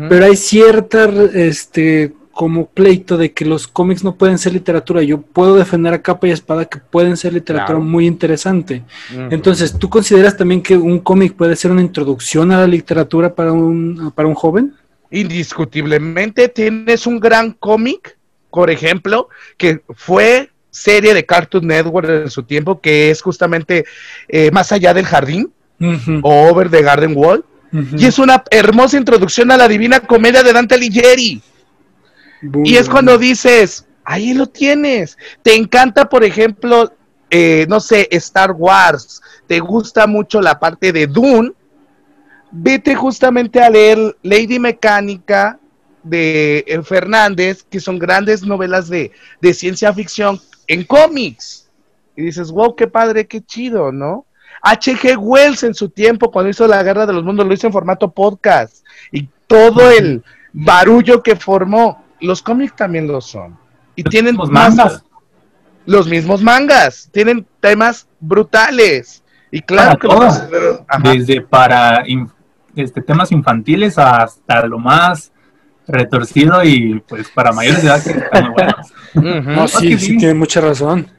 Pero 0.08 0.24
hay 0.24 0.36
cierta, 0.36 1.10
este, 1.34 2.12
como 2.32 2.66
pleito 2.66 3.18
de 3.18 3.32
que 3.32 3.44
los 3.44 3.66
cómics 3.66 4.04
no 4.04 4.14
pueden 4.14 4.38
ser 4.38 4.52
literatura. 4.52 5.02
Yo 5.02 5.20
puedo 5.20 5.56
defender 5.56 5.92
a 5.92 6.02
capa 6.02 6.28
y 6.28 6.30
espada 6.30 6.64
que 6.64 6.78
pueden 6.78 7.16
ser 7.16 7.32
literatura 7.32 7.78
muy 7.78 8.06
interesante. 8.06 8.84
Entonces, 9.30 9.78
¿tú 9.78 9.90
consideras 9.90 10.36
también 10.36 10.62
que 10.62 10.76
un 10.76 11.00
cómic 11.00 11.34
puede 11.34 11.56
ser 11.56 11.70
una 11.70 11.82
introducción 11.82 12.52
a 12.52 12.58
la 12.58 12.66
literatura 12.66 13.34
para 13.34 13.52
un, 13.52 14.12
para 14.14 14.28
un 14.28 14.34
joven? 14.34 14.74
Indiscutiblemente 15.10 16.48
tienes 16.48 17.06
un 17.06 17.18
gran 17.18 17.52
cómic, 17.52 18.16
por 18.50 18.70
ejemplo, 18.70 19.28
que 19.56 19.82
fue 19.94 20.50
serie 20.70 21.14
de 21.14 21.26
Cartoon 21.26 21.66
Network 21.66 22.08
en 22.08 22.30
su 22.30 22.42
tiempo, 22.42 22.80
que 22.80 23.10
es 23.10 23.22
justamente 23.22 23.84
eh, 24.28 24.50
Más 24.50 24.72
allá 24.72 24.94
del 24.94 25.06
jardín 25.06 25.52
o 26.22 26.48
Over 26.48 26.70
the 26.70 26.82
Garden 26.82 27.14
Wall. 27.16 27.44
Y 27.96 28.06
es 28.06 28.18
una 28.18 28.42
hermosa 28.50 28.96
introducción 28.96 29.50
a 29.50 29.56
la 29.56 29.68
divina 29.68 30.00
comedia 30.00 30.42
de 30.42 30.52
Dante 30.52 30.74
Alighieri. 30.74 31.40
y 32.64 32.76
es 32.76 32.88
cuando 32.88 33.16
dices, 33.16 33.86
ahí 34.04 34.34
lo 34.34 34.46
tienes. 34.46 35.16
Te 35.42 35.54
encanta, 35.54 36.08
por 36.08 36.24
ejemplo, 36.24 36.92
eh, 37.30 37.66
no 37.68 37.80
sé, 37.80 38.08
Star 38.10 38.52
Wars. 38.52 39.22
Te 39.46 39.60
gusta 39.60 40.06
mucho 40.06 40.40
la 40.40 40.58
parte 40.58 40.92
de 40.92 41.06
Dune. 41.06 41.52
Vete 42.50 42.96
justamente 42.96 43.62
a 43.62 43.70
leer 43.70 44.16
Lady 44.22 44.58
Mecánica 44.58 45.60
de 46.02 46.64
eh, 46.66 46.82
Fernández, 46.82 47.64
que 47.70 47.78
son 47.78 47.98
grandes 47.98 48.42
novelas 48.42 48.88
de, 48.88 49.12
de 49.40 49.54
ciencia 49.54 49.92
ficción 49.92 50.40
en 50.70 50.84
cómics. 50.84 51.68
Y 52.16 52.22
dices, 52.22 52.50
wow, 52.52 52.76
qué 52.76 52.86
padre, 52.86 53.26
qué 53.26 53.40
chido, 53.40 53.90
¿no? 53.90 54.24
H.G. 54.62 55.16
Wells 55.16 55.64
en 55.64 55.74
su 55.74 55.88
tiempo, 55.88 56.30
cuando 56.30 56.50
hizo 56.50 56.66
la 56.68 56.82
Guerra 56.82 57.06
de 57.06 57.12
los 57.12 57.24
Mundos, 57.24 57.46
lo 57.46 57.52
hizo 57.52 57.66
en 57.66 57.72
formato 57.72 58.10
podcast. 58.12 58.84
Y 59.10 59.28
todo 59.48 59.90
el 59.90 60.22
barullo 60.52 61.22
que 61.24 61.34
formó, 61.34 62.04
los 62.20 62.40
cómics 62.40 62.76
también 62.76 63.08
lo 63.08 63.20
son. 63.20 63.58
Y 63.96 64.04
tienen 64.04 64.36
los 64.36 64.48
mangas. 64.48 65.02
Los 65.86 66.06
mismos 66.06 66.40
mangas. 66.40 67.08
Tienen 67.10 67.44
temas 67.58 68.06
brutales. 68.20 69.24
Y 69.50 69.62
claro 69.62 69.98
que 69.98 70.08
Desde 71.02 71.40
para 71.40 72.04
este, 72.76 73.02
temas 73.02 73.32
infantiles 73.32 73.98
hasta 73.98 74.64
lo 74.66 74.78
más 74.78 75.32
retorcido 75.88 76.62
y 76.62 77.00
pues 77.08 77.28
para 77.30 77.50
mayores 77.50 77.82
de 77.82 77.88
edad 77.88 78.04
que 78.04 78.10
están 78.10 78.50
muy 78.50 78.62
No, 79.14 79.68
sí, 79.68 79.98
sí, 79.98 80.16
tiene 80.16 80.34
mucha 80.34 80.60
razón. 80.60 81.10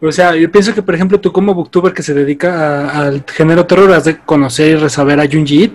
O 0.00 0.12
sea, 0.12 0.34
yo 0.36 0.50
pienso 0.50 0.74
que, 0.74 0.82
por 0.82 0.94
ejemplo, 0.94 1.18
tú 1.18 1.32
como 1.32 1.54
booktuber 1.54 1.92
que 1.92 2.02
se 2.02 2.12
dedica 2.12 2.90
al 2.90 3.24
género 3.26 3.64
terror, 3.66 3.92
has 3.92 4.04
de 4.04 4.18
conocer 4.18 4.72
y 4.72 4.74
resaber 4.76 5.18
a 5.18 5.26
Junji 5.26 5.72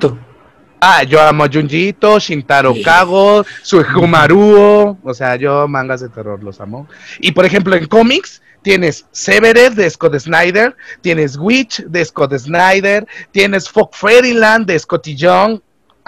Ah, 0.81 1.03
yo 1.03 1.19
amo 1.19 1.43
a 1.43 1.49
Junji 1.51 1.95
Shintaro 2.19 2.73
Kago, 2.83 3.45
Suehumaruo, 3.63 4.97
o 5.03 5.13
sea, 5.13 5.35
yo 5.35 5.67
mangas 5.67 6.01
de 6.01 6.09
terror 6.09 6.43
los 6.43 6.61
amo. 6.61 6.87
Y, 7.19 7.31
por 7.31 7.45
ejemplo, 7.45 7.75
en 7.75 7.85
cómics 7.87 8.41
tienes 8.61 9.05
Severed 9.11 9.73
de 9.73 9.89
Scott 9.89 10.17
Snyder, 10.19 10.75
tienes 11.01 11.37
Witch 11.37 11.83
de 11.85 12.05
Scott 12.05 12.37
Snyder, 12.37 13.07
tienes 13.31 13.69
Folk 13.69 13.93
Fairyland 13.93 14.67
de 14.67 14.77
Scotty 14.79 15.15
Young, 15.15 15.59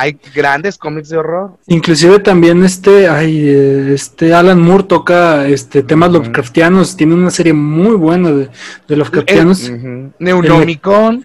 hay 0.01 0.17
grandes 0.33 0.79
cómics 0.79 1.09
de 1.09 1.17
horror. 1.17 1.51
Inclusive 1.67 2.17
también 2.19 2.63
este, 2.63 3.07
ay, 3.07 3.47
este 3.93 4.33
Alan 4.33 4.59
Moore 4.59 4.85
toca 4.85 5.47
este 5.47 5.83
temas 5.83 6.11
Lovecraftianos, 6.11 6.97
tiene 6.97 7.13
una 7.13 7.29
serie 7.29 7.53
muy 7.53 7.95
buena 7.95 8.31
de, 8.31 8.49
de 8.87 8.95
Lovecraftianos. 8.95 9.69
El, 9.69 10.11
Neunomicon. 10.17 11.23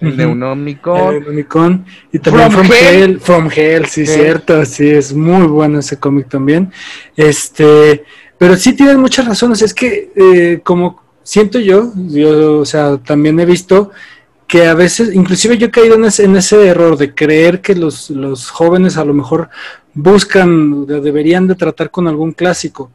Neunomicon. 0.00 1.84
Y 2.12 2.18
también 2.18 2.50
From, 2.50 2.66
Hell. 2.72 3.20
From 3.20 3.48
Hell, 3.54 3.86
sí, 3.86 4.04
cierto, 4.04 4.64
sí, 4.64 4.90
es 4.90 5.14
muy 5.14 5.46
bueno 5.46 5.78
ese 5.78 5.96
cómic 5.96 6.28
también. 6.28 6.72
Este, 7.16 8.04
pero 8.36 8.56
sí 8.56 8.72
tienen 8.72 8.98
muchas 8.98 9.26
razones, 9.26 9.62
es 9.62 9.72
que 9.72 10.10
eh, 10.16 10.60
como 10.64 11.02
siento 11.22 11.60
yo, 11.60 11.92
yo, 12.08 12.58
o 12.58 12.64
sea, 12.64 12.96
también 12.96 13.38
he 13.38 13.44
visto 13.44 13.92
que 14.48 14.66
a 14.66 14.74
veces, 14.74 15.14
inclusive 15.14 15.58
yo 15.58 15.66
he 15.66 15.70
caído 15.70 15.94
en 15.94 16.06
ese, 16.06 16.66
error 16.66 16.96
de 16.96 17.14
creer 17.14 17.60
que 17.60 17.74
los, 17.74 18.10
jóvenes 18.50 18.96
a 18.96 19.04
lo 19.04 19.12
mejor 19.12 19.50
buscan, 19.92 20.86
deberían 20.86 21.46
de 21.46 21.54
tratar 21.54 21.90
con 21.90 22.08
algún 22.08 22.32
clásico, 22.32 22.90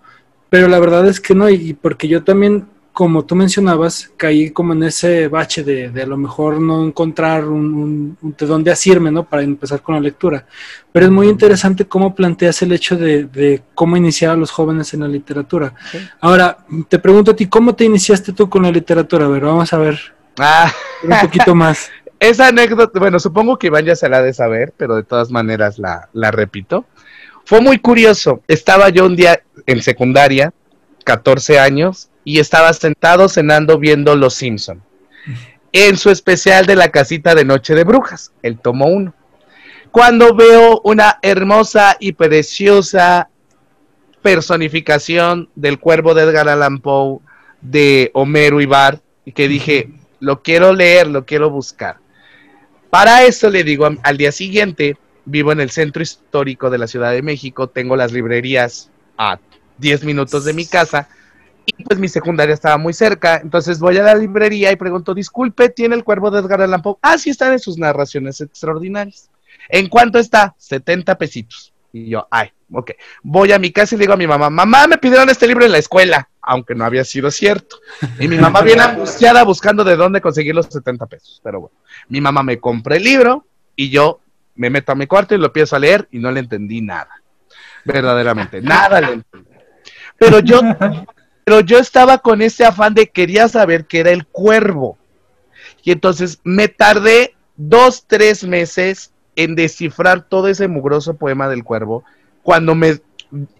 pero 0.49 0.67
la 0.67 0.79
verdad 0.79 1.07
es 1.07 1.19
que 1.19 1.35
no, 1.35 1.47
y 1.49 1.75
porque 1.75 2.07
yo 2.07 2.23
también, 2.23 2.65
como 2.91 3.23
tú 3.23 3.35
mencionabas, 3.35 4.11
caí 4.17 4.49
como 4.49 4.73
en 4.73 4.81
ese 4.81 5.27
bache 5.27 5.63
de, 5.63 5.89
de 5.89 6.01
a 6.01 6.07
lo 6.07 6.17
mejor 6.17 6.59
no 6.59 6.87
encontrar 6.87 7.47
un, 7.47 8.17
de 8.19 8.45
dónde 8.47 8.71
asirme, 8.71 9.11
¿no? 9.11 9.23
Para 9.23 9.43
empezar 9.43 9.83
con 9.83 9.93
la 9.93 10.01
lectura. 10.01 10.47
Pero 10.91 11.05
es 11.05 11.11
muy 11.11 11.27
interesante 11.27 11.85
cómo 11.85 12.15
planteas 12.15 12.63
el 12.63 12.71
hecho 12.71 12.95
de, 12.97 13.61
cómo 13.75 13.95
iniciar 13.95 14.31
a 14.31 14.37
los 14.37 14.49
jóvenes 14.49 14.91
en 14.95 15.01
la 15.01 15.07
literatura. 15.07 15.75
Ahora, 16.19 16.65
te 16.89 16.97
pregunto 16.97 17.31
a 17.31 17.35
ti, 17.35 17.45
¿cómo 17.45 17.75
te 17.75 17.85
iniciaste 17.85 18.33
tú 18.33 18.49
con 18.49 18.63
la 18.63 18.71
literatura? 18.71 19.25
A 19.25 19.29
ver, 19.29 19.43
vamos 19.43 19.71
a 19.71 19.77
ver. 19.77 20.22
Ah. 20.39 20.73
Un 21.03 21.19
poquito 21.21 21.55
más. 21.55 21.91
Esa 22.19 22.47
anécdota, 22.47 22.99
bueno, 22.99 23.19
supongo 23.19 23.57
que 23.57 23.67
Iván 23.67 23.85
ya 23.85 23.95
se 23.95 24.07
la 24.07 24.17
ha 24.17 24.21
de 24.21 24.33
saber, 24.33 24.73
pero 24.77 24.95
de 24.95 25.03
todas 25.03 25.29
maneras 25.29 25.77
la, 25.77 26.07
la 26.13 26.31
repito. 26.31 26.85
Fue 27.45 27.59
muy 27.59 27.79
curioso. 27.79 28.41
Estaba 28.47 28.89
yo 28.89 29.05
un 29.05 29.17
día 29.17 29.43
en 29.65 29.81
secundaria, 29.81 30.53
14 31.03 31.59
años, 31.59 32.09
y 32.23 32.39
estaba 32.39 32.71
sentado 32.71 33.27
cenando 33.27 33.77
viendo 33.77 34.15
Los 34.15 34.35
Simpson. 34.35 34.81
En 35.73 35.97
su 35.97 36.11
especial 36.11 36.65
de 36.65 36.75
la 36.75 36.89
casita 36.89 37.35
de 37.35 37.45
Noche 37.45 37.75
de 37.75 37.83
Brujas, 37.83 38.31
el 38.41 38.57
tomo 38.57 38.85
1. 38.85 39.13
Cuando 39.91 40.33
veo 40.35 40.81
una 40.83 41.19
hermosa 41.21 41.97
y 41.99 42.13
preciosa 42.13 43.29
personificación 44.21 45.49
del 45.55 45.79
cuervo 45.79 46.13
de 46.13 46.23
Edgar 46.23 46.47
Allan 46.47 46.79
Poe 46.79 47.19
de 47.61 48.11
Homero 48.13 48.61
y 48.61 48.65
Bart, 48.65 49.01
y 49.25 49.33
que 49.33 49.47
dije, 49.47 49.89
lo 50.23 50.41
quiero 50.41 50.73
leer, 50.73 51.07
lo 51.07 51.25
quiero 51.25 51.49
buscar. 51.49 51.97
Para 52.89 53.23
eso 53.23 53.49
le 53.49 53.63
digo 53.65 53.89
al 54.01 54.17
día 54.17 54.31
siguiente, 54.31 54.97
vivo 55.25 55.51
en 55.51 55.59
el 55.59 55.69
centro 55.69 56.01
histórico 56.01 56.69
de 56.69 56.77
la 56.77 56.87
Ciudad 56.87 57.11
de 57.11 57.21
México, 57.21 57.67
tengo 57.67 57.97
las 57.97 58.13
librerías 58.13 58.89
a 59.17 59.37
10 59.79 60.05
minutos 60.05 60.45
de 60.45 60.53
mi 60.53 60.65
casa 60.65 61.09
y 61.65 61.83
pues 61.83 61.99
mi 61.99 62.07
secundaria 62.07 62.53
estaba 62.53 62.77
muy 62.77 62.93
cerca, 62.93 63.37
entonces 63.37 63.79
voy 63.79 63.97
a 63.97 64.03
la 64.03 64.15
librería 64.15 64.71
y 64.71 64.77
pregunto, 64.77 65.13
disculpe, 65.13 65.69
¿tiene 65.69 65.95
el 65.95 66.05
cuervo 66.05 66.31
de 66.31 66.39
Edgar 66.39 66.61
Allan 66.61 66.81
Poe? 66.81 66.95
Ah, 67.01 67.17
sí, 67.17 67.29
están 67.29 67.51
en 67.51 67.59
sus 67.59 67.77
narraciones 67.77 68.39
extraordinarias. 68.39 69.29
¿En 69.67 69.89
cuánto 69.89 70.19
está? 70.19 70.55
70 70.57 71.17
pesitos. 71.17 71.73
Y 71.91 72.09
yo, 72.09 72.27
ay, 72.31 72.51
ok. 72.71 72.91
Voy 73.23 73.51
a 73.51 73.59
mi 73.59 73.71
casa 73.71 73.95
y 73.95 73.97
le 73.97 74.03
digo 74.03 74.13
a 74.13 74.17
mi 74.17 74.27
mamá, 74.27 74.49
mamá, 74.49 74.87
me 74.87 74.97
pidieron 74.97 75.29
este 75.29 75.47
libro 75.47 75.65
en 75.65 75.71
la 75.73 75.77
escuela 75.79 76.29
aunque 76.43 76.75
no 76.75 76.85
había 76.85 77.05
sido 77.05 77.31
cierto. 77.31 77.77
Y 78.19 78.27
mi 78.27 78.37
mamá 78.37 78.61
viene 78.63 78.83
angustiada 78.83 79.43
buscando 79.43 79.83
de 79.83 79.95
dónde 79.95 80.21
conseguir 80.21 80.53
los 80.53 80.67
70 80.67 81.05
pesos. 81.07 81.39
Pero 81.43 81.61
bueno, 81.61 81.75
mi 82.09 82.21
mamá 82.21 82.43
me 82.43 82.59
compra 82.59 82.97
el 82.97 83.03
libro 83.03 83.45
y 83.75 83.89
yo 83.89 84.19
me 84.55 84.69
meto 84.69 84.91
a 84.91 84.95
mi 84.95 85.07
cuarto 85.07 85.33
y 85.33 85.37
lo 85.37 85.47
empiezo 85.47 85.75
a 85.75 85.79
leer 85.79 86.07
y 86.11 86.19
no 86.19 86.31
le 86.31 86.41
entendí 86.41 86.81
nada. 86.81 87.21
Verdaderamente, 87.85 88.61
nada 88.61 89.01
le 89.01 89.13
entendí. 89.13 89.49
Pero 90.17 90.39
yo, 90.39 90.61
pero 91.43 91.61
yo 91.61 91.79
estaba 91.79 92.19
con 92.19 92.41
ese 92.41 92.65
afán 92.65 92.93
de 92.93 93.09
quería 93.09 93.47
saber 93.47 93.85
qué 93.85 94.01
era 94.01 94.11
el 94.11 94.25
cuervo. 94.27 94.97
Y 95.83 95.91
entonces 95.91 96.39
me 96.43 96.67
tardé 96.67 97.35
dos, 97.55 98.05
tres 98.07 98.43
meses 98.43 99.11
en 99.35 99.55
descifrar 99.55 100.27
todo 100.27 100.47
ese 100.47 100.67
mugroso 100.67 101.15
poema 101.15 101.47
del 101.47 101.63
cuervo. 101.63 102.03
Cuando 102.41 102.75
me 102.75 102.99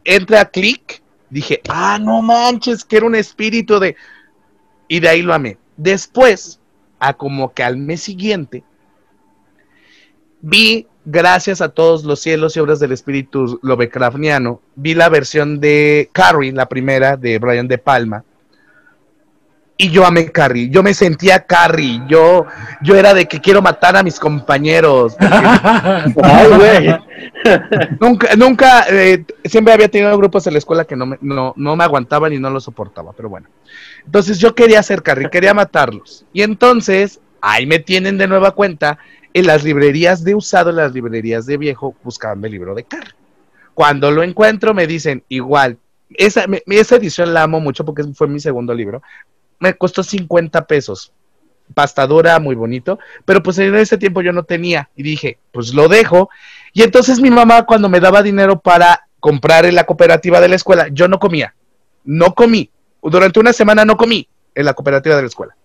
entré 0.04 0.38
a 0.38 0.46
clic, 0.46 1.03
dije, 1.34 1.62
ah, 1.68 2.00
no 2.00 2.22
manches, 2.22 2.84
que 2.86 2.98
era 2.98 3.06
un 3.06 3.16
espíritu 3.16 3.80
de... 3.80 3.96
Y 4.88 5.00
de 5.00 5.10
ahí 5.10 5.22
lo 5.22 5.34
amé. 5.34 5.58
Después, 5.76 6.60
a 7.00 7.14
como 7.14 7.54
que 7.54 7.64
al 7.64 7.78
mes 7.78 8.02
siguiente, 8.02 8.64
vi, 10.42 10.88
gracias 11.06 11.62
a 11.62 11.70
todos 11.70 12.04
los 12.04 12.20
cielos 12.20 12.56
y 12.56 12.60
obras 12.60 12.80
del 12.80 12.92
espíritu 12.92 13.60
Lovecraftiano, 13.64 14.62
vi 14.76 14.94
la 14.94 15.10
versión 15.10 15.60
de 15.60 16.10
Carrie, 16.12 16.52
la 16.52 16.70
primera, 16.70 17.18
de 17.18 17.40
Brian 17.40 17.68
De 17.68 17.78
Palma. 17.78 18.24
Y 19.76 19.90
yo 19.90 20.06
amé 20.06 20.32
Carrie, 20.32 20.70
yo 20.70 20.84
me 20.84 20.94
sentía 20.94 21.46
Carrie, 21.46 22.00
yo, 22.08 22.46
yo 22.82 22.96
era 22.96 23.14
de 23.14 23.28
que 23.28 23.42
quiero 23.42 23.62
matar 23.62 23.98
a 23.98 24.04
mis 24.04 24.20
compañeros. 24.20 25.16
Ay, 25.20 26.48
güey. 26.56 26.96
nunca, 28.00 28.36
nunca, 28.36 28.86
eh, 28.90 29.26
siempre 29.44 29.74
había 29.74 29.90
tenido 29.90 30.16
grupos 30.18 30.46
en 30.48 30.54
la 30.54 30.60
escuela 30.60 30.86
que 30.86 30.96
no 30.96 31.08
me, 31.08 31.18
no, 31.22 31.54
no 31.58 31.76
me 31.76 31.84
aguantaban 31.84 32.32
y 32.34 32.40
no 32.40 32.50
lo 32.52 32.60
soportaba, 32.60 33.14
pero 33.14 33.30
bueno. 33.30 33.48
Entonces 34.06 34.38
yo 34.40 34.54
quería 34.54 34.84
ser 34.84 35.02
Carrie, 35.02 35.30
quería 35.30 35.54
matarlos. 35.56 36.26
Y 36.34 36.44
entonces, 36.44 37.20
ahí 37.42 37.66
me 37.66 37.80
tienen 37.80 38.18
de 38.18 38.28
nueva 38.28 38.52
cuenta 38.52 39.00
en 39.34 39.48
las 39.48 39.64
librerías 39.64 40.24
de 40.24 40.36
usado, 40.36 40.70
en 40.70 40.76
las 40.78 40.94
librerías 40.94 41.46
de 41.48 41.58
viejo, 41.58 41.96
buscando 42.04 42.46
el 42.46 42.54
libro 42.54 42.76
de 42.76 42.84
Carrie. 42.84 43.14
Cuando 43.74 44.12
lo 44.12 44.22
encuentro 44.22 44.76
me 44.76 44.86
dicen, 44.86 45.24
igual, 45.30 45.78
esa, 46.16 46.46
me- 46.46 46.62
esa 46.68 46.98
edición 46.98 47.34
la 47.34 47.42
amo 47.42 47.60
mucho 47.60 47.84
porque 47.84 48.04
fue 48.14 48.28
mi 48.28 48.40
segundo 48.40 48.72
libro, 48.76 49.02
me 49.64 49.74
costó 49.76 50.04
50 50.04 50.68
pesos. 50.68 51.12
Pasta 51.74 52.06
dura, 52.06 52.38
muy 52.40 52.56
bonito, 52.56 53.00
pero 53.26 53.42
pues 53.42 53.58
en 53.58 53.74
ese 53.76 53.98
tiempo 53.98 54.22
yo 54.22 54.34
no 54.34 54.44
tenía 54.44 54.90
y 54.96 55.02
dije, 55.04 55.40
pues 55.54 55.74
lo 55.74 55.88
dejo. 55.88 56.30
Y 56.74 56.84
entonces 56.84 57.20
mi 57.22 57.32
mamá 57.32 57.66
cuando 57.66 57.88
me 57.88 58.02
daba 58.02 58.22
dinero 58.22 58.60
para 58.60 59.08
comprar 59.22 59.66
en 59.66 59.76
la 59.76 59.86
cooperativa 59.86 60.42
de 60.42 60.50
la 60.50 60.56
escuela, 60.56 60.90
yo 60.92 61.08
no 61.08 61.18
comía, 61.20 61.56
no 62.04 62.36
comí. 62.36 62.70
Durante 63.02 63.40
una 63.40 63.54
semana 63.54 63.86
no 63.86 63.96
comí 63.96 64.28
en 64.54 64.66
la 64.66 64.74
cooperativa 64.74 65.16
de 65.16 65.22
la 65.22 65.28
escuela. 65.30 65.56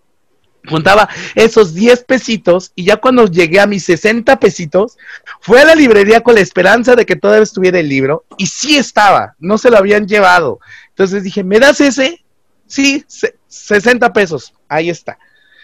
Juntaba 0.69 1.09
esos 1.35 1.75
10 1.75 2.05
pesitos 2.05 2.73
y 2.75 2.85
ya 2.85 2.97
cuando 2.99 3.27
llegué 3.27 3.59
a 3.61 3.67
mis 3.67 3.85
60 3.85 4.39
pesitos, 4.39 4.97
fue 5.41 5.61
a 5.61 5.65
la 5.65 5.75
librería 5.75 6.21
con 6.21 6.35
la 6.35 6.41
esperanza 6.41 6.95
de 6.95 7.07
que 7.07 7.17
todavía 7.17 7.43
estuviera 7.43 7.79
el 7.81 7.89
libro 7.89 8.25
y 8.37 8.47
sí 8.47 8.77
estaba, 8.77 9.35
no 9.39 9.57
se 9.59 9.71
lo 9.71 9.79
habían 9.79 10.07
llevado. 10.07 10.61
Entonces 10.91 11.23
dije, 11.25 11.43
¿me 11.43 11.59
das 11.59 11.81
ese? 11.81 12.25
Sí, 12.67 13.05
se- 13.07 13.35
60 13.49 14.13
pesos, 14.13 14.55
ahí 14.69 14.91
está. 14.91 15.19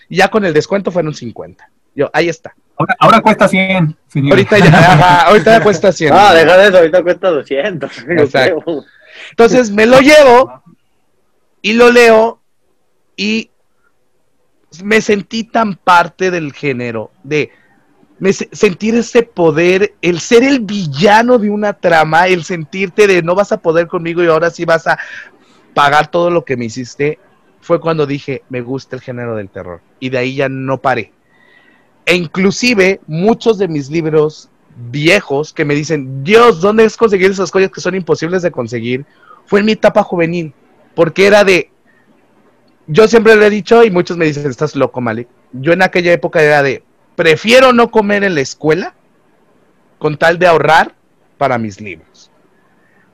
Y 0.08 0.16
ya 0.16 0.28
con 0.28 0.44
el 0.44 0.52
descuento 0.52 0.90
fueron 0.90 1.14
50. 1.14 1.68
Yo, 1.94 2.10
ahí 2.12 2.28
está. 2.28 2.54
Ahora, 2.76 2.96
ahora 2.98 3.20
cuesta 3.20 3.46
100. 3.46 3.96
señor. 4.08 4.32
Ahorita 4.32 4.58
ya, 4.58 4.66
ajá, 4.66 5.22
ahorita 5.28 5.58
ya 5.58 5.62
cuesta 5.62 5.92
100. 5.92 6.12
Ah, 6.14 6.34
deja 6.34 6.56
de 6.56 6.68
eso, 6.68 6.78
ahorita 6.78 7.02
cuesta 7.02 7.30
200. 7.30 7.96
yo 8.06 8.12
Exacto. 8.12 8.84
Entonces 9.30 9.70
me 9.70 9.86
lo 9.86 10.00
llevo 10.00 10.62
y 11.62 11.74
lo 11.74 11.90
leo 11.90 12.40
y 13.16 13.50
me 14.82 15.00
sentí 15.00 15.44
tan 15.44 15.76
parte 15.76 16.30
del 16.30 16.52
género, 16.52 17.12
de 17.22 17.52
me 18.18 18.32
sentir 18.32 18.94
ese 18.94 19.22
poder, 19.22 19.94
el 20.00 20.20
ser 20.20 20.44
el 20.44 20.60
villano 20.60 21.38
de 21.38 21.50
una 21.50 21.74
trama, 21.74 22.26
el 22.26 22.44
sentirte 22.44 23.06
de 23.06 23.22
no 23.22 23.34
vas 23.34 23.52
a 23.52 23.58
poder 23.58 23.86
conmigo 23.86 24.22
y 24.22 24.26
ahora 24.26 24.50
sí 24.50 24.64
vas 24.64 24.86
a 24.86 24.98
pagar 25.74 26.10
todo 26.10 26.30
lo 26.30 26.44
que 26.44 26.56
me 26.56 26.66
hiciste, 26.66 27.18
fue 27.64 27.80
cuando 27.80 28.06
dije, 28.06 28.42
me 28.50 28.60
gusta 28.60 28.94
el 28.94 29.02
género 29.02 29.34
del 29.36 29.48
terror. 29.48 29.80
Y 29.98 30.10
de 30.10 30.18
ahí 30.18 30.34
ya 30.36 30.50
no 30.50 30.82
paré. 30.82 31.12
E 32.04 32.14
inclusive 32.14 33.00
muchos 33.06 33.56
de 33.56 33.68
mis 33.68 33.90
libros 33.90 34.50
viejos 34.90 35.54
que 35.54 35.64
me 35.64 35.74
dicen, 35.74 36.22
Dios, 36.22 36.60
¿dónde 36.60 36.84
es 36.84 36.96
conseguir 36.98 37.30
esas 37.30 37.50
cosas 37.50 37.70
que 37.70 37.80
son 37.80 37.94
imposibles 37.94 38.42
de 38.42 38.50
conseguir? 38.50 39.06
Fue 39.46 39.60
en 39.60 39.66
mi 39.66 39.72
etapa 39.72 40.02
juvenil, 40.02 40.52
porque 40.94 41.26
era 41.26 41.42
de, 41.42 41.70
yo 42.86 43.08
siempre 43.08 43.34
le 43.34 43.46
he 43.46 43.50
dicho 43.50 43.82
y 43.82 43.90
muchos 43.90 44.18
me 44.18 44.26
dicen, 44.26 44.50
estás 44.50 44.76
loco, 44.76 45.00
Malik. 45.00 45.28
Yo 45.52 45.72
en 45.72 45.80
aquella 45.80 46.12
época 46.12 46.42
era 46.42 46.62
de, 46.62 46.82
prefiero 47.16 47.72
no 47.72 47.90
comer 47.90 48.24
en 48.24 48.34
la 48.34 48.42
escuela 48.42 48.94
con 49.98 50.18
tal 50.18 50.38
de 50.38 50.48
ahorrar 50.48 50.94
para 51.38 51.56
mis 51.56 51.80
libros. 51.80 52.30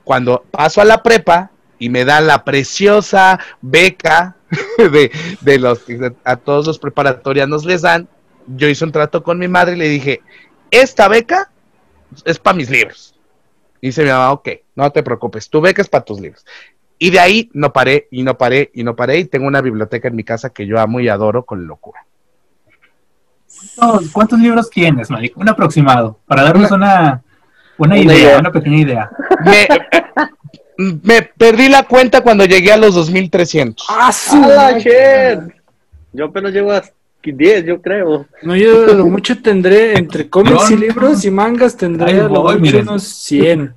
Cuando 0.02 0.44
paso 0.50 0.80
a 0.80 0.84
la 0.84 1.04
prepa 1.04 1.52
y 1.80 1.88
me 1.88 2.04
dan 2.04 2.28
la 2.28 2.44
preciosa 2.44 3.40
beca 3.60 4.36
de, 4.78 5.10
de 5.40 5.58
los 5.58 5.80
que 5.80 6.12
a 6.22 6.36
todos 6.36 6.66
los 6.68 6.78
preparatorianos 6.78 7.64
les 7.64 7.82
dan, 7.82 8.06
yo 8.46 8.68
hice 8.68 8.84
un 8.84 8.92
trato 8.92 9.24
con 9.24 9.38
mi 9.38 9.48
madre 9.48 9.74
y 9.74 9.78
le 9.78 9.88
dije, 9.88 10.22
esta 10.70 11.08
beca 11.08 11.50
es 12.24 12.38
para 12.38 12.56
mis 12.56 12.70
libros. 12.70 13.16
Y 13.80 13.88
dice 13.88 14.04
mi 14.04 14.10
mamá, 14.10 14.30
ok, 14.32 14.48
no 14.76 14.90
te 14.92 15.02
preocupes, 15.02 15.48
tu 15.48 15.60
beca 15.60 15.82
es 15.82 15.88
para 15.88 16.04
tus 16.04 16.20
libros. 16.20 16.44
Y 16.98 17.10
de 17.10 17.18
ahí 17.18 17.50
no 17.54 17.72
paré 17.72 18.08
y 18.10 18.22
no 18.22 18.36
paré 18.36 18.70
y 18.74 18.84
no 18.84 18.94
paré 18.94 19.18
y 19.18 19.24
tengo 19.24 19.46
una 19.46 19.62
biblioteca 19.62 20.08
en 20.08 20.16
mi 20.16 20.22
casa 20.22 20.50
que 20.50 20.66
yo 20.66 20.78
amo 20.78 21.00
y 21.00 21.08
adoro 21.08 21.44
con 21.46 21.66
locura. 21.66 22.04
¿Cuántos, 23.76 24.10
cuántos 24.10 24.38
libros 24.38 24.68
tienes, 24.68 25.10
Malik? 25.10 25.36
Un 25.36 25.48
aproximado, 25.48 26.18
para 26.26 26.42
darnos 26.42 26.70
una, 26.70 27.22
una 27.78 27.94
Una 27.94 27.98
idea, 27.98 28.16
idea. 28.18 28.38
una 28.38 28.52
pequeña 28.52 28.76
idea. 28.78 29.10
Me, 29.44 29.66
me 31.02 31.22
perdí 31.22 31.68
la 31.68 31.82
cuenta 31.82 32.20
cuando 32.22 32.44
llegué 32.44 32.72
a 32.72 32.76
los 32.76 32.94
2300. 32.94 33.86
¡Ah, 33.88 34.12
su 34.12 34.36
¡A 34.36 34.46
la 34.48 34.72
máquina! 34.72 34.80
shit! 34.80 35.54
Yo 36.12 36.24
apenas 36.26 36.52
llevo 36.52 36.72
a 36.72 36.82
10, 37.22 37.66
yo 37.66 37.82
creo. 37.82 38.26
No, 38.42 38.56
yo 38.56 38.86
lo 38.94 39.06
mucho 39.06 39.40
tendré, 39.42 39.96
entre 39.98 40.28
cómics 40.30 40.70
y 40.70 40.74
No, 40.74 40.80
libros 40.80 41.24
y 41.24 41.30
mangas, 41.30 41.76
tendré 41.76 42.12
Ahí 42.12 42.18
a 42.18 42.22
lo 42.22 42.42
voy, 42.42 42.58
mucho 42.58 42.78
unos 42.80 43.02
100. 43.04 43.74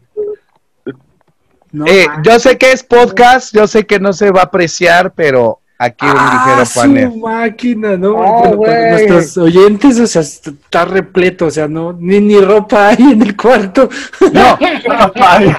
No, 1.72 1.86
Eh, 1.88 2.06
yo 2.24 2.40
sé 2.40 2.58
que 2.58 2.72
es 2.72 2.84
podcast, 2.84 3.54
yo 3.54 3.68
sé 3.68 3.86
que 3.86 4.00
no 4.00 4.14
se 4.14 4.32
va 4.32 4.42
a 4.42 4.44
apreciar, 4.46 5.12
pero 5.14 5.60
aquí 5.80 6.06
un 6.06 6.14
¡Ah, 6.16 6.46
ligero 6.46 6.66
su 6.66 6.80
panel. 6.80 7.18
máquina! 7.18 7.98
No, 7.98 8.16
Ah, 8.24 8.52
güey. 8.54 8.90
nuestros 8.92 9.38
oyentes, 9.38 10.00
o 10.00 10.06
sea, 10.08 10.22
está 10.22 10.86
repleto, 10.86 11.48
o 11.48 11.52
sea, 11.52 11.68
no, 11.68 11.92
ni, 11.94 12.20
ni 12.22 12.40
ropa 12.40 12.90
hay 12.90 12.98
en 13.12 13.22
el 13.24 13.36
cuarto. 13.36 13.90
No, 14.32 14.58
Ay, 15.16 15.52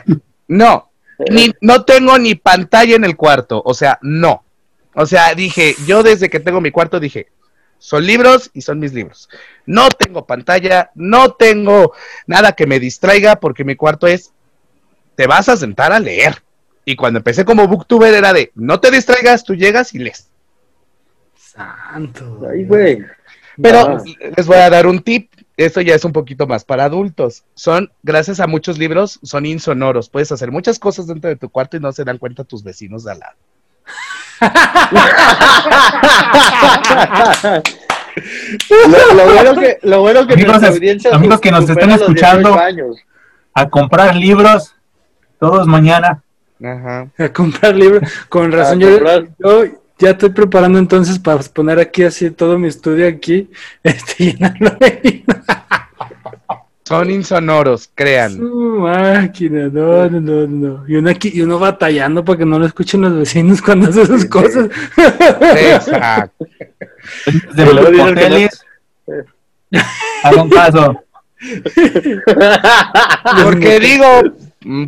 no, 0.48 0.88
ni, 1.30 1.52
no 1.60 1.84
tengo 1.84 2.18
ni 2.18 2.34
pantalla 2.34 2.96
en 2.96 3.04
el 3.04 3.16
cuarto, 3.16 3.62
o 3.64 3.74
sea, 3.74 3.98
no. 4.02 4.44
O 4.94 5.06
sea, 5.06 5.34
dije, 5.34 5.74
yo 5.86 6.02
desde 6.02 6.30
que 6.30 6.40
tengo 6.40 6.60
mi 6.60 6.70
cuarto 6.70 7.00
dije, 7.00 7.28
son 7.78 8.06
libros 8.06 8.50
y 8.54 8.62
son 8.62 8.78
mis 8.78 8.94
libros. 8.94 9.28
No 9.66 9.88
tengo 9.90 10.26
pantalla, 10.26 10.90
no 10.94 11.32
tengo 11.32 11.92
nada 12.26 12.52
que 12.52 12.66
me 12.66 12.80
distraiga 12.80 13.36
porque 13.36 13.64
mi 13.64 13.76
cuarto 13.76 14.06
es, 14.06 14.32
te 15.16 15.26
vas 15.26 15.48
a 15.48 15.56
sentar 15.56 15.92
a 15.92 16.00
leer. 16.00 16.42
Y 16.84 16.96
cuando 16.96 17.18
empecé 17.18 17.44
como 17.44 17.66
booktuber 17.66 18.14
era 18.14 18.32
de, 18.32 18.52
no 18.54 18.80
te 18.80 18.90
distraigas, 18.90 19.44
tú 19.44 19.54
llegas 19.54 19.94
y 19.94 19.98
lees. 19.98 20.28
Santo. 21.36 22.40
Ay, 22.50 22.64
güey. 22.64 23.04
Pero 23.60 24.02
les 24.36 24.46
voy 24.46 24.56
a 24.56 24.70
dar 24.70 24.86
un 24.86 25.02
tip. 25.02 25.30
Esto 25.56 25.80
ya 25.80 25.94
es 25.94 26.04
un 26.04 26.12
poquito 26.12 26.46
más 26.46 26.64
para 26.64 26.84
adultos. 26.84 27.44
Son, 27.54 27.90
gracias 28.02 28.40
a 28.40 28.46
muchos 28.46 28.76
libros, 28.78 29.20
son 29.22 29.46
insonoros. 29.46 30.08
Puedes 30.08 30.32
hacer 30.32 30.50
muchas 30.50 30.78
cosas 30.78 31.06
dentro 31.06 31.30
de 31.30 31.36
tu 31.36 31.48
cuarto 31.48 31.76
y 31.76 31.80
no 31.80 31.92
se 31.92 32.04
dan 32.04 32.18
cuenta 32.18 32.42
tus 32.44 32.62
vecinos 32.64 33.04
de 33.04 33.12
al 33.12 33.18
lado. 33.20 33.36
lo, 38.70 39.14
lo 39.14 39.32
bueno 39.32 39.60
que, 39.60 39.78
lo 39.82 40.00
bueno 40.00 40.26
que 40.26 40.34
Amigos, 40.34 40.62
es- 40.62 41.06
amigos 41.12 41.40
que 41.40 41.50
nos 41.50 41.68
están 41.68 41.90
escuchando. 41.90 42.50
18 42.50 42.60
años. 42.64 42.96
a 43.54 43.68
comprar 43.68 44.16
libros 44.16 44.74
todos 45.38 45.66
mañana. 45.66 46.22
Ajá. 46.62 47.08
A 47.18 47.28
comprar 47.30 47.74
libros. 47.76 48.08
Con 48.28 48.50
razón, 48.52 48.80
yo, 48.80 48.88
comprar. 48.94 49.24
yo 49.38 49.64
ya 49.98 50.10
estoy 50.10 50.30
preparando 50.30 50.78
entonces 50.78 51.18
para 51.18 51.40
poner 51.40 51.78
aquí 51.78 52.02
así 52.02 52.30
todo 52.30 52.58
mi 52.58 52.68
estudio 52.68 53.06
aquí, 53.08 53.50
este, 53.82 54.32
llenarlo 54.32 54.70
de 54.80 55.24
Son 56.84 57.10
insonoros, 57.10 57.90
crean. 57.94 58.36
Su 58.36 58.78
máquina, 58.80 59.68
no, 59.72 60.10
no, 60.10 60.20
no, 60.20 60.46
no. 60.46 60.84
Y 60.88 60.96
uno 60.96 61.10
aquí, 61.10 61.30
y 61.32 61.40
uno 61.42 61.58
batallando 61.58 62.24
para 62.24 62.38
que 62.38 62.44
no 62.44 62.58
lo 62.58 62.66
escuchen 62.66 63.00
los 63.02 63.16
vecinos 63.16 63.62
cuando 63.62 63.88
hace 63.88 64.02
esas 64.02 64.24
cosas. 64.26 64.68
Exacto. 65.56 66.46
De 67.54 67.64
luego 67.64 67.90
los 67.90 67.90
que 67.90 67.96
no- 67.96 68.04
hoteles. 68.04 68.64
Hagan 70.22 70.48
caso. 70.50 71.00
Porque 73.42 73.80
digo, 73.80 74.06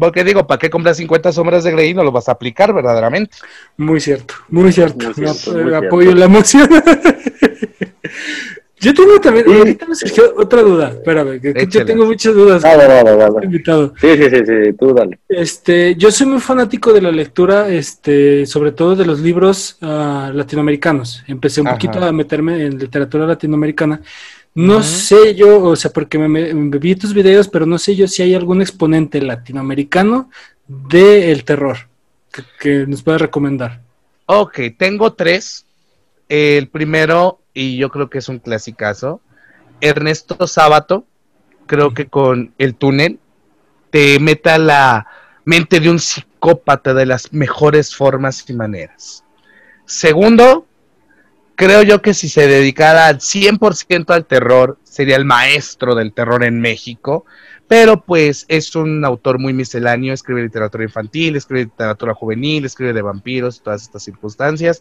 porque 0.00 0.24
digo, 0.24 0.46
¿para 0.46 0.58
qué 0.58 0.70
compras 0.70 0.96
50 0.96 1.32
sombras 1.32 1.64
de 1.64 1.72
Grey 1.72 1.90
y 1.90 1.94
no 1.94 2.02
lo 2.04 2.12
vas 2.12 2.28
a 2.28 2.32
aplicar 2.32 2.72
verdaderamente? 2.72 3.36
Muy 3.76 4.00
cierto, 4.00 4.34
muy 4.48 4.72
cierto. 4.72 4.96
Muy 5.06 5.14
Me 5.24 5.32
cierto, 5.32 5.52
muy 5.52 5.64
me 5.64 5.70
cierto. 5.70 5.86
apoyo 5.86 6.14
la 6.14 6.24
emoción. 6.26 6.68
Yo 8.78 8.92
tengo 8.92 9.18
también, 9.20 9.46
ahorita 9.50 9.86
me 9.86 9.94
surgió 9.94 10.34
otra 10.36 10.60
duda. 10.60 10.88
Espérame, 10.90 11.40
que, 11.40 11.54
que 11.54 11.66
yo 11.66 11.84
tengo 11.86 12.04
muchas 12.04 12.34
dudas. 12.34 12.62
Va, 12.62 12.76
va, 12.76 13.02
va, 13.02 13.14
va, 13.16 13.30
va. 13.30 13.44
invitado. 13.44 13.94
Sí, 13.98 14.08
sí, 14.16 14.24
sí, 14.30 14.36
sí, 14.46 14.72
tú 14.78 14.92
dale. 14.92 15.18
Este, 15.28 15.94
yo 15.96 16.10
soy 16.10 16.26
muy 16.26 16.40
fanático 16.40 16.92
de 16.92 17.00
la 17.00 17.10
lectura, 17.10 17.70
este, 17.70 18.44
sobre 18.44 18.72
todo 18.72 18.94
de 18.94 19.06
los 19.06 19.20
libros 19.20 19.78
ah, 19.80 20.30
latinoamericanos. 20.34 21.24
Empecé 21.26 21.62
un 21.62 21.68
Ajá. 21.68 21.76
poquito 21.76 22.04
a 22.04 22.12
meterme 22.12 22.66
en 22.66 22.78
literatura 22.78 23.26
latinoamericana. 23.26 24.02
No 24.54 24.82
sé 24.82 25.34
yo, 25.34 25.62
o 25.62 25.76
sea, 25.76 25.90
porque 25.90 26.18
me, 26.18 26.28
me- 26.28 26.52
me 26.54 26.78
vi 26.78 26.94
tus 26.96 27.12
videos, 27.14 27.48
pero 27.48 27.64
no 27.66 27.78
sé 27.78 27.94
yo 27.96 28.06
si 28.08 28.22
hay 28.22 28.34
algún 28.34 28.60
exponente 28.62 29.20
latinoamericano 29.22 30.30
del 30.66 31.44
terror 31.44 31.76
que, 32.32 32.42
que 32.60 32.86
nos 32.86 33.02
pueda 33.02 33.18
recomendar. 33.18 33.80
Ok, 34.26 34.58
tengo 34.78 35.12
tres. 35.14 35.64
El 36.28 36.68
primero, 36.68 37.38
y 37.56 37.78
yo 37.78 37.88
creo 37.88 38.10
que 38.10 38.18
es 38.18 38.28
un 38.28 38.38
clasicazo, 38.38 39.22
Ernesto 39.80 40.46
Sábato, 40.46 41.06
creo 41.64 41.94
que 41.94 42.06
con 42.06 42.52
El 42.58 42.74
túnel, 42.74 43.18
te 43.88 44.20
meta 44.20 44.58
la 44.58 45.06
mente 45.46 45.80
de 45.80 45.88
un 45.88 45.98
psicópata 45.98 46.92
de 46.92 47.06
las 47.06 47.32
mejores 47.32 47.96
formas 47.96 48.44
y 48.50 48.52
maneras. 48.52 49.24
Segundo, 49.86 50.66
creo 51.54 51.82
yo 51.82 52.02
que 52.02 52.12
si 52.12 52.28
se 52.28 52.46
dedicara 52.46 53.06
al 53.06 53.20
100% 53.20 54.10
al 54.10 54.26
terror, 54.26 54.78
sería 54.82 55.16
el 55.16 55.24
maestro 55.24 55.94
del 55.94 56.12
terror 56.12 56.44
en 56.44 56.60
México. 56.60 57.24
Pero 57.68 58.00
pues 58.00 58.44
es 58.48 58.76
un 58.76 59.04
autor 59.04 59.38
muy 59.40 59.52
misceláneo, 59.52 60.14
escribe 60.14 60.42
literatura 60.42 60.84
infantil, 60.84 61.34
escribe 61.34 61.64
literatura 61.64 62.14
juvenil, 62.14 62.64
escribe 62.64 62.92
de 62.92 63.02
vampiros, 63.02 63.60
todas 63.60 63.82
estas 63.82 64.04
circunstancias. 64.04 64.80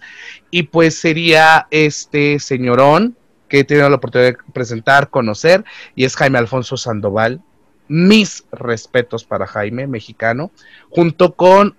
Y 0.52 0.64
pues 0.64 1.00
sería 1.00 1.68
este 1.72 2.40
señorón 2.40 3.16
que 3.48 3.60
he 3.60 3.64
tenido 3.64 3.90
la 3.90 3.96
oportunidad 3.96 4.32
de 4.32 4.38
presentar, 4.54 5.10
conocer, 5.10 5.64
y 5.96 6.06
es 6.06 6.16
Jaime 6.16 6.38
Alfonso 6.38 6.78
Sandoval. 6.78 7.42
Mis 7.88 8.46
respetos 8.52 9.26
para 9.26 9.46
Jaime, 9.46 9.88
mexicano, 9.88 10.52
junto 10.90 11.36
con 11.36 11.76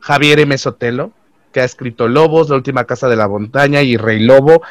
Javier 0.00 0.40
M. 0.40 0.56
Sotelo, 0.56 1.12
que 1.52 1.60
ha 1.60 1.64
escrito 1.64 2.08
Lobos, 2.08 2.48
La 2.48 2.56
última 2.56 2.84
casa 2.84 3.08
de 3.08 3.16
la 3.16 3.28
montaña 3.28 3.82
y 3.82 3.96
Rey 3.96 4.20
Lobo, 4.20 4.62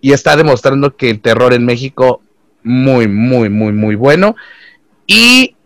y 0.00 0.12
está 0.12 0.36
demostrando 0.36 0.96
que 0.96 1.10
el 1.10 1.20
terror 1.20 1.52
en 1.52 1.64
México 1.64 2.22
muy, 2.62 3.08
muy, 3.08 3.48
muy, 3.48 3.72
muy 3.72 3.94
bueno. 3.94 4.36
Y 5.14 5.56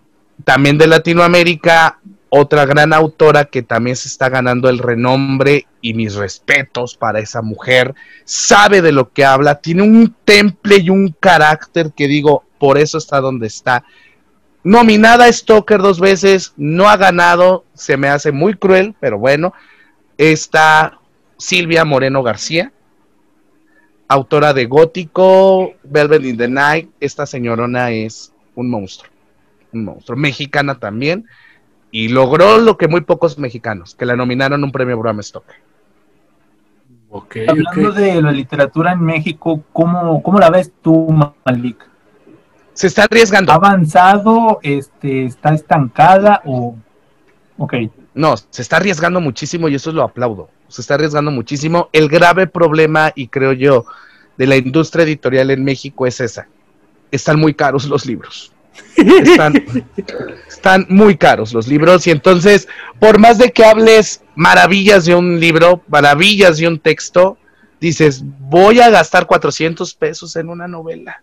también 0.45 0.77
de 0.77 0.89
Latinoamérica, 0.89 2.01
otra 2.31 2.67
gran 2.67 2.93
autora 2.93 3.45
que 3.45 3.63
también 3.63 3.95
se 3.95 4.09
está 4.09 4.29
ganando 4.29 4.69
el 4.69 4.81
renombre 4.81 5.69
y 5.81 5.95
mis 5.95 6.17
respetos 6.17 6.97
para 6.97 7.21
esa 7.21 7.43
mujer, 7.43 7.95
sabe 8.25 8.83
de 8.83 8.91
lo 8.91 9.13
que 9.13 9.25
habla, 9.25 9.61
tiene 9.61 9.83
un 9.83 10.17
temple 10.25 10.79
y 10.79 10.91
un 10.91 11.15
carácter 11.21 11.93
que 11.93 12.09
digo, 12.09 12.43
por 12.59 12.77
eso 12.77 12.99
está 12.99 13.21
donde 13.21 13.47
está. 13.47 13.85
Nominada 14.65 15.27
a 15.27 15.33
Stoker 15.33 15.81
dos 15.81 16.01
veces, 16.01 16.53
no 16.57 16.89
ha 16.89 16.97
ganado, 16.97 17.65
se 17.73 17.97
me 17.97 18.09
hace 18.09 18.33
muy 18.33 18.55
cruel, 18.55 18.97
pero 18.99 19.17
bueno, 19.17 19.55
está 20.19 20.99
Silvia 21.39 21.85
Moreno 21.85 22.25
García, 22.25 22.73
autora 24.09 24.53
de 24.53 24.67
Gótico, 24.67 25.75
Velvet 25.85 26.25
in 26.25 26.37
the 26.37 26.49
Night. 26.49 26.91
Esta 26.99 27.27
señorona 27.27 27.93
es 27.93 28.33
un 28.57 28.71
monstruo, 28.71 29.13
un 29.77 29.85
monstruo. 29.85 30.19
Mexicana 30.19 30.79
también. 30.79 31.27
Y 31.91 32.09
logró 32.09 32.59
lo 32.59 32.77
que 32.77 32.89
muy 32.89 33.03
pocos 33.03 33.39
mexicanos, 33.39 33.95
que 33.95 34.07
la 34.07 34.17
nominaron 34.17 34.63
un 34.65 34.73
premio 34.73 34.99
Bram 34.99 35.23
Stoker. 35.23 35.57
Okay, 37.09 37.47
Hablando 37.49 37.93
de 37.93 38.21
la 38.21 38.33
literatura 38.33 38.93
en 38.93 39.01
México, 39.01 39.63
¿cómo, 39.73 40.23
¿cómo, 40.23 40.39
la 40.39 40.51
ves 40.51 40.73
tú, 40.83 41.09
Malik? 41.45 41.79
Se 42.75 42.89
está 42.89 43.05
arriesgando. 43.05 43.53
¿Ha 43.53 43.55
avanzado? 43.55 44.59
Este, 44.63 45.25
¿Está 45.25 45.55
estancada? 45.55 46.43
O... 46.45 46.77
Ok. 47.57 47.75
No, 48.13 48.35
se 48.37 48.61
está 48.61 48.77
arriesgando 48.77 49.21
muchísimo 49.21 49.69
y 49.69 49.77
eso 49.77 49.93
lo 49.93 50.03
aplaudo. 50.03 50.51
Se 50.69 50.83
está 50.83 50.95
arriesgando 50.95 51.31
muchísimo. 51.31 51.89
El 51.93 52.09
grave 52.09 52.47
problema, 52.47 53.13
y 53.15 53.29
creo 53.29 53.53
yo, 53.53 53.87
de 54.37 54.47
la 54.47 54.57
industria 54.57 55.05
editorial 55.05 55.51
en 55.51 55.65
México 55.65 56.07
es 56.07 56.21
esa. 56.21 56.49
Están 57.11 57.39
muy 57.39 57.55
caros 57.55 57.87
los 57.87 58.05
libros. 58.05 58.53
Están, 60.49 60.87
muy 60.89 61.17
caros 61.17 61.53
los 61.53 61.69
libros 61.69 62.07
y 62.07 62.11
entonces, 62.11 62.67
por 62.99 63.19
más 63.19 63.39
de 63.39 63.53
que 63.53 63.65
hables 63.65 64.23
maravillas 64.35 65.05
de 65.05 65.15
un 65.15 65.39
libro, 65.39 65.83
maravillas 65.89 66.59
de 66.59 66.67
un 66.69 66.79
texto, 66.79 67.39
dices, 67.81 68.23
voy 68.25 68.81
a 68.81 68.91
gastar 68.91 69.27
400 69.27 69.95
pesos 69.95 70.35
en 70.37 70.49
una 70.49 70.67
novela. 70.67 71.23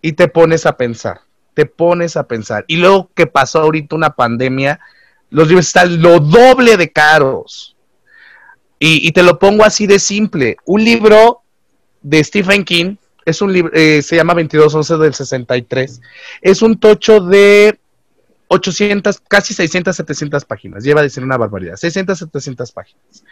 Y 0.00 0.12
te 0.12 0.28
pones 0.28 0.66
a 0.66 0.76
pensar, 0.76 1.20
te 1.54 1.64
pones 1.64 2.16
a 2.16 2.26
pensar. 2.26 2.64
Y 2.66 2.76
luego 2.76 3.10
que 3.14 3.26
pasó 3.26 3.60
ahorita 3.60 3.94
una 3.94 4.10
pandemia, 4.10 4.80
los 5.30 5.48
libros 5.48 5.68
están 5.68 6.02
lo 6.02 6.18
doble 6.18 6.76
de 6.76 6.90
caros. 6.90 7.76
Y, 8.84 9.12
te 9.12 9.22
lo 9.22 9.38
pongo 9.38 9.64
así 9.64 9.86
de 9.86 10.00
simple. 10.00 10.56
Un 10.64 10.84
libro 10.84 11.42
de 12.02 12.22
Stephen 12.24 12.64
King 12.64 12.96
es 13.24 13.42
un 13.42 13.52
libro, 13.52 13.72
eh, 13.74 14.02
se 14.02 14.16
llama 14.16 14.34
2211 14.34 14.96
del 14.98 15.14
63. 15.14 16.00
Es 16.40 16.62
un 16.62 16.78
tocho 16.78 17.20
de 17.20 17.78
800, 18.48 19.20
casi 19.28 19.54
600, 19.54 19.96
700 19.96 20.44
páginas. 20.44 20.84
Lleva 20.84 21.00
a 21.00 21.04
decir 21.04 21.22
una 21.22 21.36
barbaridad. 21.36 21.76
600, 21.76 22.18
700 22.18 22.72
páginas. 22.72 23.24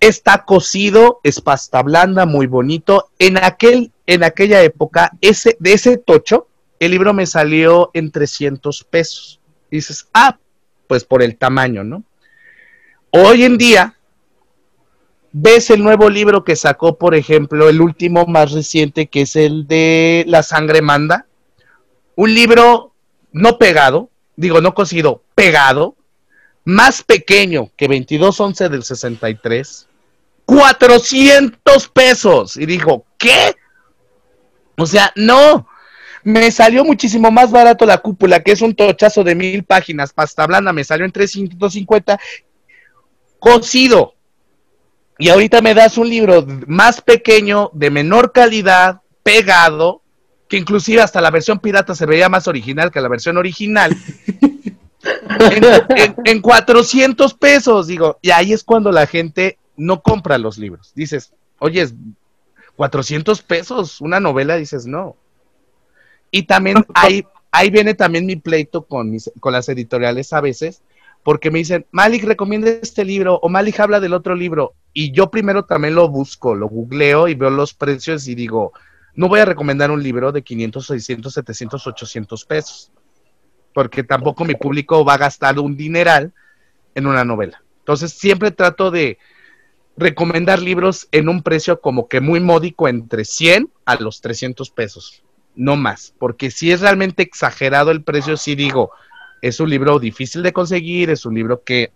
Está 0.00 0.44
cocido, 0.44 1.20
es 1.22 1.40
pasta 1.40 1.82
blanda, 1.82 2.26
muy 2.26 2.46
bonito. 2.46 3.10
En, 3.18 3.36
aquel, 3.36 3.92
en 4.06 4.24
aquella 4.24 4.62
época, 4.62 5.12
ese, 5.20 5.56
de 5.60 5.72
ese 5.72 5.98
tocho, 5.98 6.48
el 6.78 6.92
libro 6.92 7.12
me 7.14 7.26
salió 7.26 7.90
en 7.94 8.10
300 8.10 8.84
pesos. 8.84 9.40
dices, 9.70 10.08
ah, 10.14 10.38
pues 10.86 11.04
por 11.04 11.22
el 11.22 11.36
tamaño, 11.36 11.84
¿no? 11.84 12.04
Hoy 13.10 13.44
en 13.44 13.58
día, 13.58 13.97
ves 15.32 15.70
el 15.70 15.82
nuevo 15.82 16.08
libro 16.08 16.44
que 16.44 16.56
sacó, 16.56 16.98
por 16.98 17.14
ejemplo, 17.14 17.68
el 17.68 17.80
último 17.80 18.26
más 18.26 18.52
reciente, 18.52 19.06
que 19.06 19.22
es 19.22 19.36
el 19.36 19.66
de 19.66 20.24
La 20.26 20.42
sangre 20.42 20.82
manda, 20.82 21.26
un 22.16 22.34
libro 22.34 22.92
no 23.32 23.58
pegado, 23.58 24.10
digo, 24.36 24.60
no 24.60 24.74
cosido, 24.74 25.22
pegado, 25.34 25.96
más 26.64 27.02
pequeño 27.02 27.70
que 27.76 27.86
2211 27.86 28.68
del 28.68 28.82
63, 28.82 29.88
400 30.44 31.88
pesos. 31.88 32.56
Y 32.56 32.66
dijo, 32.66 33.06
¿qué? 33.16 33.54
O 34.76 34.86
sea, 34.86 35.12
no, 35.16 35.66
me 36.24 36.50
salió 36.50 36.84
muchísimo 36.84 37.30
más 37.30 37.50
barato 37.50 37.86
la 37.86 37.98
cúpula, 37.98 38.42
que 38.42 38.52
es 38.52 38.62
un 38.62 38.74
tochazo 38.74 39.24
de 39.24 39.34
mil 39.34 39.64
páginas, 39.64 40.12
pasta 40.12 40.46
blanda, 40.46 40.72
me 40.72 40.84
salió 40.84 41.06
en 41.06 41.12
350, 41.12 42.18
cocido. 43.38 44.14
Y 45.18 45.28
ahorita 45.28 45.60
me 45.60 45.74
das 45.74 45.98
un 45.98 46.08
libro 46.08 46.46
más 46.66 47.00
pequeño, 47.00 47.70
de 47.74 47.90
menor 47.90 48.32
calidad, 48.32 49.02
pegado, 49.22 50.02
que 50.48 50.56
inclusive 50.56 51.02
hasta 51.02 51.20
la 51.20 51.30
versión 51.30 51.58
pirata 51.58 51.94
se 51.94 52.06
veía 52.06 52.28
más 52.28 52.48
original 52.48 52.90
que 52.90 53.00
la 53.00 53.08
versión 53.08 53.36
original. 53.36 53.96
en, 55.02 56.14
en 56.24 56.40
400 56.40 57.34
pesos, 57.34 57.86
digo, 57.88 58.18
y 58.22 58.30
ahí 58.30 58.52
es 58.52 58.64
cuando 58.64 58.92
la 58.92 59.06
gente 59.06 59.58
no 59.76 60.02
compra 60.02 60.38
los 60.38 60.56
libros. 60.56 60.92
Dices, 60.94 61.32
oye, 61.58 61.88
400 62.76 63.42
pesos, 63.42 64.00
una 64.00 64.20
novela, 64.20 64.56
dices, 64.56 64.86
no. 64.86 65.16
Y 66.30 66.44
también 66.44 66.84
ahí, 66.94 67.26
ahí 67.50 67.70
viene 67.70 67.94
también 67.94 68.24
mi 68.24 68.36
pleito 68.36 68.82
con, 68.86 69.10
mis, 69.10 69.30
con 69.40 69.52
las 69.52 69.68
editoriales 69.68 70.32
a 70.32 70.40
veces, 70.40 70.82
porque 71.22 71.50
me 71.50 71.58
dicen, 71.58 71.86
Malik 71.90 72.24
recomienda 72.24 72.70
este 72.70 73.04
libro 73.04 73.38
o 73.42 73.48
Malik 73.48 73.80
habla 73.80 74.00
del 74.00 74.14
otro 74.14 74.34
libro. 74.34 74.74
Y 75.00 75.12
yo 75.12 75.30
primero 75.30 75.64
también 75.64 75.94
lo 75.94 76.08
busco, 76.08 76.56
lo 76.56 76.66
googleo 76.66 77.28
y 77.28 77.34
veo 77.34 77.50
los 77.50 77.72
precios 77.72 78.26
y 78.26 78.34
digo, 78.34 78.72
no 79.14 79.28
voy 79.28 79.38
a 79.38 79.44
recomendar 79.44 79.92
un 79.92 80.02
libro 80.02 80.32
de 80.32 80.42
500, 80.42 80.86
600, 80.86 81.34
700, 81.34 81.86
800 81.86 82.44
pesos, 82.44 82.90
porque 83.72 84.02
tampoco 84.02 84.44
mi 84.44 84.56
público 84.56 85.04
va 85.04 85.14
a 85.14 85.18
gastar 85.18 85.60
un 85.60 85.76
dineral 85.76 86.32
en 86.96 87.06
una 87.06 87.24
novela. 87.24 87.62
Entonces 87.78 88.10
siempre 88.10 88.50
trato 88.50 88.90
de 88.90 89.18
recomendar 89.96 90.60
libros 90.60 91.06
en 91.12 91.28
un 91.28 91.44
precio 91.44 91.80
como 91.80 92.08
que 92.08 92.20
muy 92.20 92.40
módico 92.40 92.88
entre 92.88 93.24
100 93.24 93.70
a 93.84 93.94
los 94.00 94.20
300 94.20 94.68
pesos 94.70 95.22
no 95.54 95.76
más, 95.76 96.12
porque 96.18 96.50
si 96.50 96.72
es 96.72 96.80
realmente 96.80 97.22
exagerado 97.22 97.92
el 97.92 98.02
precio, 98.02 98.36
sí 98.36 98.56
digo, 98.56 98.90
es 99.42 99.60
un 99.60 99.70
libro 99.70 100.00
difícil 100.00 100.42
de 100.42 100.52
conseguir, 100.52 101.10
es 101.10 101.24
un 101.24 101.36
libro 101.36 101.62
que 101.62 101.92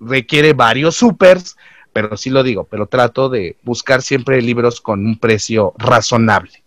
requiere 0.00 0.52
varios 0.52 0.96
supers, 0.96 1.56
pero 1.94 2.18
sí 2.18 2.28
lo 2.28 2.42
digo, 2.42 2.64
pero 2.64 2.86
trato 2.86 3.30
de 3.30 3.56
buscar 3.62 4.02
siempre 4.02 4.42
libros 4.42 4.82
con 4.82 5.06
un 5.06 5.18
precio 5.18 5.72
razonable. 5.78 6.62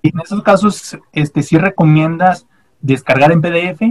¿Y 0.00 0.08
en 0.08 0.20
esos 0.20 0.42
casos, 0.42 0.96
este, 1.12 1.42
sí 1.42 1.58
recomiendas 1.58 2.46
descargar 2.80 3.32
en 3.32 3.42
PDF? 3.42 3.82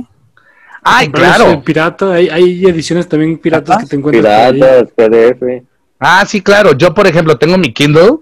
Ay, 0.82 1.10
claro. 1.12 1.62
Pirata, 1.62 2.14
hay, 2.14 2.30
hay, 2.30 2.66
ediciones 2.66 3.08
también 3.08 3.38
piratas 3.38 3.78
que 3.78 3.86
te 3.86 3.96
encuentras. 3.98 4.54
Piratas, 4.54 4.90
PDF. 4.96 5.64
Ah, 6.00 6.26
sí, 6.26 6.42
claro. 6.42 6.74
Yo, 6.74 6.96
por 6.96 7.06
ejemplo, 7.06 7.38
tengo 7.38 7.58
mi 7.60 7.72
Kindle 7.72 8.20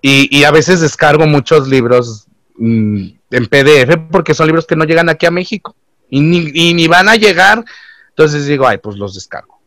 y, 0.00 0.34
y 0.34 0.44
a 0.44 0.50
veces 0.50 0.80
descargo 0.80 1.26
muchos 1.26 1.68
libros 1.68 2.28
Mm, 2.62 3.12
en 3.30 3.46
PDF 3.46 3.96
porque 4.10 4.34
son 4.34 4.46
libros 4.46 4.66
que 4.66 4.76
no 4.76 4.84
llegan 4.84 5.08
aquí 5.08 5.24
a 5.24 5.30
México 5.30 5.74
y 6.10 6.20
ni, 6.20 6.88
van 6.88 7.08
a 7.08 7.16
llegar. 7.16 7.64
Entonces 8.10 8.44
digo, 8.44 8.66
ay, 8.66 8.76
pues 8.76 8.96
los 8.96 9.14
descargo. 9.14 9.59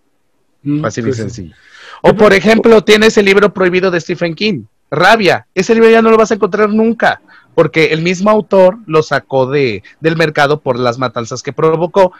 Mm, 0.63 0.81
Fácil 0.81 1.05
y 1.05 1.07
pues 1.07 1.17
sencillo. 1.17 1.55
O 2.01 2.13
por 2.15 2.33
ejemplo, 2.33 2.83
tienes 2.83 3.17
el 3.17 3.25
libro 3.25 3.53
prohibido 3.53 3.91
de 3.91 4.01
Stephen 4.01 4.35
King, 4.35 4.63
Rabia. 4.91 5.47
Ese 5.53 5.73
libro 5.73 5.89
ya 5.89 6.01
no 6.01 6.09
lo 6.09 6.17
vas 6.17 6.31
a 6.31 6.35
encontrar 6.35 6.69
nunca 6.69 7.21
porque 7.55 7.87
el 7.87 8.01
mismo 8.01 8.29
autor 8.29 8.79
lo 8.85 9.03
sacó 9.03 9.45
de, 9.45 9.83
del 9.99 10.17
mercado 10.17 10.59
por 10.59 10.79
las 10.79 10.97
matanzas 10.97 11.43
que 11.43 11.53
provocó. 11.53 12.13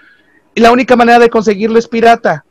Y 0.55 0.61
la 0.61 0.71
única 0.71 0.95
manera 0.95 1.19
de 1.19 1.29
conseguirlo 1.29 1.79
es 1.79 1.87
pirata. 1.87 2.45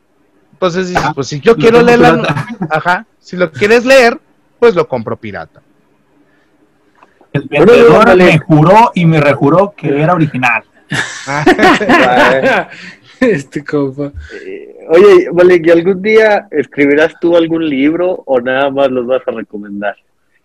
Entonces, 0.52 0.92
ah, 0.96 1.12
pues 1.14 1.28
si 1.28 1.40
yo 1.40 1.56
quiero 1.56 1.82
leerlo, 1.82 2.22
ajá, 2.70 3.06
si 3.18 3.36
lo 3.36 3.50
quieres 3.50 3.84
leer, 3.84 4.20
pues 4.58 4.74
lo 4.74 4.88
compro 4.88 5.16
pirata. 5.16 5.62
El 7.32 7.44
vendedor 7.48 8.16
me 8.16 8.38
juró 8.38 8.92
y 8.94 9.06
me 9.06 9.20
rejuró 9.20 9.74
que 9.76 10.02
era 10.02 10.12
original. 10.12 10.64
este 13.32 13.64
compa. 13.64 14.12
Eh, 14.44 14.68
Oye, 14.88 15.30
Malik, 15.32 15.66
¿y 15.66 15.70
algún 15.70 16.02
día 16.02 16.48
escribirás 16.50 17.14
tú 17.20 17.36
algún 17.36 17.68
libro 17.68 18.22
o 18.26 18.40
nada 18.40 18.70
más 18.70 18.90
los 18.90 19.06
vas 19.06 19.22
a 19.26 19.30
recomendar? 19.30 19.96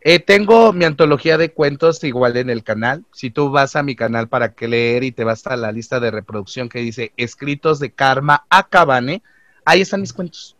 Eh, 0.01 0.19
tengo 0.19 0.71
mi 0.73 0.85
antología 0.85 1.37
de 1.37 1.51
cuentos 1.51 2.03
igual 2.03 2.37
en 2.37 2.49
el 2.49 2.63
canal. 2.63 3.03
Si 3.11 3.29
tú 3.31 3.49
vas 3.49 3.75
a 3.75 3.83
mi 3.83 3.95
canal 3.95 4.29
para 4.29 4.53
que 4.53 4.67
leer 4.67 5.03
y 5.03 5.11
te 5.11 5.23
vas 5.23 5.45
a 5.47 5.57
la 5.57 5.71
lista 5.71 5.99
de 5.99 6.11
reproducción 6.11 6.69
que 6.69 6.79
dice 6.79 7.11
Escritos 7.17 7.79
de 7.79 7.91
Karma 7.91 8.45
a 8.49 8.67
Cabane, 8.69 9.21
ahí 9.65 9.81
están 9.81 10.01
mis 10.01 10.13
cuentos. 10.13 10.55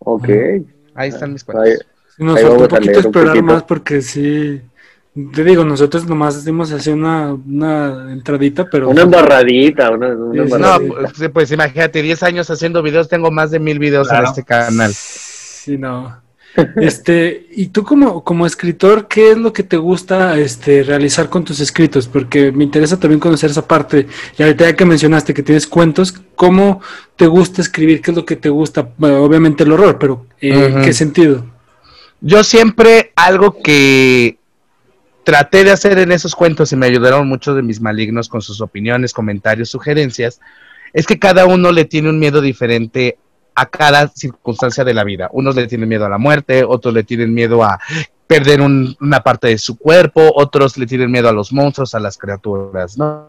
Ok. 0.00 0.28
Ahí 0.94 1.08
están 1.10 1.32
mis 1.32 1.44
cuentos. 1.44 1.66
Ahí- 1.66 1.76
Sí, 2.16 2.24
nos 2.24 2.40
falta 2.40 2.56
un 2.56 2.68
poquito 2.68 2.90
un 3.00 3.04
esperar 3.06 3.26
poquito. 3.28 3.42
más 3.44 3.62
porque 3.64 4.00
sí. 4.00 4.62
Te 5.32 5.44
digo, 5.44 5.64
nosotros 5.64 6.06
nomás 6.06 6.44
dimos 6.44 6.70
así 6.72 6.90
una, 6.90 7.32
una 7.32 8.12
entradita, 8.12 8.66
pero. 8.70 8.90
Una 8.90 9.02
embarradita, 9.02 9.90
una, 9.90 10.08
una 10.08 10.44
sí, 10.44 10.50
No, 10.50 10.56
embarradita. 10.76 11.12
pues, 11.16 11.30
pues 11.32 11.52
imagínate, 11.52 12.02
10 12.02 12.22
años 12.22 12.50
haciendo 12.50 12.82
videos, 12.82 13.08
tengo 13.08 13.30
más 13.30 13.50
de 13.50 13.58
mil 13.58 13.78
videos 13.78 14.10
en 14.12 14.24
este 14.24 14.44
canal. 14.44 14.92
Sí, 14.94 15.78
no. 15.78 16.20
Este, 16.76 17.46
y 17.50 17.66
tú 17.66 17.82
como, 17.84 18.24
como 18.24 18.46
escritor, 18.46 19.08
¿qué 19.08 19.32
es 19.32 19.38
lo 19.38 19.52
que 19.52 19.62
te 19.62 19.76
gusta 19.76 20.38
este, 20.38 20.82
realizar 20.82 21.28
con 21.28 21.44
tus 21.44 21.60
escritos? 21.60 22.08
Porque 22.08 22.50
me 22.52 22.64
interesa 22.64 22.98
también 22.98 23.20
conocer 23.20 23.50
esa 23.50 23.66
parte. 23.66 24.06
Y 24.38 24.42
ahorita 24.42 24.64
ya 24.64 24.76
que 24.76 24.84
mencionaste 24.84 25.34
que 25.34 25.42
tienes 25.42 25.66
cuentos, 25.66 26.14
¿cómo 26.34 26.80
te 27.16 27.26
gusta 27.26 27.60
escribir? 27.60 28.00
¿Qué 28.00 28.10
es 28.10 28.16
lo 28.16 28.24
que 28.24 28.36
te 28.36 28.48
gusta? 28.48 28.88
Bueno, 28.96 29.22
obviamente 29.22 29.64
el 29.64 29.72
horror, 29.72 29.98
pero 29.98 30.26
¿en 30.40 30.76
Ujú. 30.76 30.84
qué 30.84 30.92
sentido? 30.92 31.44
Yo 32.22 32.42
siempre 32.42 33.12
algo 33.16 33.60
que 33.62 34.38
traté 35.26 35.64
de 35.64 35.72
hacer 35.72 35.98
en 35.98 36.12
esos 36.12 36.36
cuentos 36.36 36.70
y 36.70 36.76
me 36.76 36.86
ayudaron 36.86 37.26
muchos 37.26 37.56
de 37.56 37.62
mis 37.62 37.80
malignos 37.80 38.28
con 38.28 38.40
sus 38.42 38.60
opiniones, 38.60 39.12
comentarios, 39.12 39.68
sugerencias, 39.68 40.40
es 40.92 41.04
que 41.04 41.18
cada 41.18 41.46
uno 41.46 41.72
le 41.72 41.84
tiene 41.84 42.10
un 42.10 42.20
miedo 42.20 42.40
diferente 42.40 43.18
a 43.56 43.66
cada 43.66 44.06
circunstancia 44.06 44.84
de 44.84 44.94
la 44.94 45.02
vida. 45.02 45.28
Unos 45.32 45.56
le 45.56 45.66
tienen 45.66 45.88
miedo 45.88 46.06
a 46.06 46.08
la 46.08 46.18
muerte, 46.18 46.62
otros 46.62 46.94
le 46.94 47.02
tienen 47.02 47.34
miedo 47.34 47.64
a 47.64 47.80
perder 48.28 48.60
un- 48.60 48.96
una 49.00 49.20
parte 49.20 49.48
de 49.48 49.58
su 49.58 49.76
cuerpo, 49.76 50.30
otros 50.32 50.78
le 50.78 50.86
tienen 50.86 51.10
miedo 51.10 51.28
a 51.28 51.32
los 51.32 51.52
monstruos, 51.52 51.96
a 51.96 51.98
las 51.98 52.16
criaturas. 52.16 52.96
¿No? 52.96 53.26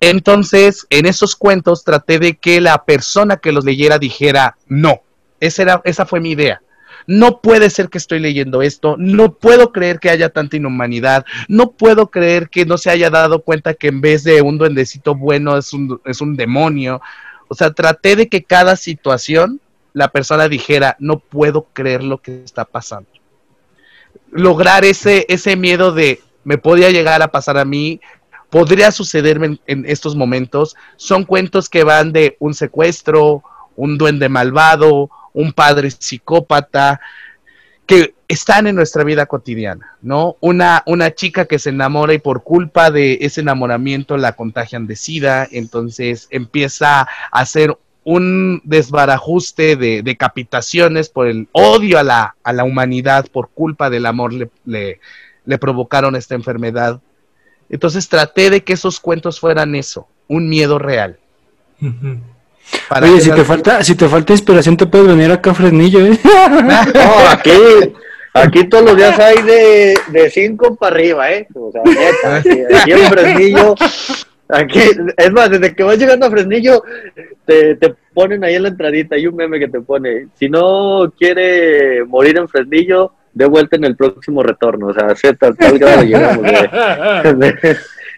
Entonces, 0.00 0.86
en 0.88 1.04
esos 1.04 1.36
cuentos 1.36 1.84
traté 1.84 2.18
de 2.18 2.36
que 2.36 2.62
la 2.62 2.84
persona 2.84 3.36
que 3.36 3.52
los 3.52 3.66
leyera 3.66 3.98
dijera, 3.98 4.56
no, 4.66 5.02
esa, 5.40 5.62
era, 5.62 5.82
esa 5.84 6.06
fue 6.06 6.20
mi 6.20 6.30
idea. 6.30 6.62
No 7.06 7.40
puede 7.40 7.70
ser 7.70 7.88
que 7.88 7.98
estoy 7.98 8.18
leyendo 8.18 8.62
esto, 8.62 8.96
no 8.98 9.34
puedo 9.34 9.72
creer 9.72 10.00
que 10.00 10.10
haya 10.10 10.28
tanta 10.30 10.56
inhumanidad, 10.56 11.24
no 11.48 11.70
puedo 11.70 12.10
creer 12.10 12.48
que 12.48 12.66
no 12.66 12.78
se 12.78 12.90
haya 12.90 13.10
dado 13.10 13.42
cuenta 13.42 13.74
que 13.74 13.88
en 13.88 14.00
vez 14.00 14.24
de 14.24 14.42
un 14.42 14.58
duendecito 14.58 15.14
bueno 15.14 15.56
es 15.56 15.72
un, 15.72 16.00
es 16.04 16.20
un 16.20 16.36
demonio. 16.36 17.00
O 17.48 17.54
sea, 17.54 17.72
traté 17.72 18.16
de 18.16 18.28
que 18.28 18.42
cada 18.42 18.76
situación 18.76 19.60
la 19.96 20.08
persona 20.08 20.46
dijera, 20.46 20.94
no 20.98 21.20
puedo 21.20 21.68
creer 21.72 22.02
lo 22.02 22.18
que 22.18 22.44
está 22.44 22.66
pasando. 22.66 23.08
Lograr 24.30 24.84
ese, 24.84 25.24
ese 25.30 25.56
miedo 25.56 25.92
de, 25.92 26.20
me 26.44 26.58
podría 26.58 26.90
llegar 26.90 27.22
a 27.22 27.28
pasar 27.28 27.56
a 27.56 27.64
mí, 27.64 28.00
podría 28.50 28.90
sucederme 28.90 29.46
en, 29.46 29.60
en 29.66 29.84
estos 29.86 30.14
momentos. 30.14 30.76
Son 30.96 31.24
cuentos 31.24 31.70
que 31.70 31.82
van 31.82 32.12
de 32.12 32.36
un 32.40 32.52
secuestro, 32.52 33.42
un 33.76 33.98
duende 33.98 34.28
malvado, 34.28 35.10
un 35.32 35.52
padre 35.52 35.90
psicópata, 35.90 37.00
que 37.86 38.14
están 38.28 38.66
en 38.66 38.74
nuestra 38.74 39.04
vida 39.04 39.26
cotidiana, 39.26 39.96
¿no? 40.02 40.36
Una, 40.40 40.82
una 40.86 41.14
chica 41.14 41.44
que 41.44 41.60
se 41.60 41.70
enamora 41.70 42.14
y 42.14 42.18
por 42.18 42.42
culpa 42.42 42.90
de 42.90 43.18
ese 43.20 43.42
enamoramiento 43.42 44.16
la 44.16 44.32
contagian 44.32 44.86
de 44.86 44.96
sida, 44.96 45.46
entonces 45.50 46.26
empieza 46.30 47.02
a 47.02 47.08
hacer 47.30 47.78
un 48.02 48.60
desbarajuste 48.64 49.76
de 49.76 50.02
decapitaciones 50.02 51.08
por 51.08 51.26
el 51.26 51.48
odio 51.50 51.98
a 51.98 52.04
la, 52.04 52.36
a 52.44 52.52
la 52.52 52.64
humanidad, 52.64 53.26
por 53.32 53.48
culpa 53.50 53.90
del 53.90 54.06
amor 54.06 54.32
le, 54.32 54.48
le, 54.64 55.58
provocaron 55.58 56.14
esta 56.14 56.36
enfermedad. 56.36 57.00
Entonces 57.68 58.08
traté 58.08 58.50
de 58.50 58.62
que 58.62 58.74
esos 58.74 59.00
cuentos 59.00 59.40
fueran 59.40 59.74
eso, 59.74 60.06
un 60.28 60.48
miedo 60.48 60.78
real. 60.78 61.18
Para 62.88 63.06
Oye, 63.06 63.20
si 63.20 63.30
te 63.30 63.44
falta, 63.44 63.82
si 63.84 63.94
te 63.94 64.08
falta 64.08 64.32
inspiración, 64.32 64.76
te 64.76 64.86
puedes 64.86 65.06
venir 65.08 65.30
acá 65.30 65.50
a 65.50 65.54
Fresnillo, 65.54 66.00
¿eh? 66.06 66.18
No, 66.24 67.28
aquí, 67.30 67.50
aquí 68.34 68.64
todos 68.68 68.84
los 68.84 68.96
días 68.96 69.18
hay 69.18 69.42
de, 69.42 69.98
de 70.08 70.30
cinco 70.30 70.74
para 70.76 70.94
arriba, 70.94 71.30
¿eh? 71.32 71.46
O 71.54 71.70
sea, 71.72 71.82
neta, 71.84 72.36
aquí, 72.36 72.62
aquí 72.74 72.92
en 72.92 73.10
Fresnillo, 73.10 73.74
aquí, 74.48 74.80
es 75.16 75.32
más, 75.32 75.50
desde 75.50 75.74
que 75.74 75.82
vas 75.82 75.98
llegando 75.98 76.26
a 76.26 76.30
Fresnillo, 76.30 76.82
te, 77.44 77.76
te 77.76 77.94
ponen 78.12 78.44
ahí 78.44 78.54
en 78.56 78.64
la 78.64 78.68
entradita, 78.68 79.16
hay 79.16 79.26
un 79.26 79.36
meme 79.36 79.58
que 79.58 79.68
te 79.68 79.80
pone, 79.80 80.28
si 80.34 80.48
no 80.48 81.12
quiere 81.18 82.04
morir 82.04 82.36
en 82.38 82.48
Fresnillo, 82.48 83.12
de 83.32 83.46
vuelta 83.46 83.76
en 83.76 83.84
el 83.84 83.96
próximo 83.96 84.42
retorno, 84.42 84.88
o 84.88 84.94
sea, 84.94 85.08
a 85.08 85.34
tal, 85.34 85.78
grado 85.78 86.02
llegamos 86.02 86.42
de- 87.38 87.76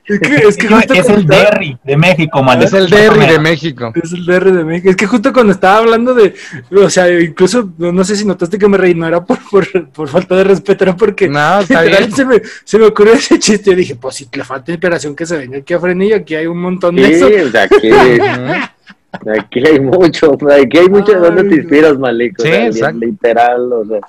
Es 0.08 0.18
que, 0.20 0.34
es 0.48 0.56
que 0.56 0.68
justo 0.68 0.94
es 0.94 1.08
el 1.08 1.20
estaba- 1.20 1.42
Derry 1.42 1.78
de 1.84 1.96
México, 1.96 2.42
mal. 2.42 2.62
Es 2.62 2.72
el 2.72 2.88
Derry 2.88 3.26
de 3.26 3.38
México. 3.38 3.92
Es 4.02 4.12
el 4.12 4.24
DR 4.24 4.50
de 4.52 4.64
México. 4.64 4.90
Es 4.90 4.96
que 4.96 5.06
justo 5.06 5.32
cuando 5.32 5.52
estaba 5.52 5.78
hablando 5.78 6.14
de, 6.14 6.34
o 6.74 6.88
sea, 6.90 7.10
incluso 7.20 7.70
no 7.78 8.02
sé 8.04 8.16
si 8.16 8.24
notaste 8.24 8.56
que 8.58 8.68
me 8.68 8.78
reí, 8.78 8.94
no 8.94 9.06
era 9.06 9.22
por, 9.24 9.38
por, 9.50 9.88
por 9.90 10.08
falta 10.08 10.34
de 10.36 10.44
respeto, 10.44 10.84
era 10.84 10.96
porque 10.96 11.28
No, 11.28 11.60
está 11.60 11.82
literal 11.82 12.04
bien. 12.06 12.16
se, 12.16 12.24
me, 12.24 12.42
se 12.64 12.78
me 12.78 12.86
ocurrió 12.86 13.12
ese 13.12 13.38
chiste. 13.38 13.70
Yo 13.70 13.76
dije, 13.76 13.96
pues 13.96 14.14
si 14.16 14.26
le 14.32 14.44
falta 14.44 14.70
inspiración 14.72 15.14
que 15.14 15.26
se 15.26 15.36
venga 15.36 15.58
aquí 15.58 15.74
a 15.74 15.80
Frenillo, 15.80 16.16
aquí 16.16 16.34
hay 16.34 16.46
un 16.46 16.60
montón 16.60 16.96
de 16.96 17.04
Sí, 17.06 17.12
eso. 17.12 17.26
o 17.46 17.50
sea, 17.50 17.62
aquí, 17.64 17.90
aquí 19.38 19.66
hay 19.66 19.80
mucho, 19.80 20.36
aquí 20.50 20.78
hay 20.78 20.88
mucho 20.88 21.12
de 21.12 21.18
dónde 21.18 21.42
Ay, 21.42 21.48
te 21.48 21.54
inspiras, 21.56 21.98
Malik, 21.98 22.38
o 22.38 22.42
Sí, 22.42 22.48
sea, 22.48 22.60
li- 22.60 22.66
exacto. 22.66 22.98
literal, 23.00 23.72
o 23.72 23.84
sea, 23.84 24.00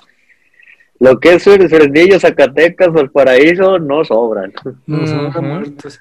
lo 1.00 1.18
que 1.18 1.34
es 1.34 1.42
Fresnillo, 1.44 2.20
Zacatecas, 2.20 2.92
Valparaíso, 2.92 3.78
no 3.78 4.04
sobran. 4.04 4.52
Nos 4.86 5.10
sobran 5.10 5.44
muertos. 5.44 5.98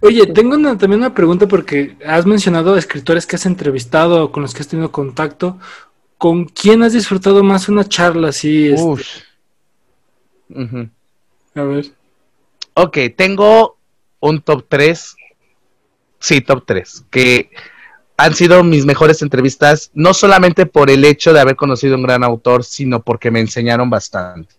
Oye, 0.00 0.26
tengo 0.26 0.56
una- 0.56 0.76
también 0.76 1.00
una 1.00 1.14
pregunta 1.14 1.46
porque 1.46 1.96
has 2.04 2.26
mencionado 2.26 2.76
escritores 2.76 3.24
que 3.24 3.36
has 3.36 3.46
entrevistado 3.46 4.24
o 4.24 4.32
con 4.32 4.42
los 4.42 4.52
que 4.52 4.60
has 4.62 4.68
tenido 4.68 4.90
contacto. 4.90 5.58
¿Con 6.18 6.44
quién 6.46 6.82
has 6.82 6.92
disfrutado 6.92 7.42
más 7.44 7.68
una 7.68 7.84
charla 7.84 8.28
así? 8.28 8.66
este? 8.66 8.82
A 11.54 11.62
ver. 11.62 11.86
Ok, 12.74 12.98
tengo 13.16 13.76
un 14.20 14.40
top 14.40 14.64
3. 14.68 15.16
Sí, 16.18 16.40
top 16.40 16.64
3. 16.66 17.04
Que 17.10 17.50
han 18.22 18.34
sido 18.36 18.62
mis 18.62 18.86
mejores 18.86 19.20
entrevistas, 19.22 19.90
no 19.94 20.14
solamente 20.14 20.64
por 20.66 20.90
el 20.90 21.04
hecho 21.04 21.32
de 21.32 21.40
haber 21.40 21.56
conocido 21.56 21.96
un 21.96 22.04
gran 22.04 22.22
autor, 22.22 22.62
sino 22.62 23.02
porque 23.02 23.32
me 23.32 23.40
enseñaron 23.40 23.90
bastante. 23.90 24.54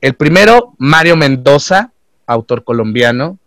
El 0.00 0.14
primero, 0.14 0.74
Mario 0.78 1.16
Mendoza, 1.16 1.90
autor 2.26 2.62
colombiano. 2.62 3.38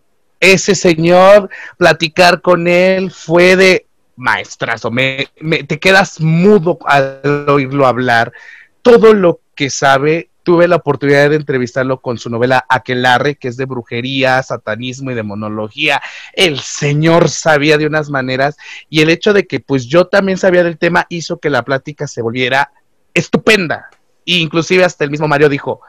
Ese 0.41 0.75
señor, 0.75 1.49
platicar 1.77 2.41
con 2.41 2.67
él 2.67 3.11
fue 3.11 3.55
de 3.55 3.85
maestrazo. 4.17 4.91
Me, 4.91 5.27
me- 5.39 5.63
te 5.63 5.79
quedas 5.79 6.19
mudo 6.19 6.77
al 6.85 7.45
oírlo 7.47 7.87
hablar. 7.87 8.33
Todo 8.81 9.13
lo 9.13 9.39
que 9.55 9.69
sabe, 9.69 10.28
tuve 10.43 10.67
la 10.67 10.77
oportunidad 10.77 11.29
de 11.29 11.35
entrevistarlo 11.35 12.01
con 12.01 12.17
su 12.17 12.29
novela 12.29 12.65
Aquelarre, 12.69 13.35
que 13.35 13.47
es 13.47 13.57
de 13.57 13.65
brujería, 13.65 14.41
satanismo 14.41 15.11
y 15.11 15.15
demonología. 15.15 16.01
El 16.33 16.59
señor 16.59 17.29
sabía 17.29 17.77
de 17.77 17.85
unas 17.85 18.09
maneras 18.09 18.57
y 18.89 19.01
el 19.01 19.09
hecho 19.09 19.33
de 19.33 19.45
que 19.45 19.59
pues 19.59 19.85
yo 19.85 20.07
también 20.07 20.37
sabía 20.37 20.63
del 20.63 20.77
tema 20.77 21.05
hizo 21.09 21.39
que 21.39 21.49
la 21.49 21.63
plática 21.63 22.07
se 22.07 22.21
volviera 22.21 22.71
estupenda. 23.13 23.89
E 24.25 24.35
inclusive 24.35 24.83
hasta 24.83 25.03
el 25.03 25.11
mismo 25.11 25.27
Mario 25.27 25.49
dijo, 25.49 25.81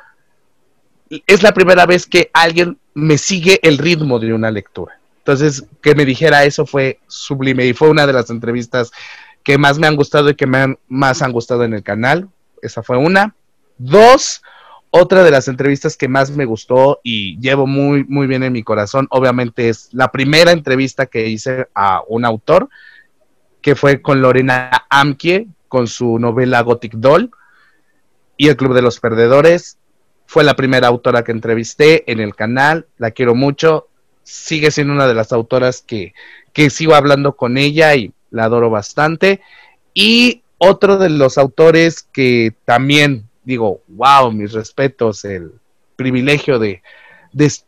es 1.26 1.42
la 1.42 1.52
primera 1.52 1.86
vez 1.86 2.06
que 2.06 2.30
alguien 2.32 2.78
me 2.94 3.18
sigue 3.18 3.60
el 3.62 3.78
ritmo 3.78 4.18
de 4.18 4.32
una 4.32 4.50
lectura. 4.50 5.00
Entonces, 5.18 5.64
que 5.82 5.94
me 5.94 6.04
dijera 6.04 6.44
eso 6.44 6.66
fue 6.66 7.00
sublime 7.06 7.66
y 7.66 7.74
fue 7.74 7.90
una 7.90 8.06
de 8.06 8.12
las 8.12 8.30
entrevistas 8.30 8.90
que 9.42 9.58
más 9.58 9.78
me 9.78 9.86
han 9.86 9.96
gustado 9.96 10.30
y 10.30 10.34
que 10.34 10.46
me 10.46 10.58
han, 10.58 10.78
más 10.88 11.22
han 11.22 11.32
gustado 11.32 11.64
en 11.64 11.74
el 11.74 11.82
canal. 11.82 12.28
Esa 12.62 12.82
fue 12.82 12.96
una. 12.96 13.34
Dos, 13.82 14.42
otra 14.90 15.24
de 15.24 15.30
las 15.30 15.48
entrevistas 15.48 15.96
que 15.96 16.06
más 16.06 16.30
me 16.30 16.44
gustó 16.44 17.00
y 17.02 17.40
llevo 17.40 17.66
muy, 17.66 18.04
muy 18.04 18.26
bien 18.26 18.42
en 18.42 18.52
mi 18.52 18.62
corazón, 18.62 19.06
obviamente 19.08 19.70
es 19.70 19.88
la 19.92 20.12
primera 20.12 20.52
entrevista 20.52 21.06
que 21.06 21.28
hice 21.28 21.68
a 21.74 22.02
un 22.06 22.26
autor, 22.26 22.68
que 23.62 23.74
fue 23.74 24.02
con 24.02 24.20
Lorena 24.20 24.84
Amkie, 24.90 25.48
con 25.66 25.86
su 25.86 26.18
novela 26.18 26.60
Gothic 26.60 26.92
Doll 26.96 27.30
y 28.36 28.48
El 28.48 28.58
Club 28.58 28.74
de 28.74 28.82
los 28.82 29.00
Perdedores. 29.00 29.78
Fue 30.26 30.44
la 30.44 30.56
primera 30.56 30.88
autora 30.88 31.24
que 31.24 31.32
entrevisté 31.32 32.04
en 32.12 32.20
el 32.20 32.34
canal, 32.34 32.86
la 32.98 33.12
quiero 33.12 33.34
mucho, 33.34 33.88
sigue 34.24 34.70
siendo 34.70 34.92
una 34.92 35.06
de 35.06 35.14
las 35.14 35.32
autoras 35.32 35.80
que, 35.80 36.12
que 36.52 36.68
sigo 36.68 36.94
hablando 36.94 37.34
con 37.34 37.56
ella 37.56 37.94
y 37.94 38.12
la 38.30 38.44
adoro 38.44 38.68
bastante. 38.68 39.40
Y 39.94 40.42
otro 40.58 40.98
de 40.98 41.08
los 41.08 41.38
autores 41.38 42.02
que 42.02 42.52
también 42.66 43.29
digo, 43.50 43.82
wow, 43.88 44.32
mis 44.32 44.52
respetos, 44.52 45.24
el 45.24 45.52
privilegio 45.96 46.58
de, 46.58 46.82
de 47.32 47.46
estar 47.46 47.66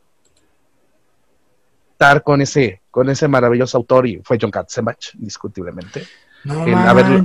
con 2.22 2.40
ese, 2.40 2.80
con 2.90 3.10
ese 3.10 3.28
maravilloso 3.28 3.76
autor 3.76 4.06
y 4.06 4.20
fue 4.24 4.38
John 4.40 4.50
Katzenbach, 4.50 5.14
indiscutiblemente. 5.14 6.06
el, 6.44 6.74
haber, 6.74 7.24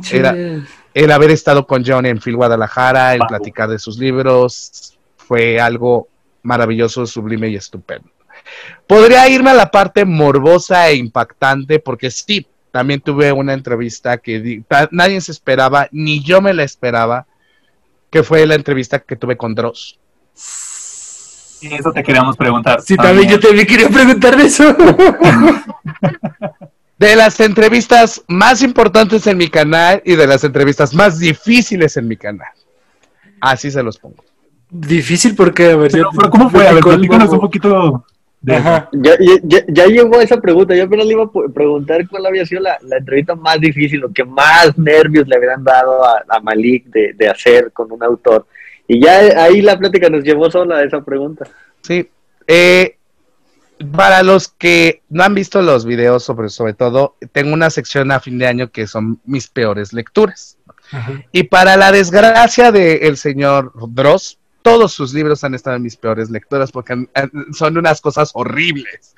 el 0.94 1.12
haber 1.12 1.32
estado 1.32 1.66
con 1.66 1.84
John 1.86 2.06
en 2.06 2.20
Phil 2.20 2.36
Guadalajara, 2.36 3.16
el 3.16 3.22
platicar 3.28 3.70
de 3.70 3.80
sus 3.80 3.98
libros, 3.98 4.98
fue 5.16 5.60
algo 5.60 6.08
maravilloso, 6.44 7.06
sublime 7.06 7.50
y 7.50 7.56
estupendo. 7.56 8.10
Podría 8.88 9.28
irme 9.30 9.52
a 9.52 9.56
la 9.56 9.70
parte 9.70 10.06
morbosa 10.06 10.90
e 10.90 10.96
impactante, 10.96 11.80
porque 11.80 12.10
sí, 12.10 12.48
también 12.72 13.02
tuve 13.02 13.32
una 13.32 13.54
entrevista 13.54 14.18
que 14.18 14.64
nadie 14.92 15.22
se 15.22 15.32
esperaba, 15.32 15.88
ni 15.92 16.24
yo 16.24 16.42
me 16.42 16.54
la 16.54 16.64
esperaba, 16.64 17.28
que 18.18 18.24
fue 18.24 18.48
la 18.48 18.56
entrevista 18.56 18.98
que 18.98 19.16
tuve 19.16 19.38
con 19.38 19.54
Dross. 19.54 20.00
Eso 21.62 21.92
te 21.94 22.02
queríamos 22.02 22.36
preguntar. 22.36 22.82
Sí, 22.82 22.98
también, 22.98 23.30
yo 23.30 23.40
te 23.40 23.50
quería 23.68 23.90
preguntar 23.90 24.40
eso. 24.42 24.76
de 26.98 27.16
las 27.16 27.40
entrevistas 27.40 28.24
más 28.28 28.64
importantes 28.64 29.28
en 29.28 29.38
mi 29.38 29.50
canal 29.50 30.02
y 30.04 30.16
de 30.16 30.26
las 30.26 30.44
entrevistas 30.44 30.96
más 30.96 31.20
difíciles 31.20 31.96
en 31.96 32.08
mi 32.08 32.18
canal. 32.18 32.48
Así 33.40 33.70
se 33.70 33.84
los 33.84 34.00
pongo. 34.00 34.24
Difícil 34.72 35.36
porque, 35.36 35.74
a 35.74 35.76
ver, 35.76 35.92
pero, 35.92 36.10
¿cómo 36.32 36.50
fue? 36.50 36.68
A 36.68 36.74
ver, 36.74 36.84
un 36.84 37.40
poquito. 37.40 38.04
Ya, 38.42 38.88
ya, 38.94 39.64
ya, 39.68 39.86
llegó 39.88 40.22
esa 40.22 40.40
pregunta. 40.40 40.76
Yo 40.76 40.86
apenas 40.86 41.06
le 41.06 41.14
iba 41.14 41.24
a 41.24 41.54
preguntar 41.54 42.08
cuál 42.08 42.28
había 42.28 42.46
sido 42.46 42.62
la, 42.62 42.78
entrevista 42.98 43.36
más 43.36 43.60
difícil, 43.60 44.00
lo 44.00 44.14
que 44.14 44.24
más 44.24 44.78
nervios 44.78 45.28
le 45.28 45.36
habían 45.36 45.64
dado 45.64 46.06
a, 46.06 46.40
Malik 46.42 46.86
de, 46.86 47.14
de, 47.14 47.28
hacer 47.28 47.72
con 47.72 47.92
un 47.92 48.04
autor. 48.04 48.46
Y 48.88 49.04
ya 49.04 49.44
ahí 49.44 49.62
la 49.62 49.78
plática 49.78 50.10
nos 50.10 50.24
llevó 50.24 50.50
sola 50.50 50.78
a 50.78 50.84
esa 50.84 51.04
pregunta. 51.04 51.46
Sí. 51.82 52.10
Eh, 52.48 52.98
para 53.96 54.24
los 54.24 54.48
que 54.48 55.02
no 55.10 55.24
han 55.24 55.36
visto 55.36 55.62
los 55.62 55.86
videos, 55.86 56.24
sobre, 56.24 56.50
sobre 56.50 56.74
todo, 56.74 57.16
tengo 57.32 57.54
una 57.54 57.70
sección 57.70 58.12
a 58.12 58.20
fin 58.20 58.38
de 58.38 58.48
año 58.48 58.72
que 58.72 58.88
son 58.88 59.20
mis 59.26 59.48
peores 59.48 59.94
lecturas. 59.94 60.58
Y 61.32 61.44
para 61.44 61.76
la 61.76 61.92
desgracia 61.92 62.72
del 62.72 63.18
señor 63.18 63.74
Dross, 63.90 64.40
todos 64.68 64.92
sus 64.92 65.14
libros 65.14 65.46
han 65.46 65.56
estado 65.56 65.78
en 65.78 65.84
mis 65.84 65.96
peores 65.96 66.30
lecturas 66.30 66.74
porque 66.74 67.08
son 67.54 67.78
unas 67.78 68.02
cosas 68.02 68.32
horribles, 68.34 69.16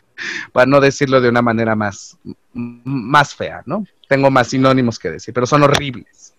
para 0.52 0.68
no 0.68 0.80
decirlo 0.80 1.22
de 1.22 1.30
una 1.30 1.41
manera 1.41 1.76
más, 1.76 2.20
más 2.54 3.34
fea, 3.34 3.64
¿no? 3.66 3.84
Tengo 4.08 4.30
más 4.30 4.50
sinónimos 4.50 5.00
que 5.00 5.10
decir, 5.10 5.34
pero 5.34 5.47
son 5.47 5.64
horribles. 5.64 6.36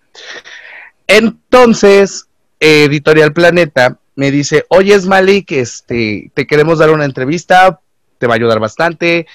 Entonces, 1.08 2.28
Editorial 2.60 3.32
Planeta 3.32 3.98
me 4.14 4.30
dice, 4.30 4.64
oye, 4.68 4.96
Malik, 5.00 5.50
este, 5.50 6.30
te 6.32 6.46
queremos 6.46 6.78
dar 6.78 6.90
una 6.90 7.04
entrevista, 7.04 7.80
te 8.18 8.28
va 8.28 8.34
a 8.34 8.36
ayudar 8.36 8.60
bastante, 8.60 9.26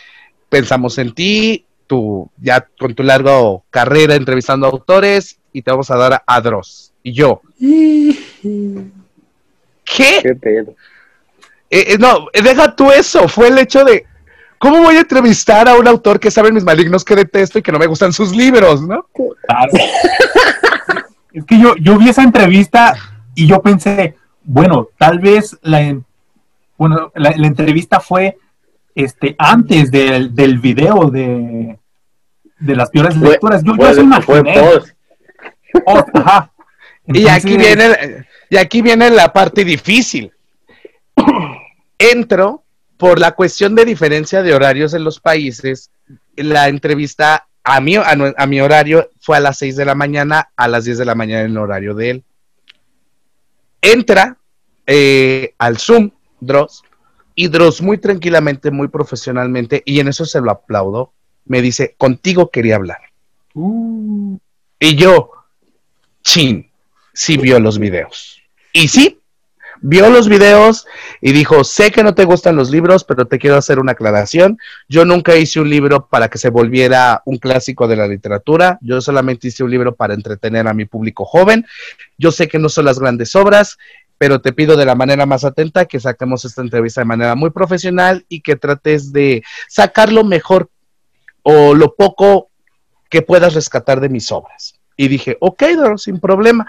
pensamos 0.48 0.98
en 1.00 1.14
ti, 1.14 1.66
tú 1.86 2.32
ya 2.38 2.66
con 2.80 2.96
tu 2.96 3.04
larga 3.04 3.34
carrera 3.72 4.16
entrevistando 4.16 4.68
autores 4.68 5.38
y 5.52 5.64
te 5.64 5.72
vamos 5.72 5.92
a 5.92 5.98
dar 5.98 6.24
a 6.26 6.42
Dross. 6.42 6.94
Y 7.04 7.12
yo, 7.12 7.42
¿qué? 9.86 10.18
Eh, 11.70 11.94
eh, 11.94 11.98
no, 12.00 12.28
deja 12.34 12.76
tú 12.76 12.92
eso, 12.92 13.28
fue 13.28 13.48
el 13.48 13.58
hecho 13.58 13.84
de, 13.84 14.06
¿cómo 14.58 14.82
voy 14.82 14.96
a 14.96 15.02
entrevistar 15.02 15.68
a 15.68 15.76
un 15.76 15.88
autor 15.88 16.20
que 16.20 16.32
sabe 16.32 16.52
mis 16.52 16.64
malignos 16.64 17.04
que 17.04 17.16
detesto 17.16 17.60
y 17.60 17.62
que 17.62 17.72
no 17.72 17.80
me 17.80 17.88
gustan 17.88 18.14
sus 18.14 18.36
libros, 18.36 18.82
no? 18.82 19.08
es 21.34 21.46
que 21.46 21.60
yo, 21.60 21.76
yo 21.78 21.98
vi 21.98 22.10
esa 22.10 22.24
entrevista 22.24 22.96
y 23.34 23.48
yo 23.48 23.62
pensé, 23.62 24.16
bueno, 24.44 24.90
tal 24.98 25.20
vez 25.20 25.58
la, 25.62 25.98
bueno, 26.78 27.12
la, 27.16 27.32
entrevista 27.32 28.00
fue 28.00 28.38
este, 28.94 29.36
antes 29.38 29.92
del, 29.92 30.34
del 30.34 30.60
video 30.60 31.10
de, 31.10 31.78
de 32.60 32.76
las 32.76 32.90
peores 32.90 33.18
lecturas. 33.18 33.64
Yo, 33.64 33.76
yo 33.76 33.94
se 33.94 34.02
imaginé. 34.02 34.56
ajá. 36.14 36.52
y 37.08 37.28
aquí 37.28 37.58
viene, 37.58 38.26
y 38.50 38.58
aquí 38.58 38.82
viene 38.82 39.10
la 39.10 39.32
parte 39.34 39.64
difícil. 39.64 40.32
Entro 41.98 42.64
por 42.98 43.20
la 43.20 43.34
cuestión 43.34 43.76
de 43.76 43.86
diferencia 43.86 44.44
de 44.44 44.54
horarios 44.54 44.94
en 44.94 45.04
los 45.04 45.20
países. 45.20 45.92
La 46.36 46.68
entrevista 46.68 47.48
a 47.64 47.82
mi, 47.82 47.96
a, 47.96 48.46
mi 48.46 48.62
horario 48.62 49.10
fue 49.20 49.38
a 49.38 49.40
las 49.40 49.58
6 49.58 49.76
de 49.76 49.86
la 49.86 49.96
mañana, 49.96 50.50
a 50.56 50.68
las 50.68 50.86
10 50.86 51.00
de 51.00 51.06
la 51.06 51.16
mañana 51.16 51.42
en 51.42 51.52
el 51.52 51.58
horario 51.58 51.96
de 51.96 52.10
él. 52.12 52.24
Entra 53.82 54.38
eh, 54.86 55.54
al 55.58 55.78
Zoom, 55.78 56.12
Dross, 56.40 56.84
y 57.34 57.48
Dross 57.48 57.82
muy 57.82 57.98
tranquilamente, 57.98 58.72
muy 58.72 58.88
profesionalmente, 58.88 59.82
y 59.86 60.00
en 60.00 60.08
eso 60.08 60.26
se 60.26 60.42
lo 60.42 60.52
aplaudo, 60.52 61.12
me 61.46 61.62
dice, 61.62 61.96
contigo 61.98 62.50
quería 62.50 62.76
hablar. 62.76 63.00
Uh. 63.54 64.38
Y 64.80 64.96
yo, 64.96 65.32
chin, 66.24 66.70
sí 67.16 67.38
vio 67.38 67.60
los 67.60 67.80
videos. 67.80 68.42
Y 68.72 68.90
sí, 68.90 69.20
vio 69.82 70.10
los 70.10 70.28
videos 70.28 70.86
y 71.22 71.32
dijo, 71.32 71.64
sé 71.64 71.92
que 71.92 72.04
no 72.04 72.14
te 72.14 72.26
gustan 72.26 72.56
los 72.56 72.70
libros, 72.70 73.04
pero 73.04 73.26
te 73.26 73.40
quiero 73.40 73.56
hacer 73.56 73.80
una 73.80 73.94
aclaración. 73.94 74.60
Yo 74.88 75.06
nunca 75.06 75.36
hice 75.36 75.60
un 75.60 75.70
libro 75.70 76.08
para 76.08 76.28
que 76.28 76.38
se 76.38 76.50
volviera 76.50 77.22
un 77.26 77.38
clásico 77.38 77.88
de 77.88 77.96
la 77.96 78.08
literatura, 78.08 78.78
yo 78.82 79.02
solamente 79.02 79.48
hice 79.48 79.64
un 79.64 79.72
libro 79.72 79.96
para 79.96 80.14
entretener 80.14 80.68
a 80.68 80.74
mi 80.74 80.86
público 80.86 81.26
joven. 81.26 81.66
Yo 82.18 82.32
sé 82.32 82.48
que 82.48 82.60
no 82.60 82.70
son 82.70 82.86
las 82.86 83.00
grandes 83.00 83.36
obras, 83.36 83.78
pero 84.18 84.42
te 84.42 84.54
pido 84.54 84.78
de 84.78 84.86
la 84.86 84.96
manera 84.96 85.26
más 85.26 85.44
atenta 85.44 85.86
que 85.86 86.00
saquemos 86.00 86.46
esta 86.46 86.62
entrevista 86.62 87.02
de 87.02 87.06
manera 87.06 87.36
muy 87.36 87.50
profesional 87.50 88.26
y 88.30 88.42
que 88.42 88.56
trates 88.56 89.12
de 89.12 89.44
sacar 89.68 90.12
lo 90.12 90.24
mejor 90.24 90.70
o 91.44 91.74
lo 91.74 91.96
poco 91.96 92.50
que 93.10 93.22
puedas 93.22 93.54
rescatar 93.54 94.00
de 94.00 94.10
mis 94.10 94.32
obras. 94.32 94.80
Y 94.98 95.10
dije, 95.10 95.38
ok, 95.42 95.64
sin 95.98 96.20
problema. 96.20 96.66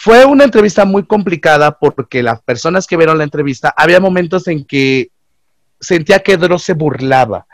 Fue 0.00 0.24
una 0.24 0.44
entrevista 0.44 0.84
muy 0.84 1.04
complicada 1.04 1.76
porque 1.76 2.22
las 2.22 2.40
personas 2.40 2.86
que 2.86 2.96
vieron 2.96 3.18
la 3.18 3.24
entrevista, 3.24 3.74
había 3.76 3.98
momentos 3.98 4.46
en 4.46 4.64
que 4.64 5.10
sentía 5.80 6.20
que 6.20 6.36
Dross 6.36 6.62
se 6.62 6.74
burlaba. 6.74 7.48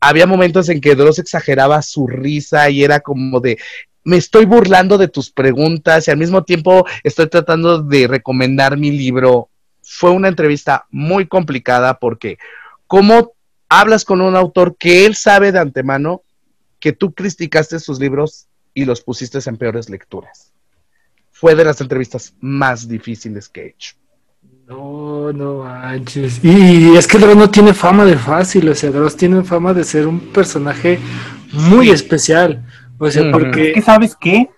Había 0.00 0.26
momentos 0.26 0.70
en 0.70 0.80
que 0.80 0.94
Dross 0.94 1.18
exageraba 1.18 1.82
su 1.82 2.06
risa 2.06 2.70
y 2.70 2.84
era 2.84 3.00
como 3.00 3.40
de, 3.40 3.58
me 4.02 4.16
estoy 4.16 4.46
burlando 4.46 4.96
de 4.96 5.08
tus 5.08 5.30
preguntas 5.30 6.08
y 6.08 6.10
al 6.10 6.16
mismo 6.16 6.42
tiempo 6.42 6.86
estoy 7.04 7.28
tratando 7.28 7.82
de 7.82 8.06
recomendar 8.06 8.78
mi 8.78 8.92
libro. 8.92 9.50
Fue 9.82 10.10
una 10.10 10.28
entrevista 10.28 10.86
muy 10.88 11.26
complicada 11.26 11.98
porque 11.98 12.38
¿cómo 12.86 13.34
hablas 13.68 14.06
con 14.06 14.22
un 14.22 14.36
autor 14.36 14.74
que 14.78 15.04
él 15.04 15.16
sabe 15.16 15.52
de 15.52 15.58
antemano 15.58 16.22
que 16.78 16.92
tú 16.92 17.12
criticaste 17.12 17.78
sus 17.78 18.00
libros 18.00 18.46
y 18.72 18.86
los 18.86 19.02
pusiste 19.02 19.38
en 19.44 19.58
peores 19.58 19.90
lecturas? 19.90 20.49
Fue 21.40 21.54
de 21.54 21.64
las 21.64 21.80
entrevistas 21.80 22.34
más 22.40 22.86
difíciles 22.86 23.48
que 23.48 23.62
he 23.62 23.68
hecho. 23.68 23.94
No, 24.68 25.32
no 25.32 25.64
manches. 25.64 26.44
Y, 26.44 26.94
es 26.96 27.06
que 27.06 27.18
Dross 27.18 27.34
no 27.34 27.48
tiene 27.48 27.72
fama 27.72 28.04
de 28.04 28.16
fácil, 28.16 28.68
o 28.68 28.74
sea, 28.74 28.90
Dross 28.90 29.16
tiene 29.16 29.42
fama 29.42 29.72
de 29.72 29.82
ser 29.82 30.06
un 30.06 30.20
personaje 30.20 30.98
muy 31.52 31.88
especial. 31.88 32.66
O 32.98 33.10
sea, 33.10 33.32
porque... 33.32 33.72
¿Qué 33.72 33.80
sabes 33.80 34.14
qué? 34.20 34.50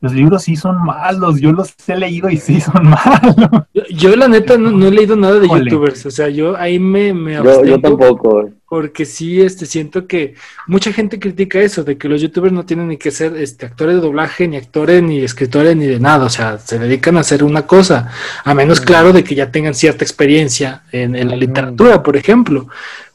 Los 0.00 0.14
libros 0.14 0.44
sí 0.44 0.56
son 0.56 0.82
malos, 0.82 1.40
yo 1.40 1.52
los 1.52 1.74
he 1.86 1.94
leído 1.94 2.30
y 2.30 2.38
sí 2.38 2.58
son 2.58 2.88
malos. 2.88 3.64
Yo, 3.90 4.16
la 4.16 4.28
neta 4.28 4.56
no, 4.56 4.86
he 4.86 4.90
leído 4.90 5.14
nada 5.14 5.38
de 5.38 5.46
youtubers, 5.46 6.06
o 6.06 6.10
sea, 6.10 6.30
yo 6.30 6.56
ahí 6.56 6.78
me, 6.78 7.12
me 7.12 7.34
yo, 7.34 7.64
yo, 7.64 7.80
tampoco. 7.80 8.48
Porque 8.66 9.04
sí, 9.04 9.42
este, 9.42 9.66
siento 9.66 10.06
que 10.06 10.34
mucha 10.66 10.90
gente 10.92 11.18
critica 11.18 11.60
eso, 11.60 11.84
de 11.84 11.98
que 11.98 12.08
los 12.08 12.22
youtubers 12.22 12.52
no 12.52 12.64
tienen 12.64 12.88
ni 12.88 12.96
que 12.96 13.10
ser 13.10 13.36
este, 13.36 13.66
actores 13.66 13.96
de 13.96 14.00
doblaje, 14.00 14.48
ni 14.48 14.56
actores, 14.56 15.02
ni 15.02 15.18
escritores, 15.22 15.76
ni 15.76 15.86
de 15.86 16.00
nada, 16.00 16.24
o 16.24 16.30
sea, 16.30 16.58
se 16.58 16.78
dedican 16.78 17.18
a 17.18 17.20
hacer 17.20 17.44
una 17.44 17.66
cosa, 17.66 18.10
a 18.42 18.54
menos 18.54 18.80
claro 18.80 19.12
de 19.12 19.22
que 19.22 19.34
ya 19.34 19.50
tengan 19.50 19.74
cierta 19.74 20.04
experiencia 20.04 20.84
en, 20.92 21.14
en 21.14 21.28
la 21.28 21.36
literatura, 21.36 22.02
por 22.02 22.16
ejemplo. 22.16 22.68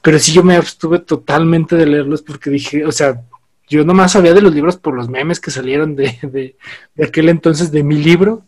Pero 0.03 0.19
sí 0.19 0.33
yo 0.33 0.43
me 0.43 0.55
abstuve 0.55 0.99
totalmente 0.99 1.75
de 1.75 1.87
leerlos 1.87 2.21
porque 2.21 2.51
dije, 2.51 2.85
o 2.85 2.91
sea, 2.91 3.21
yo 3.67 3.83
nomás 3.83 4.11
sabía 4.11 4.33
de 4.33 4.41
los 4.41 4.53
libros 4.53 4.77
por 4.77 4.95
los 4.95 5.09
memes 5.09 5.39
que 5.39 5.51
salieron 5.51 5.95
de, 5.95 6.17
de, 6.95 7.03
aquel 7.03 7.29
entonces 7.29 7.71
de 7.71 7.83
mi 7.83 7.95
libro. 7.95 8.43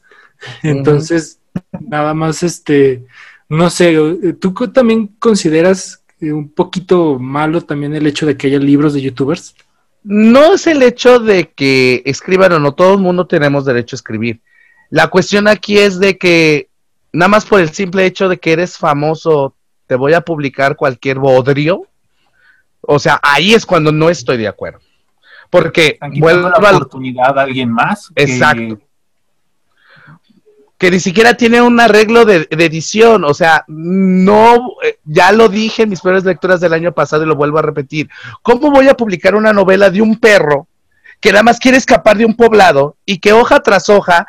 Entonces, 0.63 1.39
nada 1.79 2.13
más, 2.13 2.43
este, 2.43 3.03
no 3.49 3.69
sé, 3.69 3.97
¿tú 4.39 4.53
también 4.71 5.07
consideras 5.19 6.03
un 6.21 6.49
poquito 6.49 7.19
malo 7.19 7.61
también 7.61 7.95
el 7.95 8.07
hecho 8.07 8.25
de 8.25 8.37
que 8.37 8.47
haya 8.47 8.59
libros 8.59 8.93
de 8.93 9.01
youtubers? 9.01 9.55
No 10.03 10.53
es 10.53 10.67
el 10.67 10.83
hecho 10.83 11.19
de 11.19 11.49
que 11.49 12.01
escriban 12.05 12.53
o 12.53 12.59
no, 12.59 12.73
todo 12.73 12.93
el 12.93 12.99
mundo 12.99 13.27
tenemos 13.27 13.65
derecho 13.65 13.95
a 13.95 13.97
escribir. 13.97 14.41
La 14.89 15.07
cuestión 15.07 15.47
aquí 15.47 15.77
es 15.77 15.99
de 15.99 16.17
que 16.17 16.69
nada 17.11 17.29
más 17.29 17.45
por 17.45 17.59
el 17.59 17.71
simple 17.71 18.05
hecho 18.05 18.29
de 18.29 18.37
que 18.37 18.53
eres 18.53 18.77
famoso, 18.77 19.55
te 19.85 19.95
voy 19.95 20.13
a 20.13 20.21
publicar 20.21 20.75
cualquier 20.75 21.19
bodrio. 21.19 21.87
O 22.81 22.99
sea, 22.99 23.19
ahí 23.21 23.53
es 23.53 23.65
cuando 23.65 23.91
no 23.91 24.09
estoy 24.09 24.37
de 24.37 24.47
acuerdo. 24.47 24.79
Porque 25.49 25.97
vuelve 26.19 26.49
la 26.49 26.57
oportunidad 26.57 27.37
a 27.37 27.43
alguien 27.43 27.71
más. 27.71 28.11
Exacto. 28.15 28.79
Que... 30.77 30.91
ni 30.91 30.99
siquiera 30.99 31.33
tiene 31.33 31.61
un 31.61 31.79
arreglo 31.79 32.25
de, 32.25 32.47
edición, 32.51 33.23
o 33.23 33.33
sea, 33.33 33.63
no, 33.67 34.73
eh, 34.83 34.99
ya 35.05 35.31
lo 35.31 35.49
dije 35.49 35.83
en 35.83 35.89
mis 35.89 36.01
peores 36.01 36.23
lecturas 36.23 36.59
del 36.59 36.73
año 36.73 36.91
pasado 36.91 37.23
y 37.23 37.27
lo 37.27 37.35
vuelvo 37.35 37.59
a 37.59 37.63
repetir. 37.63 38.09
¿Cómo 38.41 38.69
voy 38.69 38.87
a 38.87 38.93
publicar 38.93 39.35
una 39.35 39.53
novela 39.53 39.89
de 39.89 40.01
un 40.01 40.19
perro 40.19 40.67
que 41.19 41.31
nada 41.31 41.43
más 41.43 41.59
quiere 41.59 41.77
escapar 41.77 42.17
de 42.17 42.25
un 42.25 42.35
poblado 42.35 42.95
y 43.05 43.19
que 43.19 43.33
hoja 43.33 43.59
tras 43.61 43.89
hoja 43.89 44.27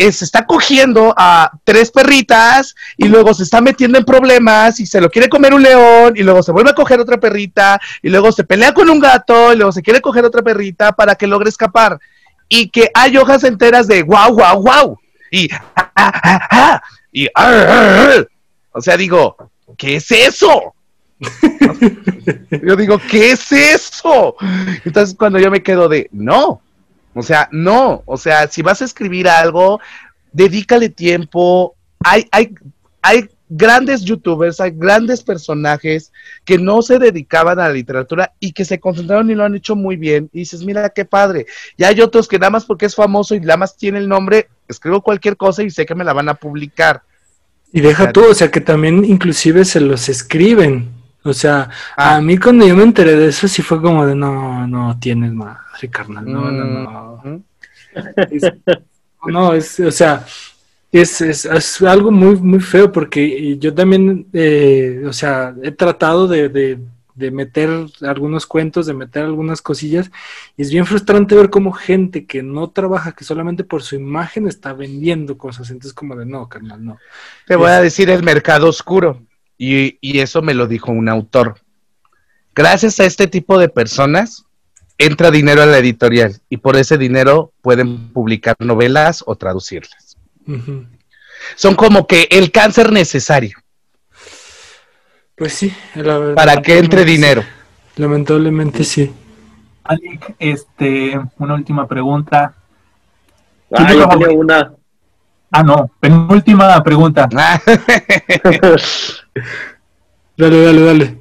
eh, 0.00 0.12
se 0.12 0.24
está 0.24 0.46
cogiendo 0.46 1.12
a 1.14 1.52
tres 1.62 1.90
perritas 1.90 2.74
y 2.96 3.06
luego 3.06 3.34
se 3.34 3.42
está 3.42 3.60
metiendo 3.60 3.98
en 3.98 4.04
problemas 4.06 4.80
y 4.80 4.86
se 4.86 4.98
lo 4.98 5.10
quiere 5.10 5.28
comer 5.28 5.52
un 5.52 5.62
león 5.62 6.14
y 6.16 6.22
luego 6.22 6.42
se 6.42 6.52
vuelve 6.52 6.70
a 6.70 6.74
coger 6.74 7.00
otra 7.00 7.20
perrita 7.20 7.78
y 8.00 8.08
luego 8.08 8.32
se 8.32 8.44
pelea 8.44 8.72
con 8.72 8.88
un 8.88 8.98
gato 8.98 9.52
y 9.52 9.56
luego 9.56 9.72
se 9.72 9.82
quiere 9.82 10.00
coger 10.00 10.24
otra 10.24 10.40
perrita 10.40 10.92
para 10.92 11.16
que 11.16 11.26
logre 11.26 11.50
escapar. 11.50 11.98
Y 12.48 12.70
que 12.70 12.90
hay 12.94 13.18
hojas 13.18 13.44
enteras 13.44 13.86
de 13.88 14.02
wow, 14.02 14.32
wow, 14.32 14.62
wow. 14.62 14.98
Y, 15.30 15.50
ah, 15.52 15.92
ah, 15.94 16.48
ah, 16.50 16.82
y, 17.12 17.28
o 18.72 18.80
sea, 18.80 18.96
digo, 18.96 19.36
¿qué 19.76 19.96
es 19.96 20.10
eso? 20.10 20.74
yo 22.50 22.74
digo, 22.74 22.98
¿qué 23.10 23.32
es 23.32 23.52
eso? 23.52 24.34
Entonces 24.82 25.14
cuando 25.14 25.38
yo 25.38 25.50
me 25.50 25.62
quedo 25.62 25.90
de, 25.90 26.08
no, 26.10 26.62
o 27.14 27.22
sea, 27.22 27.48
no, 27.52 28.02
o 28.06 28.16
sea, 28.16 28.46
si 28.48 28.62
vas 28.62 28.82
a 28.82 28.84
escribir 28.84 29.28
algo, 29.28 29.80
dedícale 30.32 30.88
tiempo. 30.88 31.74
Hay, 32.04 32.26
hay, 32.30 32.54
hay 33.02 33.28
grandes 33.48 34.02
youtubers, 34.02 34.60
hay 34.60 34.70
grandes 34.70 35.22
personajes 35.22 36.12
que 36.44 36.56
no 36.56 36.82
se 36.82 36.98
dedicaban 36.98 37.58
a 37.58 37.66
la 37.66 37.74
literatura 37.74 38.32
y 38.38 38.52
que 38.52 38.64
se 38.64 38.78
concentraron 38.78 39.28
y 39.30 39.34
lo 39.34 39.44
han 39.44 39.56
hecho 39.56 39.74
muy 39.74 39.96
bien. 39.96 40.30
Y 40.32 40.40
dices, 40.40 40.64
mira 40.64 40.88
qué 40.90 41.04
padre. 41.04 41.46
Y 41.76 41.84
hay 41.84 42.00
otros 42.00 42.28
que 42.28 42.38
nada 42.38 42.50
más 42.50 42.64
porque 42.64 42.86
es 42.86 42.94
famoso 42.94 43.34
y 43.34 43.40
nada 43.40 43.56
más 43.56 43.76
tiene 43.76 43.98
el 43.98 44.08
nombre, 44.08 44.48
escribo 44.68 45.02
cualquier 45.02 45.36
cosa 45.36 45.64
y 45.64 45.70
sé 45.70 45.84
que 45.84 45.96
me 45.96 46.04
la 46.04 46.12
van 46.12 46.28
a 46.28 46.34
publicar. 46.34 47.02
Y 47.72 47.80
deja 47.80 48.12
tú, 48.12 48.24
o 48.24 48.34
sea, 48.34 48.50
que 48.50 48.60
también 48.60 49.04
inclusive 49.04 49.64
se 49.64 49.80
los 49.80 50.08
escriben. 50.08 50.99
O 51.22 51.32
sea, 51.34 51.68
a 51.96 52.16
ah. 52.16 52.20
mí 52.20 52.38
cuando 52.38 52.66
yo 52.66 52.74
me 52.74 52.82
enteré 52.82 53.14
de 53.14 53.28
eso 53.28 53.46
sí 53.46 53.60
fue 53.60 53.80
como 53.80 54.06
de, 54.06 54.14
no, 54.14 54.66
no 54.66 54.98
tienes 54.98 55.32
madre, 55.32 55.88
carnal, 55.90 56.24
no, 56.24 56.50
no, 56.50 56.64
no. 56.64 57.42
no, 59.26 59.52
es, 59.52 59.80
o 59.80 59.90
sea, 59.90 60.24
es, 60.90 61.20
es, 61.20 61.82
algo 61.82 62.10
muy, 62.10 62.36
muy 62.36 62.60
feo 62.60 62.90
porque 62.90 63.58
yo 63.58 63.74
también, 63.74 64.26
eh, 64.32 65.02
o 65.06 65.12
sea, 65.12 65.54
he 65.62 65.72
tratado 65.72 66.26
de, 66.26 66.48
de, 66.48 66.78
de, 67.14 67.30
meter 67.30 67.68
algunos 68.00 68.46
cuentos, 68.46 68.86
de 68.86 68.94
meter 68.94 69.24
algunas 69.24 69.60
cosillas, 69.60 70.10
y 70.56 70.62
es 70.62 70.72
bien 70.72 70.86
frustrante 70.86 71.34
ver 71.34 71.50
cómo 71.50 71.72
gente 71.72 72.24
que 72.24 72.42
no 72.42 72.70
trabaja, 72.70 73.12
que 73.12 73.24
solamente 73.24 73.62
por 73.62 73.82
su 73.82 73.94
imagen 73.94 74.48
está 74.48 74.72
vendiendo 74.72 75.36
cosas, 75.36 75.68
entonces 75.68 75.92
como 75.92 76.16
de, 76.16 76.24
no, 76.24 76.48
carnal, 76.48 76.82
no. 76.82 76.98
Te 77.46 77.56
voy 77.56 77.68
a 77.68 77.82
decir 77.82 78.08
el 78.08 78.22
mercado 78.22 78.68
oscuro. 78.68 79.20
Y, 79.62 80.18
eso 80.18 80.40
me 80.40 80.54
lo 80.54 80.66
dijo 80.66 80.90
un 80.90 81.10
autor. 81.10 81.60
Gracias 82.54 82.98
a 82.98 83.04
este 83.04 83.26
tipo 83.26 83.58
de 83.58 83.68
personas 83.68 84.46
entra 84.96 85.30
dinero 85.30 85.62
a 85.62 85.66
la 85.66 85.78
editorial 85.78 86.40
y 86.48 86.56
por 86.56 86.76
ese 86.76 86.96
dinero 86.96 87.52
pueden 87.60 88.08
publicar 88.08 88.56
novelas 88.58 89.22
o 89.26 89.36
traducirlas. 89.36 90.16
Son 91.56 91.74
como 91.74 92.06
que 92.06 92.26
el 92.30 92.50
cáncer 92.50 92.90
necesario. 92.90 93.58
Pues 95.36 95.52
sí, 95.52 95.74
la 95.94 96.18
verdad. 96.18 96.34
Para 96.34 96.62
que 96.62 96.78
entre 96.78 97.04
dinero. 97.04 97.44
Lamentablemente 97.96 98.82
sí. 98.82 99.12
Alec, 99.84 100.36
este, 100.38 101.20
una 101.38 101.54
última 101.54 101.86
pregunta. 101.86 102.54
Ah, 103.72 103.92
yo 103.92 104.08
tenía 104.08 104.30
una. 104.30 104.72
Ah, 105.52 105.62
no, 105.62 105.90
penúltima 105.98 106.82
pregunta. 106.82 107.28
dale, 110.36 110.64
dale, 110.64 110.80
dale. 110.80 111.18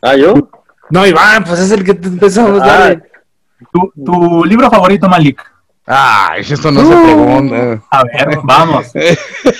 ¿Ah, 0.00 0.16
yo? 0.16 0.48
No, 0.90 1.06
Iván, 1.06 1.44
pues 1.44 1.60
es 1.60 1.70
el 1.70 1.84
que 1.84 1.92
empezamos, 1.92 2.60
ah. 2.62 2.66
dale. 2.66 3.02
¿Tu, 3.72 3.92
¿Tu, 4.04 4.44
libro 4.44 4.70
favorito, 4.70 5.08
Malik? 5.08 5.42
Ah, 5.86 6.34
esto 6.38 6.70
no 6.70 6.80
se 6.80 6.94
uh. 6.94 7.04
pregunta. 7.04 7.82
A 7.90 8.04
ver, 8.04 8.38
vamos. 8.42 8.90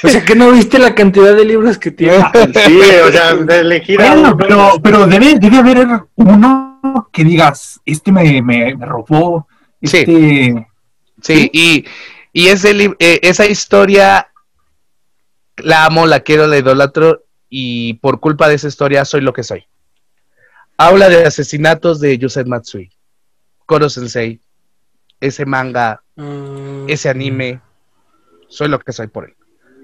o 0.03 0.09
sea, 0.09 0.25
que 0.25 0.35
no 0.35 0.51
viste 0.53 0.79
la 0.79 0.95
cantidad 0.95 1.35
de 1.35 1.45
libros 1.45 1.77
que 1.77 1.91
tiene. 1.91 2.17
sí, 2.67 2.81
o 3.07 3.13
sea, 3.13 3.35
de 3.35 3.61
elegir 3.61 3.99
bueno, 3.99 4.37
pero, 4.37 4.81
pero 4.83 5.07
debe, 5.07 5.39
debe 5.39 5.59
haber 5.59 5.87
uno 6.15 7.09
que 7.13 7.25
digas, 7.25 7.81
este 7.85 8.11
me, 8.11 8.41
me, 8.41 8.75
me 8.75 8.87
robó. 8.87 9.47
Este... 9.81 10.07
Sí. 10.07 10.55
Sí, 11.25 11.51
y, 11.55 11.85
y 12.35 12.49
ese, 12.49 12.73
eh, 12.99 13.21
esa 13.23 13.47
historia 13.47 14.33
la 15.57 15.87
amo, 15.87 16.05
la 16.05 16.21
quiero, 16.21 16.49
la 16.49 16.59
idolatro 16.59 17.25
y 17.49 17.95
por 17.95 18.19
culpa 18.19 18.49
de 18.49 18.57
esa 18.57 18.67
historia 18.67 19.05
soy 19.05 19.21
lo 19.21 19.33
que 19.33 19.45
soy. 19.45 19.67
Habla 20.77 21.09
de 21.09 21.25
asesinatos 21.25 22.01
de 22.01 22.19
Yusef 22.19 22.49
Matsui, 22.49 22.91
Koro 23.67 23.89
Sensei, 23.89 24.41
ese 25.21 25.47
manga, 25.47 26.03
mm. 26.17 26.87
ese 26.89 27.09
anime, 27.09 27.61
soy 28.49 28.67
lo 28.67 28.81
que 28.81 28.93
soy 28.93 29.07
por 29.07 29.27
él. 29.27 29.37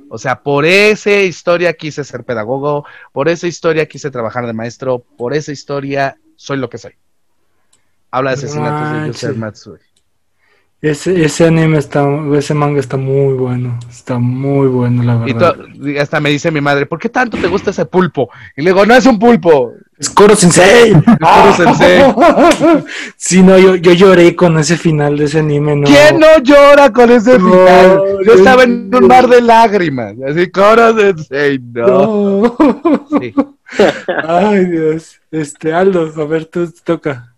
O 0.08 0.18
sea, 0.18 0.42
por 0.42 0.64
esa 0.64 1.12
historia 1.12 1.72
quise 1.74 2.02
ser 2.02 2.24
pedagogo, 2.24 2.84
por 3.12 3.28
esa 3.28 3.46
historia 3.46 3.86
quise 3.86 4.10
trabajar 4.10 4.44
de 4.48 4.54
maestro, 4.54 4.98
por 4.98 5.34
esa 5.34 5.52
historia 5.52 6.18
soy 6.34 6.58
lo 6.58 6.68
que 6.68 6.78
soy. 6.78 6.96
Habla 8.10 8.30
de 8.30 8.34
asesinatos 8.34 8.92
de 8.92 9.06
Yusef 9.06 9.36
Matsui. 9.36 9.78
Ese, 10.82 11.22
ese 11.22 11.46
anime 11.46 11.76
está, 11.76 12.08
ese 12.38 12.54
manga 12.54 12.80
está 12.80 12.96
muy 12.96 13.34
bueno, 13.34 13.78
está 13.90 14.18
muy 14.18 14.66
bueno, 14.66 15.02
la 15.02 15.16
verdad. 15.18 15.56
Y 15.78 15.98
hasta 15.98 16.20
me 16.20 16.30
dice 16.30 16.50
mi 16.50 16.62
madre, 16.62 16.86
¿por 16.86 16.98
qué 16.98 17.10
tanto 17.10 17.36
te 17.36 17.48
gusta 17.48 17.68
ese 17.68 17.84
pulpo? 17.84 18.30
Y 18.56 18.62
le 18.62 18.70
digo, 18.70 18.86
no 18.86 18.94
es 18.94 19.04
un 19.04 19.18
pulpo. 19.18 19.74
Es 19.98 20.08
Koro 20.08 20.34
Sensei. 20.34 20.92
Koro 21.20 21.54
Sensei. 21.54 22.02
sí, 23.16 23.42
no, 23.42 23.58
yo, 23.58 23.74
yo 23.74 23.92
lloré 23.92 24.34
con 24.34 24.58
ese 24.58 24.78
final 24.78 25.18
de 25.18 25.26
ese 25.26 25.40
anime, 25.40 25.76
¿no? 25.76 25.86
¿Quién 25.86 26.18
no 26.18 26.38
llora 26.42 26.90
con 26.90 27.10
ese 27.10 27.38
final? 27.38 28.00
Yo 28.24 28.32
estaba 28.32 28.62
en 28.62 28.90
un 28.94 29.06
mar 29.06 29.28
de 29.28 29.42
lágrimas. 29.42 30.14
Así, 30.26 30.50
Koro 30.50 30.96
Sensei, 30.96 31.58
no. 31.58 32.56
Ay, 34.26 34.64
Dios. 34.64 35.20
Este, 35.30 35.74
Aldo, 35.74 36.10
a 36.16 36.24
ver, 36.24 36.46
tú 36.46 36.72
toca. 36.82 37.29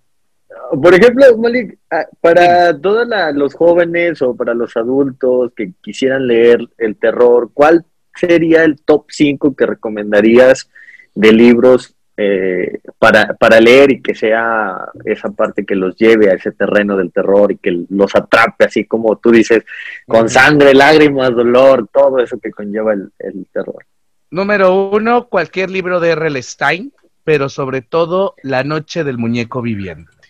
Por 0.80 0.94
ejemplo, 0.94 1.36
Malik, 1.36 1.78
ah, 1.90 2.06
para 2.20 2.78
todos 2.78 3.06
los 3.34 3.54
jóvenes 3.54 4.22
o 4.22 4.34
para 4.34 4.54
los 4.54 4.74
adultos 4.74 5.52
que 5.54 5.72
quisieran 5.82 6.26
leer 6.26 6.66
el 6.78 6.96
terror, 6.96 7.50
¿cuál 7.52 7.84
sería 8.14 8.64
el 8.64 8.80
top 8.80 9.04
5 9.08 9.54
que 9.54 9.66
recomendarías 9.66 10.70
de 11.14 11.32
libros 11.32 11.94
eh, 12.16 12.78
para, 12.98 13.34
para 13.34 13.60
leer 13.60 13.92
y 13.92 14.02
que 14.02 14.14
sea 14.14 14.78
esa 15.04 15.30
parte 15.30 15.66
que 15.66 15.74
los 15.74 15.94
lleve 15.96 16.30
a 16.30 16.34
ese 16.34 16.52
terreno 16.52 16.96
del 16.96 17.12
terror 17.12 17.52
y 17.52 17.58
que 17.58 17.84
los 17.90 18.14
atrape, 18.14 18.64
así 18.64 18.86
como 18.86 19.16
tú 19.16 19.30
dices, 19.30 19.64
con 20.06 20.30
sangre, 20.30 20.72
lágrimas, 20.72 21.34
dolor, 21.34 21.86
todo 21.92 22.18
eso 22.18 22.38
que 22.38 22.50
conlleva 22.50 22.94
el, 22.94 23.12
el 23.18 23.46
terror? 23.52 23.84
Número 24.30 24.90
uno, 24.90 25.28
cualquier 25.28 25.70
libro 25.70 26.00
de 26.00 26.12
R.L. 26.12 26.42
Stein, 26.42 26.94
pero 27.24 27.50
sobre 27.50 27.82
todo 27.82 28.34
La 28.42 28.64
Noche 28.64 29.04
del 29.04 29.18
Muñeco 29.18 29.60
Viviente. 29.60 30.21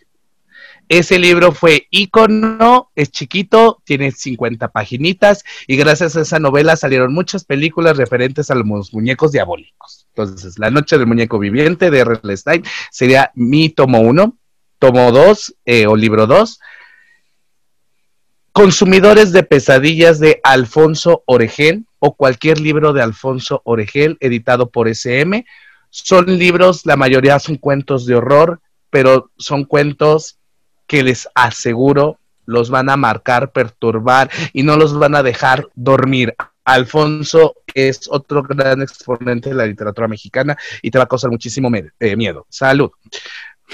Ese 0.89 1.19
libro 1.19 1.53
fue 1.53 1.87
ícono, 1.91 2.91
es 2.95 3.11
chiquito, 3.11 3.81
tiene 3.85 4.11
50 4.11 4.69
paginitas 4.69 5.43
y 5.67 5.77
gracias 5.77 6.17
a 6.17 6.21
esa 6.21 6.39
novela 6.39 6.77
salieron 6.77 7.15
muchas 7.15 7.45
películas 7.45 7.97
referentes 7.97 8.51
a 8.51 8.55
los 8.55 8.93
muñecos 8.93 9.33
diabólicos. 9.33 10.07
Entonces, 10.15 10.59
La 10.59 10.71
Noche 10.71 10.99
del 10.99 11.07
Muñeco 11.07 11.39
Viviente 11.39 11.91
de 11.91 12.01
R.L. 12.01 12.37
Stein 12.37 12.65
sería 12.91 13.31
mi 13.35 13.71
tomo 13.71 14.01
1, 14.01 14.37
tomo 14.79 15.13
2 15.13 15.55
eh, 15.65 15.87
o 15.87 15.97
libro 15.97 16.27
2. 16.27 16.61
Consumidores 18.53 19.33
de 19.33 19.45
pesadillas 19.45 20.19
de 20.19 20.41
Alfonso 20.45 21.23
Oregel 21.25 21.87
o 22.01 22.15
cualquier 22.15 22.61
libro 22.61 22.93
de 22.93 23.01
Alfonso 23.01 23.63
Oregel 23.65 24.19
editado 24.21 24.71
por 24.71 24.89
SM. 24.89 25.47
Son 25.89 26.27
libros, 26.39 26.85
la 26.85 26.97
mayoría 26.97 27.39
son 27.39 27.57
cuentos 27.57 28.05
de 28.05 28.17
horror, 28.17 28.61
pero 28.91 29.31
son 29.39 29.65
cuentos 29.65 30.39
que 30.93 31.03
les 31.03 31.27
aseguro 31.35 32.19
los 32.45 32.69
van 32.69 32.91
a 32.91 32.99
marcar, 32.99 33.51
perturbar 33.51 34.31
y 34.53 34.63
no 34.63 34.77
los 34.77 34.93
van 34.93 35.15
a 35.15 35.23
dejar 35.23 35.69
dormir. 35.75 36.35
Alfonso 36.67 37.55
es 37.73 38.03
otro 38.11 38.43
gran 38.43 38.83
exponente 38.83 39.49
de 39.49 39.55
la 39.55 39.65
literatura 39.65 40.07
mexicana 40.07 40.55
y 40.83 40.91
te 40.91 40.99
va 40.99 41.05
a 41.05 41.09
causar 41.09 41.31
muchísimo 41.31 41.71
eh, 41.99 42.15
miedo. 42.15 42.45
Salud. 42.51 42.91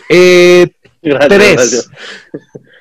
Eh, 0.08 0.68
tres. 1.02 1.90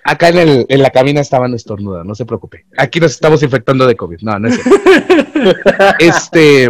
Acá 0.03 0.29
en, 0.29 0.38
el, 0.38 0.65
en, 0.69 0.83
la 0.83 0.91
cabina 0.91 1.19
estaban 1.19 1.55
estornudas, 1.55 2.05
no 2.05 2.13
se 2.13 2.27
preocupe. 2.27 2.67
Aquí 2.77 2.99
nos 2.99 3.13
estamos 3.13 3.41
infectando 3.41 3.88
de 3.88 3.95
COVID. 3.95 4.19
No, 4.21 4.38
no 4.38 4.49
es 4.49 4.59
Este, 5.97 6.69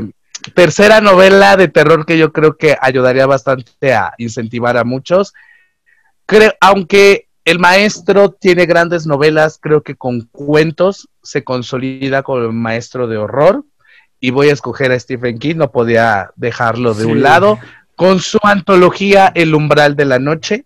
tercera 0.55 1.01
novela 1.01 1.57
de 1.57 1.67
terror 1.67 2.05
que 2.05 2.17
yo 2.17 2.31
creo 2.31 2.55
que 2.55 2.77
ayudaría 2.79 3.25
bastante 3.25 3.93
a 3.93 4.13
incentivar 4.19 4.77
a 4.77 4.85
muchos. 4.85 5.33
Creo, 6.25 6.53
aunque 6.61 7.26
el 7.47 7.59
maestro 7.59 8.31
tiene 8.31 8.65
grandes 8.65 9.07
novelas, 9.07 9.57
creo 9.61 9.81
que 9.81 9.95
con 9.95 10.23
cuentos 10.33 11.07
se 11.23 11.45
consolida 11.45 12.21
como 12.21 12.51
maestro 12.51 13.07
de 13.07 13.15
horror. 13.15 13.63
Y 14.19 14.31
voy 14.31 14.49
a 14.49 14.51
escoger 14.51 14.91
a 14.91 14.99
Stephen 14.99 15.39
King, 15.39 15.55
no 15.55 15.71
podía 15.71 16.31
dejarlo 16.35 16.93
de 16.93 17.05
un 17.05 17.21
lado. 17.21 17.57
Con 17.95 18.19
su 18.19 18.37
antología 18.43 19.31
El 19.33 19.55
umbral 19.55 19.95
de 19.95 20.03
la 20.03 20.19
noche, 20.19 20.65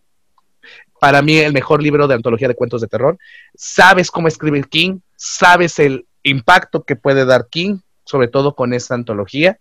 para 1.00 1.22
mí 1.22 1.38
el 1.38 1.54
mejor 1.54 1.84
libro 1.84 2.08
de 2.08 2.16
antología 2.16 2.48
de 2.48 2.56
cuentos 2.56 2.82
de 2.82 2.88
terror. 2.88 3.20
Sabes 3.54 4.10
cómo 4.10 4.28
escribir 4.28 4.68
King, 4.68 5.02
sabes 5.16 5.78
el 5.78 6.08
impacto 6.24 6.82
que 6.82 6.96
puede 6.96 7.26
dar 7.26 7.46
King, 7.48 7.78
sobre 8.06 8.28
todo 8.28 8.56
con 8.56 8.74
esta 8.74 8.96
antología. 8.96 9.60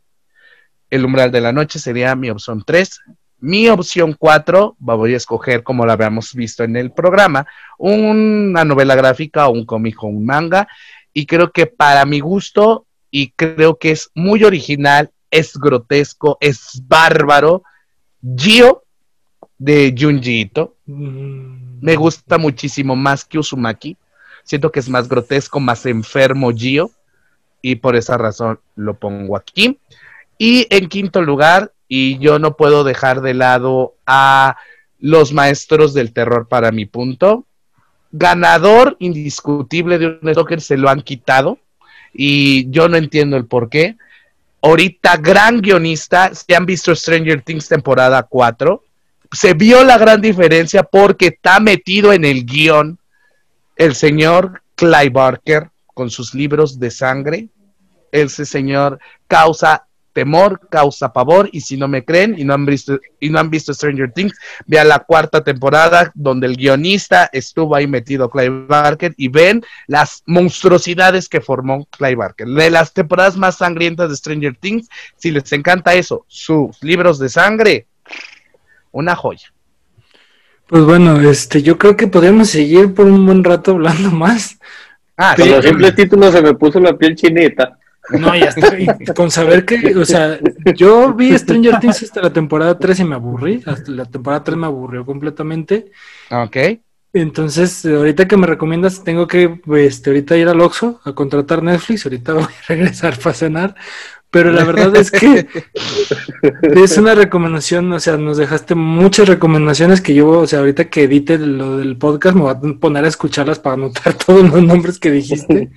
El 0.88 1.04
umbral 1.04 1.30
de 1.30 1.42
la 1.42 1.52
noche 1.52 1.80
sería 1.80 2.16
mi 2.16 2.30
opción 2.30 2.62
3. 2.64 2.98
Mi 3.40 3.68
opción 3.68 4.14
4, 4.18 4.76
voy 4.78 5.14
a 5.14 5.16
escoger, 5.16 5.62
como 5.62 5.86
la 5.86 5.94
habíamos 5.94 6.34
visto 6.34 6.62
en 6.62 6.76
el 6.76 6.92
programa, 6.92 7.46
una 7.78 8.64
novela 8.64 8.94
gráfica 8.94 9.48
o 9.48 9.52
un 9.52 9.64
cómic 9.64 10.02
o 10.02 10.08
un 10.08 10.24
manga. 10.24 10.68
Y 11.12 11.26
creo 11.26 11.50
que 11.50 11.66
para 11.66 12.04
mi 12.04 12.20
gusto, 12.20 12.86
y 13.10 13.30
creo 13.30 13.78
que 13.78 13.92
es 13.92 14.10
muy 14.14 14.44
original, 14.44 15.10
es 15.30 15.56
grotesco, 15.56 16.36
es 16.40 16.82
bárbaro. 16.86 17.62
Gio 18.36 18.84
de 19.58 19.94
Junji 19.96 20.40
Ito. 20.42 20.76
Mm. 20.86 21.80
Me 21.80 21.96
gusta 21.96 22.36
muchísimo 22.36 22.94
más 22.94 23.24
que 23.24 23.38
Uzumaki. 23.38 23.96
Siento 24.44 24.70
que 24.70 24.80
es 24.80 24.88
más 24.88 25.08
grotesco, 25.08 25.60
más 25.60 25.86
enfermo 25.86 26.50
Gio. 26.52 26.90
Y 27.62 27.76
por 27.76 27.96
esa 27.96 28.16
razón 28.18 28.60
lo 28.76 28.94
pongo 28.94 29.36
aquí. 29.36 29.78
Y 30.38 30.66
en 30.70 30.88
quinto 30.88 31.22
lugar, 31.22 31.72
y 31.92 32.18
yo 32.18 32.38
no 32.38 32.56
puedo 32.56 32.84
dejar 32.84 33.20
de 33.20 33.34
lado 33.34 33.96
a 34.06 34.56
los 35.00 35.32
maestros 35.32 35.92
del 35.92 36.12
terror 36.12 36.46
para 36.46 36.70
mi 36.70 36.86
punto. 36.86 37.46
Ganador 38.12 38.96
indiscutible 39.00 39.98
de 39.98 40.06
un 40.06 40.30
Stalker 40.30 40.60
se 40.60 40.76
lo 40.76 40.88
han 40.88 41.02
quitado. 41.02 41.58
Y 42.14 42.70
yo 42.70 42.88
no 42.88 42.96
entiendo 42.96 43.36
el 43.36 43.46
por 43.46 43.68
qué. 43.68 43.96
Ahorita, 44.62 45.16
gran 45.16 45.60
guionista. 45.60 46.32
Si 46.32 46.54
han 46.54 46.64
visto 46.64 46.94
Stranger 46.94 47.42
Things 47.42 47.66
temporada 47.66 48.22
4, 48.22 48.84
se 49.32 49.54
vio 49.54 49.82
la 49.82 49.98
gran 49.98 50.20
diferencia 50.20 50.84
porque 50.84 51.26
está 51.26 51.58
metido 51.58 52.12
en 52.12 52.24
el 52.24 52.46
guion 52.46 53.00
el 53.74 53.96
señor 53.96 54.62
Clive 54.76 55.10
Barker 55.10 55.70
con 55.92 56.08
sus 56.08 56.34
libros 56.34 56.78
de 56.78 56.92
sangre. 56.92 57.48
Ese 58.12 58.46
señor 58.46 59.00
causa 59.26 59.88
temor, 60.12 60.60
causa 60.70 61.12
pavor, 61.12 61.48
y 61.52 61.60
si 61.60 61.76
no 61.76 61.88
me 61.88 62.04
creen 62.04 62.34
y 62.38 62.44
no 62.44 62.54
han 62.54 62.66
visto, 62.66 62.98
y 63.18 63.30
no 63.30 63.38
han 63.38 63.50
visto 63.50 63.74
Stranger 63.74 64.12
Things, 64.12 64.34
vean 64.66 64.88
la 64.88 65.00
cuarta 65.00 65.42
temporada 65.42 66.10
donde 66.14 66.46
el 66.46 66.56
guionista 66.56 67.28
estuvo 67.32 67.74
ahí 67.74 67.86
metido 67.86 68.30
Clive 68.30 68.66
Barker 68.66 69.14
y 69.16 69.28
ven 69.28 69.62
las 69.86 70.22
monstruosidades 70.26 71.28
que 71.28 71.40
formó 71.40 71.86
Clive 71.86 72.16
Barker. 72.16 72.46
De 72.48 72.70
las 72.70 72.92
temporadas 72.92 73.36
más 73.36 73.58
sangrientas 73.58 74.10
de 74.10 74.16
Stranger 74.16 74.56
Things, 74.56 74.88
si 75.16 75.30
les 75.30 75.52
encanta 75.52 75.94
eso, 75.94 76.24
sus 76.28 76.82
libros 76.82 77.18
de 77.18 77.28
sangre, 77.28 77.86
una 78.92 79.14
joya. 79.16 79.52
Pues 80.66 80.84
bueno, 80.84 81.20
este, 81.28 81.62
yo 81.62 81.78
creo 81.78 81.96
que 81.96 82.06
podemos 82.06 82.48
seguir 82.48 82.94
por 82.94 83.06
un 83.06 83.26
buen 83.26 83.42
rato 83.42 83.72
hablando 83.72 84.10
más. 84.10 84.58
Ah, 85.16 85.34
con 85.36 85.50
los 85.50 85.64
simples 85.64 85.94
títulos 85.96 86.32
se 86.32 86.40
me 86.40 86.54
puso 86.54 86.80
la 86.80 86.96
piel 86.96 87.14
chinita. 87.16 87.76
No, 88.18 88.34
ya 88.34 88.46
estoy 88.46 88.86
con 89.14 89.30
saber 89.30 89.64
que, 89.64 89.94
o 89.96 90.04
sea, 90.04 90.38
yo 90.74 91.12
vi 91.14 91.36
Stranger 91.36 91.78
Things 91.80 92.02
hasta 92.02 92.22
la 92.22 92.32
temporada 92.32 92.78
3 92.78 93.00
y 93.00 93.04
me 93.04 93.14
aburrí, 93.14 93.62
hasta 93.66 93.90
la 93.90 94.04
temporada 94.04 94.44
3 94.44 94.56
me 94.58 94.66
aburrió 94.66 95.04
completamente. 95.04 95.90
Ok. 96.30 96.56
Entonces, 97.12 97.84
ahorita 97.84 98.28
que 98.28 98.36
me 98.36 98.46
recomiendas, 98.46 99.02
tengo 99.02 99.26
que, 99.26 99.60
este, 99.78 100.10
ahorita 100.10 100.36
ir 100.36 100.48
al 100.48 100.60
Oxxo 100.60 101.00
a 101.04 101.12
contratar 101.12 101.62
Netflix, 101.62 102.06
ahorita 102.06 102.34
voy 102.34 102.44
a 102.44 102.66
regresar 102.68 103.18
para 103.18 103.34
cenar, 103.34 103.74
pero 104.30 104.52
la 104.52 104.64
verdad 104.64 104.94
es 104.94 105.10
que 105.10 105.46
es 106.62 106.96
una 106.96 107.14
recomendación, 107.14 107.92
o 107.92 107.98
sea, 107.98 108.16
nos 108.16 108.36
dejaste 108.36 108.74
muchas 108.76 109.28
recomendaciones 109.28 110.00
que 110.00 110.14
yo, 110.14 110.28
o 110.28 110.46
sea, 110.46 110.60
ahorita 110.60 110.88
que 110.88 111.04
edite 111.04 111.38
lo 111.38 111.78
del 111.78 111.96
podcast 111.96 112.36
me 112.36 112.42
voy 112.42 112.52
a 112.52 112.78
poner 112.78 113.04
a 113.04 113.08
escucharlas 113.08 113.58
para 113.58 113.74
anotar 113.74 114.14
todos 114.26 114.48
los 114.48 114.62
nombres 114.62 114.98
que 114.98 115.10
dijiste 115.10 115.70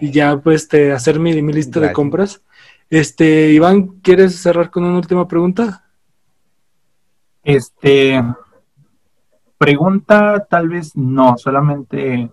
y 0.00 0.10
ya 0.10 0.38
pues 0.38 0.62
este, 0.62 0.92
hacer 0.92 1.20
mi, 1.20 1.40
mi 1.42 1.52
lista 1.52 1.80
de 1.80 1.92
compras. 1.92 2.42
Este, 2.88 3.50
Iván, 3.50 4.00
¿quieres 4.00 4.36
cerrar 4.36 4.70
con 4.70 4.84
una 4.84 4.96
última 4.96 5.28
pregunta? 5.28 5.84
Este, 7.44 8.22
pregunta 9.58 10.46
tal 10.48 10.68
vez 10.68 10.96
no, 10.96 11.36
solamente 11.36 12.30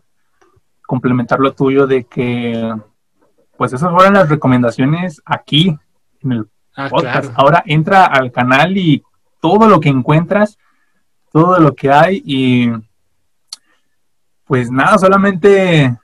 complementar 0.86 1.40
lo 1.40 1.54
tuyo 1.54 1.88
de 1.88 2.06
que 2.06 2.74
pues 3.58 3.74
esas 3.74 3.92
fueron 3.92 4.14
las 4.14 4.30
recomendaciones 4.30 5.22
aquí 5.26 5.78
en 6.24 6.32
el 6.32 6.46
ah, 6.76 6.90
podcast. 6.90 7.32
Ahora 7.36 7.64
entra 7.66 8.06
al 8.06 8.32
canal 8.32 8.78
y 8.78 9.04
todo 9.42 9.68
lo 9.68 9.80
que 9.80 9.90
encuentras, 9.90 10.58
todo 11.32 11.60
lo 11.60 11.76
que 11.76 11.92
hay 11.92 12.22
y 12.26 12.72
pues 14.46 14.72
nada, 14.72 14.98
solamente... 14.98 15.96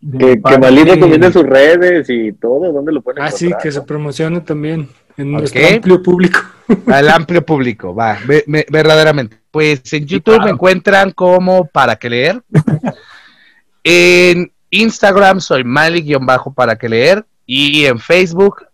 Que, 0.00 0.40
que 0.42 0.58
Malí 0.58 0.84
recomiende 0.84 1.32
sus 1.32 1.44
redes 1.44 2.10
y 2.10 2.32
todo, 2.34 2.70
¿dónde 2.72 2.92
lo 2.92 3.00
pueden 3.00 3.22
Ah, 3.22 3.30
sí, 3.30 3.50
que 3.62 3.72
se 3.72 3.80
promocione 3.80 4.40
también 4.42 4.90
en 5.16 5.32
nuestro 5.32 5.66
amplio 5.66 6.02
público. 6.02 6.40
Al 6.86 7.08
amplio 7.08 7.44
público, 7.44 7.94
va, 7.94 8.18
verdaderamente. 8.68 9.38
Pues 9.50 9.92
en 9.92 10.06
YouTube 10.06 10.42
me 10.44 10.50
encuentran 10.50 11.12
como 11.12 11.66
para 11.66 11.96
que 11.96 12.10
leer. 12.10 12.42
en 13.84 14.52
Instagram 14.82 15.40
soy 15.40 15.64
Mali-bajo 15.64 16.52
para 16.52 16.76
que 16.76 16.88
leer 16.88 17.24
y 17.46 17.84
en 17.86 17.98
Facebook 17.98 18.66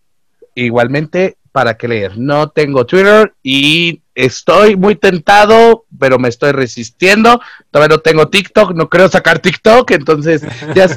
igualmente 0.55 1.37
para 1.53 1.77
que 1.77 1.89
leer. 1.89 2.17
No 2.17 2.49
tengo 2.49 2.87
Twitter 2.87 3.35
y 3.43 4.03
estoy 4.15 4.77
muy 4.77 4.95
tentado, 4.95 5.85
pero 5.99 6.19
me 6.19 6.29
estoy 6.29 6.53
resistiendo. 6.53 7.41
Todavía 7.71 7.97
no 7.97 8.01
tengo 8.01 8.29
TikTok, 8.29 8.73
no 8.73 8.89
creo 8.89 9.09
sacar 9.09 9.41
TikTok, 9.41 9.91
entonces 9.91 10.43
ya, 10.75 10.89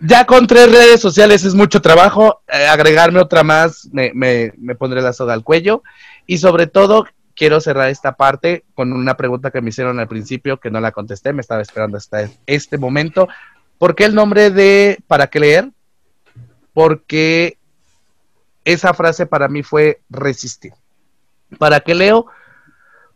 ya, 0.00 0.24
con 0.26 0.46
tres 0.46 0.70
redes 0.70 1.00
sociales 1.00 1.44
es 1.44 1.54
mucho 1.54 1.80
trabajo. 1.80 2.42
Eh, 2.48 2.66
agregarme 2.66 3.20
otra 3.20 3.42
más 3.42 3.88
me, 3.92 4.12
me, 4.14 4.52
me 4.58 4.74
pondré 4.74 5.00
la 5.02 5.12
soga 5.12 5.34
al 5.34 5.44
cuello 5.44 5.82
y 6.26 6.38
sobre 6.38 6.66
todo 6.66 7.06
quiero 7.34 7.60
cerrar 7.60 7.88
esta 7.88 8.16
parte 8.16 8.64
con 8.74 8.92
una 8.92 9.16
pregunta 9.16 9.50
que 9.50 9.60
me 9.60 9.70
hicieron 9.70 9.98
al 9.98 10.08
principio 10.08 10.58
que 10.58 10.70
no 10.70 10.80
la 10.80 10.92
contesté, 10.92 11.32
me 11.32 11.40
estaba 11.40 11.62
esperando 11.62 11.96
hasta 11.96 12.28
este 12.46 12.78
momento. 12.78 13.28
¿Por 13.82 13.96
qué 13.96 14.04
el 14.04 14.14
nombre 14.14 14.50
de 14.50 15.02
¿Para 15.08 15.26
qué 15.26 15.40
leer? 15.40 15.72
Porque 16.72 17.58
esa 18.64 18.94
frase 18.94 19.26
para 19.26 19.48
mí 19.48 19.64
fue 19.64 20.00
resistir. 20.08 20.72
¿Para 21.58 21.80
qué 21.80 21.96
leo? 21.96 22.26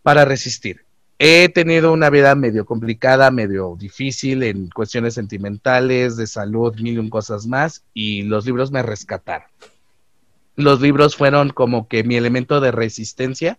Para 0.03 0.25
resistir. 0.25 0.85
He 1.21 1.49
tenido 1.51 1.93
una 1.93 2.11
vida 2.11 2.35
medio 2.35 2.67
complicada, 2.67 3.31
medio 3.31 3.77
difícil 3.79 4.43
en 4.43 4.69
cuestiones 4.69 5.15
sentimentales, 5.15 6.17
de 6.17 6.27
salud, 6.27 6.75
mil 6.81 6.99
y 6.99 7.11
cosas 7.11 7.47
más, 7.47 7.85
y 7.95 8.23
los 8.23 8.45
libros 8.45 8.73
me 8.73 8.83
rescataron. 8.83 9.47
Los 10.57 10.81
libros 10.81 11.15
fueron 11.15 11.51
como 11.51 11.87
que 11.87 12.03
mi 12.03 12.17
elemento 12.17 12.61
de 12.61 12.73
resistencia 12.73 13.57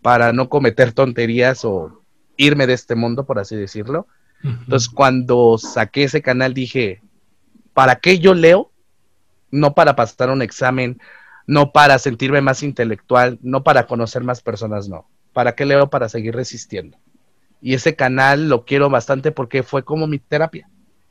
para 0.00 0.32
no 0.32 0.48
cometer 0.48 0.92
tonterías 0.92 1.64
o 1.64 2.02
irme 2.36 2.68
de 2.68 2.74
este 2.74 2.94
mundo, 2.94 3.26
por 3.26 3.40
así 3.40 3.56
decirlo. 3.56 4.06
Entonces, 4.42 4.88
cuando 4.88 5.58
saqué 5.58 6.04
ese 6.04 6.22
canal 6.22 6.54
dije, 6.54 7.02
¿para 7.74 7.96
qué 7.96 8.18
yo 8.18 8.34
leo? 8.34 8.70
No 9.50 9.74
para 9.74 9.96
pasar 9.96 10.30
un 10.30 10.42
examen, 10.42 11.00
no 11.46 11.72
para 11.72 11.98
sentirme 11.98 12.40
más 12.40 12.62
intelectual, 12.62 13.38
no 13.42 13.64
para 13.64 13.86
conocer 13.86 14.22
más 14.22 14.40
personas, 14.40 14.88
no. 14.88 15.08
¿Para 15.32 15.54
qué 15.54 15.64
leo? 15.64 15.90
Para 15.90 16.08
seguir 16.08 16.34
resistiendo. 16.34 16.98
Y 17.60 17.74
ese 17.74 17.96
canal 17.96 18.48
lo 18.48 18.64
quiero 18.64 18.88
bastante 18.90 19.32
porque 19.32 19.62
fue 19.62 19.84
como 19.84 20.06
mi 20.06 20.18
terapia. 20.18 20.68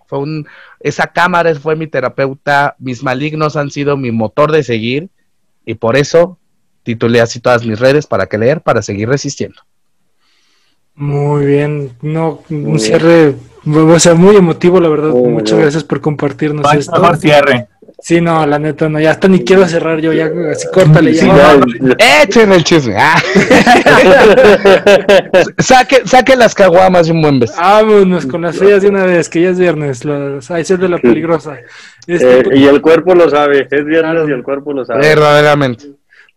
Fue 0.07 0.19
un, 0.19 0.47
esa 0.79 1.07
cámara 1.07 1.53
fue 1.55 1.75
mi 1.75 1.87
terapeuta, 1.87 2.75
mis 2.79 3.03
malignos 3.03 3.55
han 3.55 3.71
sido 3.71 3.97
mi 3.97 4.11
motor 4.11 4.51
de 4.51 4.63
seguir 4.63 5.09
y 5.65 5.75
por 5.75 5.95
eso 5.95 6.37
titulé 6.83 7.21
así 7.21 7.39
todas 7.39 7.65
mis 7.65 7.79
redes 7.79 8.05
para 8.05 8.27
que 8.27 8.37
leer, 8.37 8.61
para 8.61 8.81
seguir 8.83 9.09
resistiendo. 9.09 9.61
Muy 10.95 11.45
bien, 11.45 11.91
no, 12.01 12.41
un 12.49 12.79
cierre, 12.79 13.35
o 13.65 13.99
sea, 13.99 14.13
muy 14.13 14.37
emotivo, 14.37 14.79
la 14.79 14.89
verdad. 14.89 15.09
Muchas 15.09 15.59
gracias 15.59 15.83
por 15.83 15.99
compartirnos 15.99 16.73
esto. 16.73 16.99
Mejor 16.99 17.17
cierre. 17.17 17.67
Sí, 17.99 18.21
no, 18.21 18.45
la 18.45 18.59
neta, 18.59 18.87
no, 18.87 18.99
ya 18.99 19.11
hasta 19.11 19.27
ni 19.27 19.43
quiero 19.43 19.67
cerrar 19.67 19.99
yo, 19.99 20.13
ya 20.13 20.29
así 20.51 20.67
córtale. 20.71 21.13
Sí, 21.13 21.27
Echen 22.21 22.51
el 22.51 22.63
chisme. 22.63 22.95
Ah. 22.97 23.17
saque, 25.57 26.01
saque 26.05 26.35
las 26.35 26.53
caguamas 26.53 27.07
de 27.07 27.13
un 27.13 27.21
buen 27.21 27.39
beso. 27.39 27.55
Vámonos 27.57 28.25
con 28.25 28.43
las 28.43 28.57
frías 28.57 28.81
de 28.81 28.89
una 28.89 29.05
vez, 29.05 29.27
que 29.27 29.41
ya 29.41 29.49
es 29.49 29.59
viernes. 29.59 30.05
Las, 30.05 30.51
ay, 30.51 30.61
es 30.61 30.79
de 30.79 30.89
la 30.89 30.99
peligrosa. 30.99 31.57
Este, 32.05 32.41
eh, 32.41 32.57
y 32.57 32.65
el 32.65 32.81
cuerpo 32.81 33.15
lo 33.15 33.29
sabe, 33.29 33.67
es 33.71 33.85
viernes 33.85 34.29
y 34.29 34.31
el 34.31 34.43
cuerpo 34.43 34.73
lo 34.73 34.85
sabe. 34.85 34.99
Verdaderamente. 34.99 35.85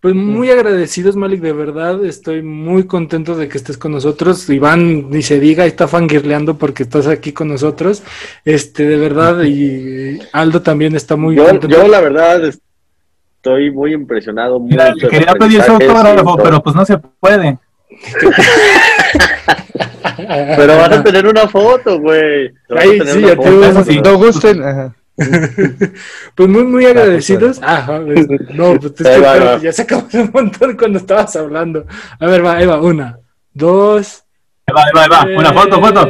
Pues 0.01 0.15
muy 0.15 0.49
agradecidos, 0.51 1.17
Malik, 1.17 1.41
de 1.41 1.53
verdad. 1.53 2.05
Estoy 2.05 2.41
muy 2.43 2.87
contento 2.87 3.35
de 3.35 3.49
que 3.49 3.59
estés 3.59 3.77
con 3.77 3.91
nosotros. 3.91 4.49
Iván, 4.49 5.11
ni 5.11 5.23
se 5.23 5.41
diga, 5.41 5.67
está 5.67 5.89
fangirleando 5.89 6.57
porque 6.57 6.85
estás 6.85 7.09
aquí 7.09 7.33
con 7.33 7.49
nosotros. 7.49 8.05
Este, 8.45 8.85
de 8.85 8.97
verdad, 8.97 9.43
y 9.43 10.21
Aldo 10.33 10.63
también 10.63 10.95
está 10.95 11.17
muy 11.17 11.35
yo, 11.35 11.47
contento. 11.47 11.77
Yo, 11.77 11.89
la 11.89 12.01
verdad, 12.01 12.45
estoy 12.45 13.73
muy 13.73 13.93
impresionado. 13.93 14.65
quería 15.11 15.35
pedir 15.35 15.63
su 15.63 15.73
autógrafo, 15.73 16.37
pero 16.37 16.63
pues 16.63 16.77
no 16.77 16.85
se 16.85 16.99
puede. 16.99 17.59
Pero 20.57 20.77
van 20.77 20.93
a 20.93 21.03
tener 21.03 21.27
una 21.27 21.49
foto, 21.49 22.01
güey. 22.01 22.51
Van 22.69 22.79
a 22.79 22.83
Ay, 22.83 22.99
tener 22.99 23.15
sí, 23.15 23.19
una 23.19 23.29
ya 23.29 23.37
foto. 23.37 23.49
te 23.49 23.57
veo. 23.57 23.73
Cuando 23.73 24.19
gusten. 24.19 24.63
ajá. 24.63 24.95
Pues 26.35 26.49
muy, 26.49 26.65
muy 26.65 26.87
agradecidos. 26.87 27.59
Ah, 27.63 28.01
pues, 28.05 28.29
no, 28.55 28.79
pues 28.79 28.93
es 28.93 29.03
que 29.03 29.09
Ahí 29.09 29.21
va, 29.21 29.33
ahí 29.33 29.39
espérate, 29.39 29.57
va. 29.57 29.63
ya 29.63 29.73
sacamos 29.73 30.15
un 30.15 30.31
montón 30.33 30.77
cuando 30.77 30.99
estabas 30.99 31.35
hablando. 31.37 31.87
A 32.21 32.27
ver, 32.27 32.45
va, 32.45 32.57
ahí 32.57 32.67
va, 32.67 32.81
una, 32.81 33.19
dos, 33.53 34.25
Ahí 34.67 34.75
va, 34.75 34.83
ahí 34.85 35.09
va, 35.09 35.23
ahí 35.23 35.35
va. 35.35 35.41
Una 35.41 35.53
foto, 35.53 35.81
foto. 35.81 36.09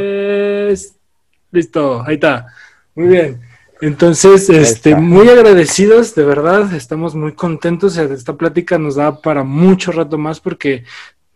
Listo, 1.51 2.03
ahí 2.05 2.15
está. 2.15 2.47
Muy 2.95 3.07
bien. 3.07 3.41
Entonces, 3.81 4.49
este, 4.49 4.93
muy 4.95 5.29
agradecidos, 5.29 6.13
de 6.13 6.25
verdad, 6.25 6.73
estamos 6.73 7.15
muy 7.15 7.33
contentos. 7.33 7.97
Esta 7.97 8.33
plática 8.33 8.77
nos 8.77 8.95
da 8.95 9.21
para 9.21 9.43
mucho 9.43 9.91
rato 9.91 10.17
más 10.17 10.39
porque 10.41 10.83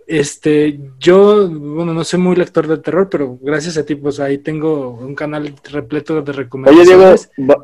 este, 0.07 0.79
yo, 0.99 1.47
bueno, 1.49 1.93
no 1.93 2.03
soy 2.03 2.19
muy 2.19 2.35
lector 2.35 2.67
de 2.67 2.77
terror, 2.77 3.07
pero 3.09 3.37
gracias 3.41 3.77
a 3.77 3.85
ti, 3.85 3.95
pues 3.95 4.19
ahí 4.19 4.37
tengo 4.37 4.91
un 4.91 5.15
canal 5.15 5.53
repleto 5.71 6.15
de 6.15 6.21
Oye, 6.21 6.31
Diego, 6.31 6.41
recomendaciones. 6.41 7.31
va, 7.39 7.55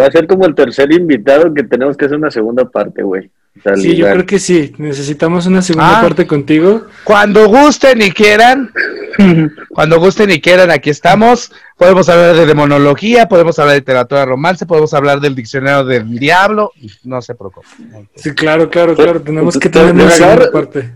va 0.00 0.06
a 0.06 0.10
ser 0.10 0.26
como 0.26 0.46
el 0.46 0.54
tercer 0.54 0.92
invitado 0.92 1.52
que 1.52 1.64
tenemos 1.64 1.96
que 1.96 2.06
hacer 2.06 2.16
una 2.16 2.30
segunda 2.30 2.68
parte, 2.68 3.02
güey. 3.02 3.30
Sí, 3.76 3.96
yo 3.96 4.10
creo 4.10 4.26
que 4.26 4.38
sí. 4.38 4.72
Necesitamos 4.78 5.46
una 5.46 5.62
segunda 5.62 5.98
Ah. 5.98 6.02
parte 6.02 6.26
contigo. 6.26 6.86
Cuando 7.04 7.46
gusten 7.48 8.00
y 8.02 8.10
quieran, 8.10 8.70
cuando 9.68 10.00
gusten 10.00 10.30
y 10.30 10.40
quieran, 10.40 10.70
aquí 10.70 10.90
estamos. 10.90 11.52
Podemos 11.76 12.08
hablar 12.08 12.34
de 12.34 12.46
demonología, 12.46 13.28
podemos 13.28 13.58
hablar 13.58 13.74
de 13.74 13.80
literatura 13.80 14.24
romance, 14.24 14.64
podemos 14.66 14.94
hablar 14.94 15.20
del 15.20 15.34
diccionario 15.34 15.84
del 15.84 16.18
diablo. 16.18 16.72
No 17.04 17.20
se 17.20 17.34
preocupen. 17.34 18.08
Sí, 18.14 18.32
claro, 18.34 18.70
claro, 18.70 18.94
claro. 18.94 19.20
Tenemos 19.20 19.58
que 19.58 19.68
Te- 19.68 19.78
tener 19.80 19.96
te 19.96 20.02
una 20.02 20.10
segunda 20.10 20.50
parte. 20.50 20.90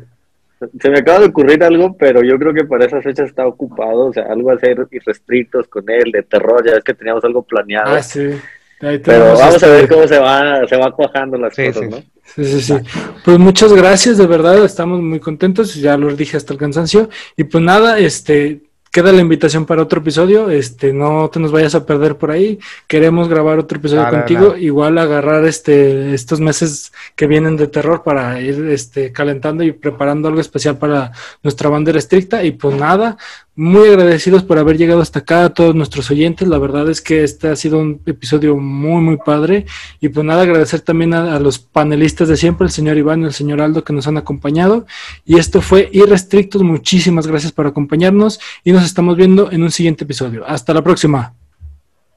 Se 0.80 0.88
me 0.88 1.00
acaba 1.00 1.18
de 1.18 1.26
ocurrir 1.26 1.62
algo, 1.62 1.94
pero 1.98 2.22
yo 2.22 2.38
creo 2.38 2.54
que 2.54 2.64
para 2.64 2.86
esas 2.86 3.04
fechas 3.04 3.28
está 3.28 3.46
ocupado. 3.46 4.06
O 4.06 4.12
sea, 4.14 4.24
algo 4.30 4.50
a 4.50 4.54
hacer 4.54 4.86
irrestrictos 4.90 5.68
con 5.68 5.84
él, 5.90 6.10
de 6.10 6.22
terror. 6.22 6.64
Ya 6.66 6.72
es 6.78 6.82
que 6.84 6.94
teníamos 6.94 7.22
algo 7.24 7.42
planeado. 7.42 7.94
Ah, 7.94 8.02
sí. 8.02 8.30
Pero 8.78 9.34
vamos 9.38 9.62
a 9.62 9.66
ver 9.68 9.88
cómo 9.88 10.06
se 10.06 10.18
va, 10.18 10.66
se 10.66 10.76
va 10.76 10.92
cuajando 10.92 11.38
las 11.38 11.54
Sí, 11.54 11.66
cosas, 11.66 11.82
sí. 11.82 11.88
¿no? 11.90 11.96
Sí, 12.34 12.44
sí, 12.44 12.60
sí. 12.60 12.74
Pues 13.24 13.38
muchas 13.38 13.72
gracias, 13.72 14.18
de 14.18 14.26
verdad, 14.26 14.64
estamos 14.64 15.00
muy 15.00 15.20
contentos, 15.20 15.74
ya 15.76 15.96
lo 15.96 16.14
dije 16.14 16.36
hasta 16.36 16.52
el 16.52 16.58
cansancio. 16.58 17.08
Y 17.36 17.44
pues 17.44 17.62
nada, 17.64 17.98
este, 17.98 18.62
queda 18.92 19.12
la 19.12 19.20
invitación 19.20 19.64
para 19.64 19.82
otro 19.82 20.00
episodio, 20.00 20.50
este, 20.50 20.92
no 20.92 21.30
te 21.30 21.38
nos 21.40 21.52
vayas 21.52 21.74
a 21.74 21.86
perder 21.86 22.16
por 22.16 22.30
ahí. 22.30 22.58
Queremos 22.86 23.28
grabar 23.28 23.58
otro 23.58 23.78
episodio 23.78 24.02
Nada, 24.02 24.18
contigo, 24.18 24.48
nada. 24.48 24.58
igual 24.58 24.98
agarrar 24.98 25.44
este, 25.46 26.12
estos 26.14 26.40
meses 26.40 26.92
que 27.14 27.26
vienen 27.26 27.56
de 27.56 27.68
terror 27.68 28.02
para 28.02 28.40
ir 28.40 28.68
este, 28.70 29.12
calentando 29.12 29.62
y 29.62 29.72
preparando 29.72 30.28
algo 30.28 30.40
especial 30.40 30.76
para 30.78 31.12
nuestra 31.42 31.68
bandera 31.70 31.98
estricta. 31.98 32.42
Y 32.42 32.52
pues 32.52 32.76
nada, 32.76 33.16
muy 33.56 33.88
agradecidos 33.88 34.42
por 34.42 34.58
haber 34.58 34.76
llegado 34.76 35.00
hasta 35.00 35.20
acá 35.20 35.46
a 35.46 35.54
todos 35.54 35.74
nuestros 35.74 36.10
oyentes. 36.10 36.46
La 36.46 36.58
verdad 36.58 36.88
es 36.90 37.00
que 37.00 37.24
este 37.24 37.48
ha 37.48 37.56
sido 37.56 37.78
un 37.78 38.02
episodio 38.04 38.56
muy, 38.56 39.00
muy 39.00 39.16
padre. 39.16 39.64
Y 40.00 40.10
pues 40.10 40.24
nada, 40.24 40.42
agradecer 40.42 40.82
también 40.82 41.14
a, 41.14 41.34
a 41.34 41.40
los 41.40 41.58
panelistas 41.58 42.28
de 42.28 42.36
siempre, 42.36 42.66
el 42.66 42.70
señor 42.70 42.98
Iván 42.98 43.22
y 43.22 43.24
el 43.24 43.32
señor 43.32 43.62
Aldo, 43.62 43.82
que 43.82 43.94
nos 43.94 44.06
han 44.06 44.18
acompañado. 44.18 44.86
Y 45.24 45.38
esto 45.38 45.62
fue 45.62 45.88
Irrestrictos. 45.92 46.62
Muchísimas 46.62 47.26
gracias 47.26 47.52
por 47.52 47.66
acompañarnos 47.66 48.38
y 48.62 48.72
nos 48.72 48.84
estamos 48.84 49.16
viendo 49.16 49.50
en 49.50 49.62
un 49.62 49.70
siguiente 49.70 50.04
episodio. 50.04 50.44
Hasta 50.46 50.74
la 50.74 50.82
próxima. 50.82 51.34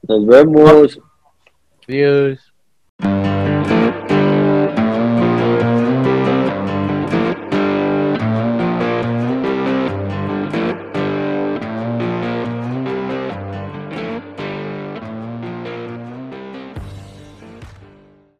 Nos 0.06 0.26
vemos. 0.26 1.00
Adiós. 1.88 2.38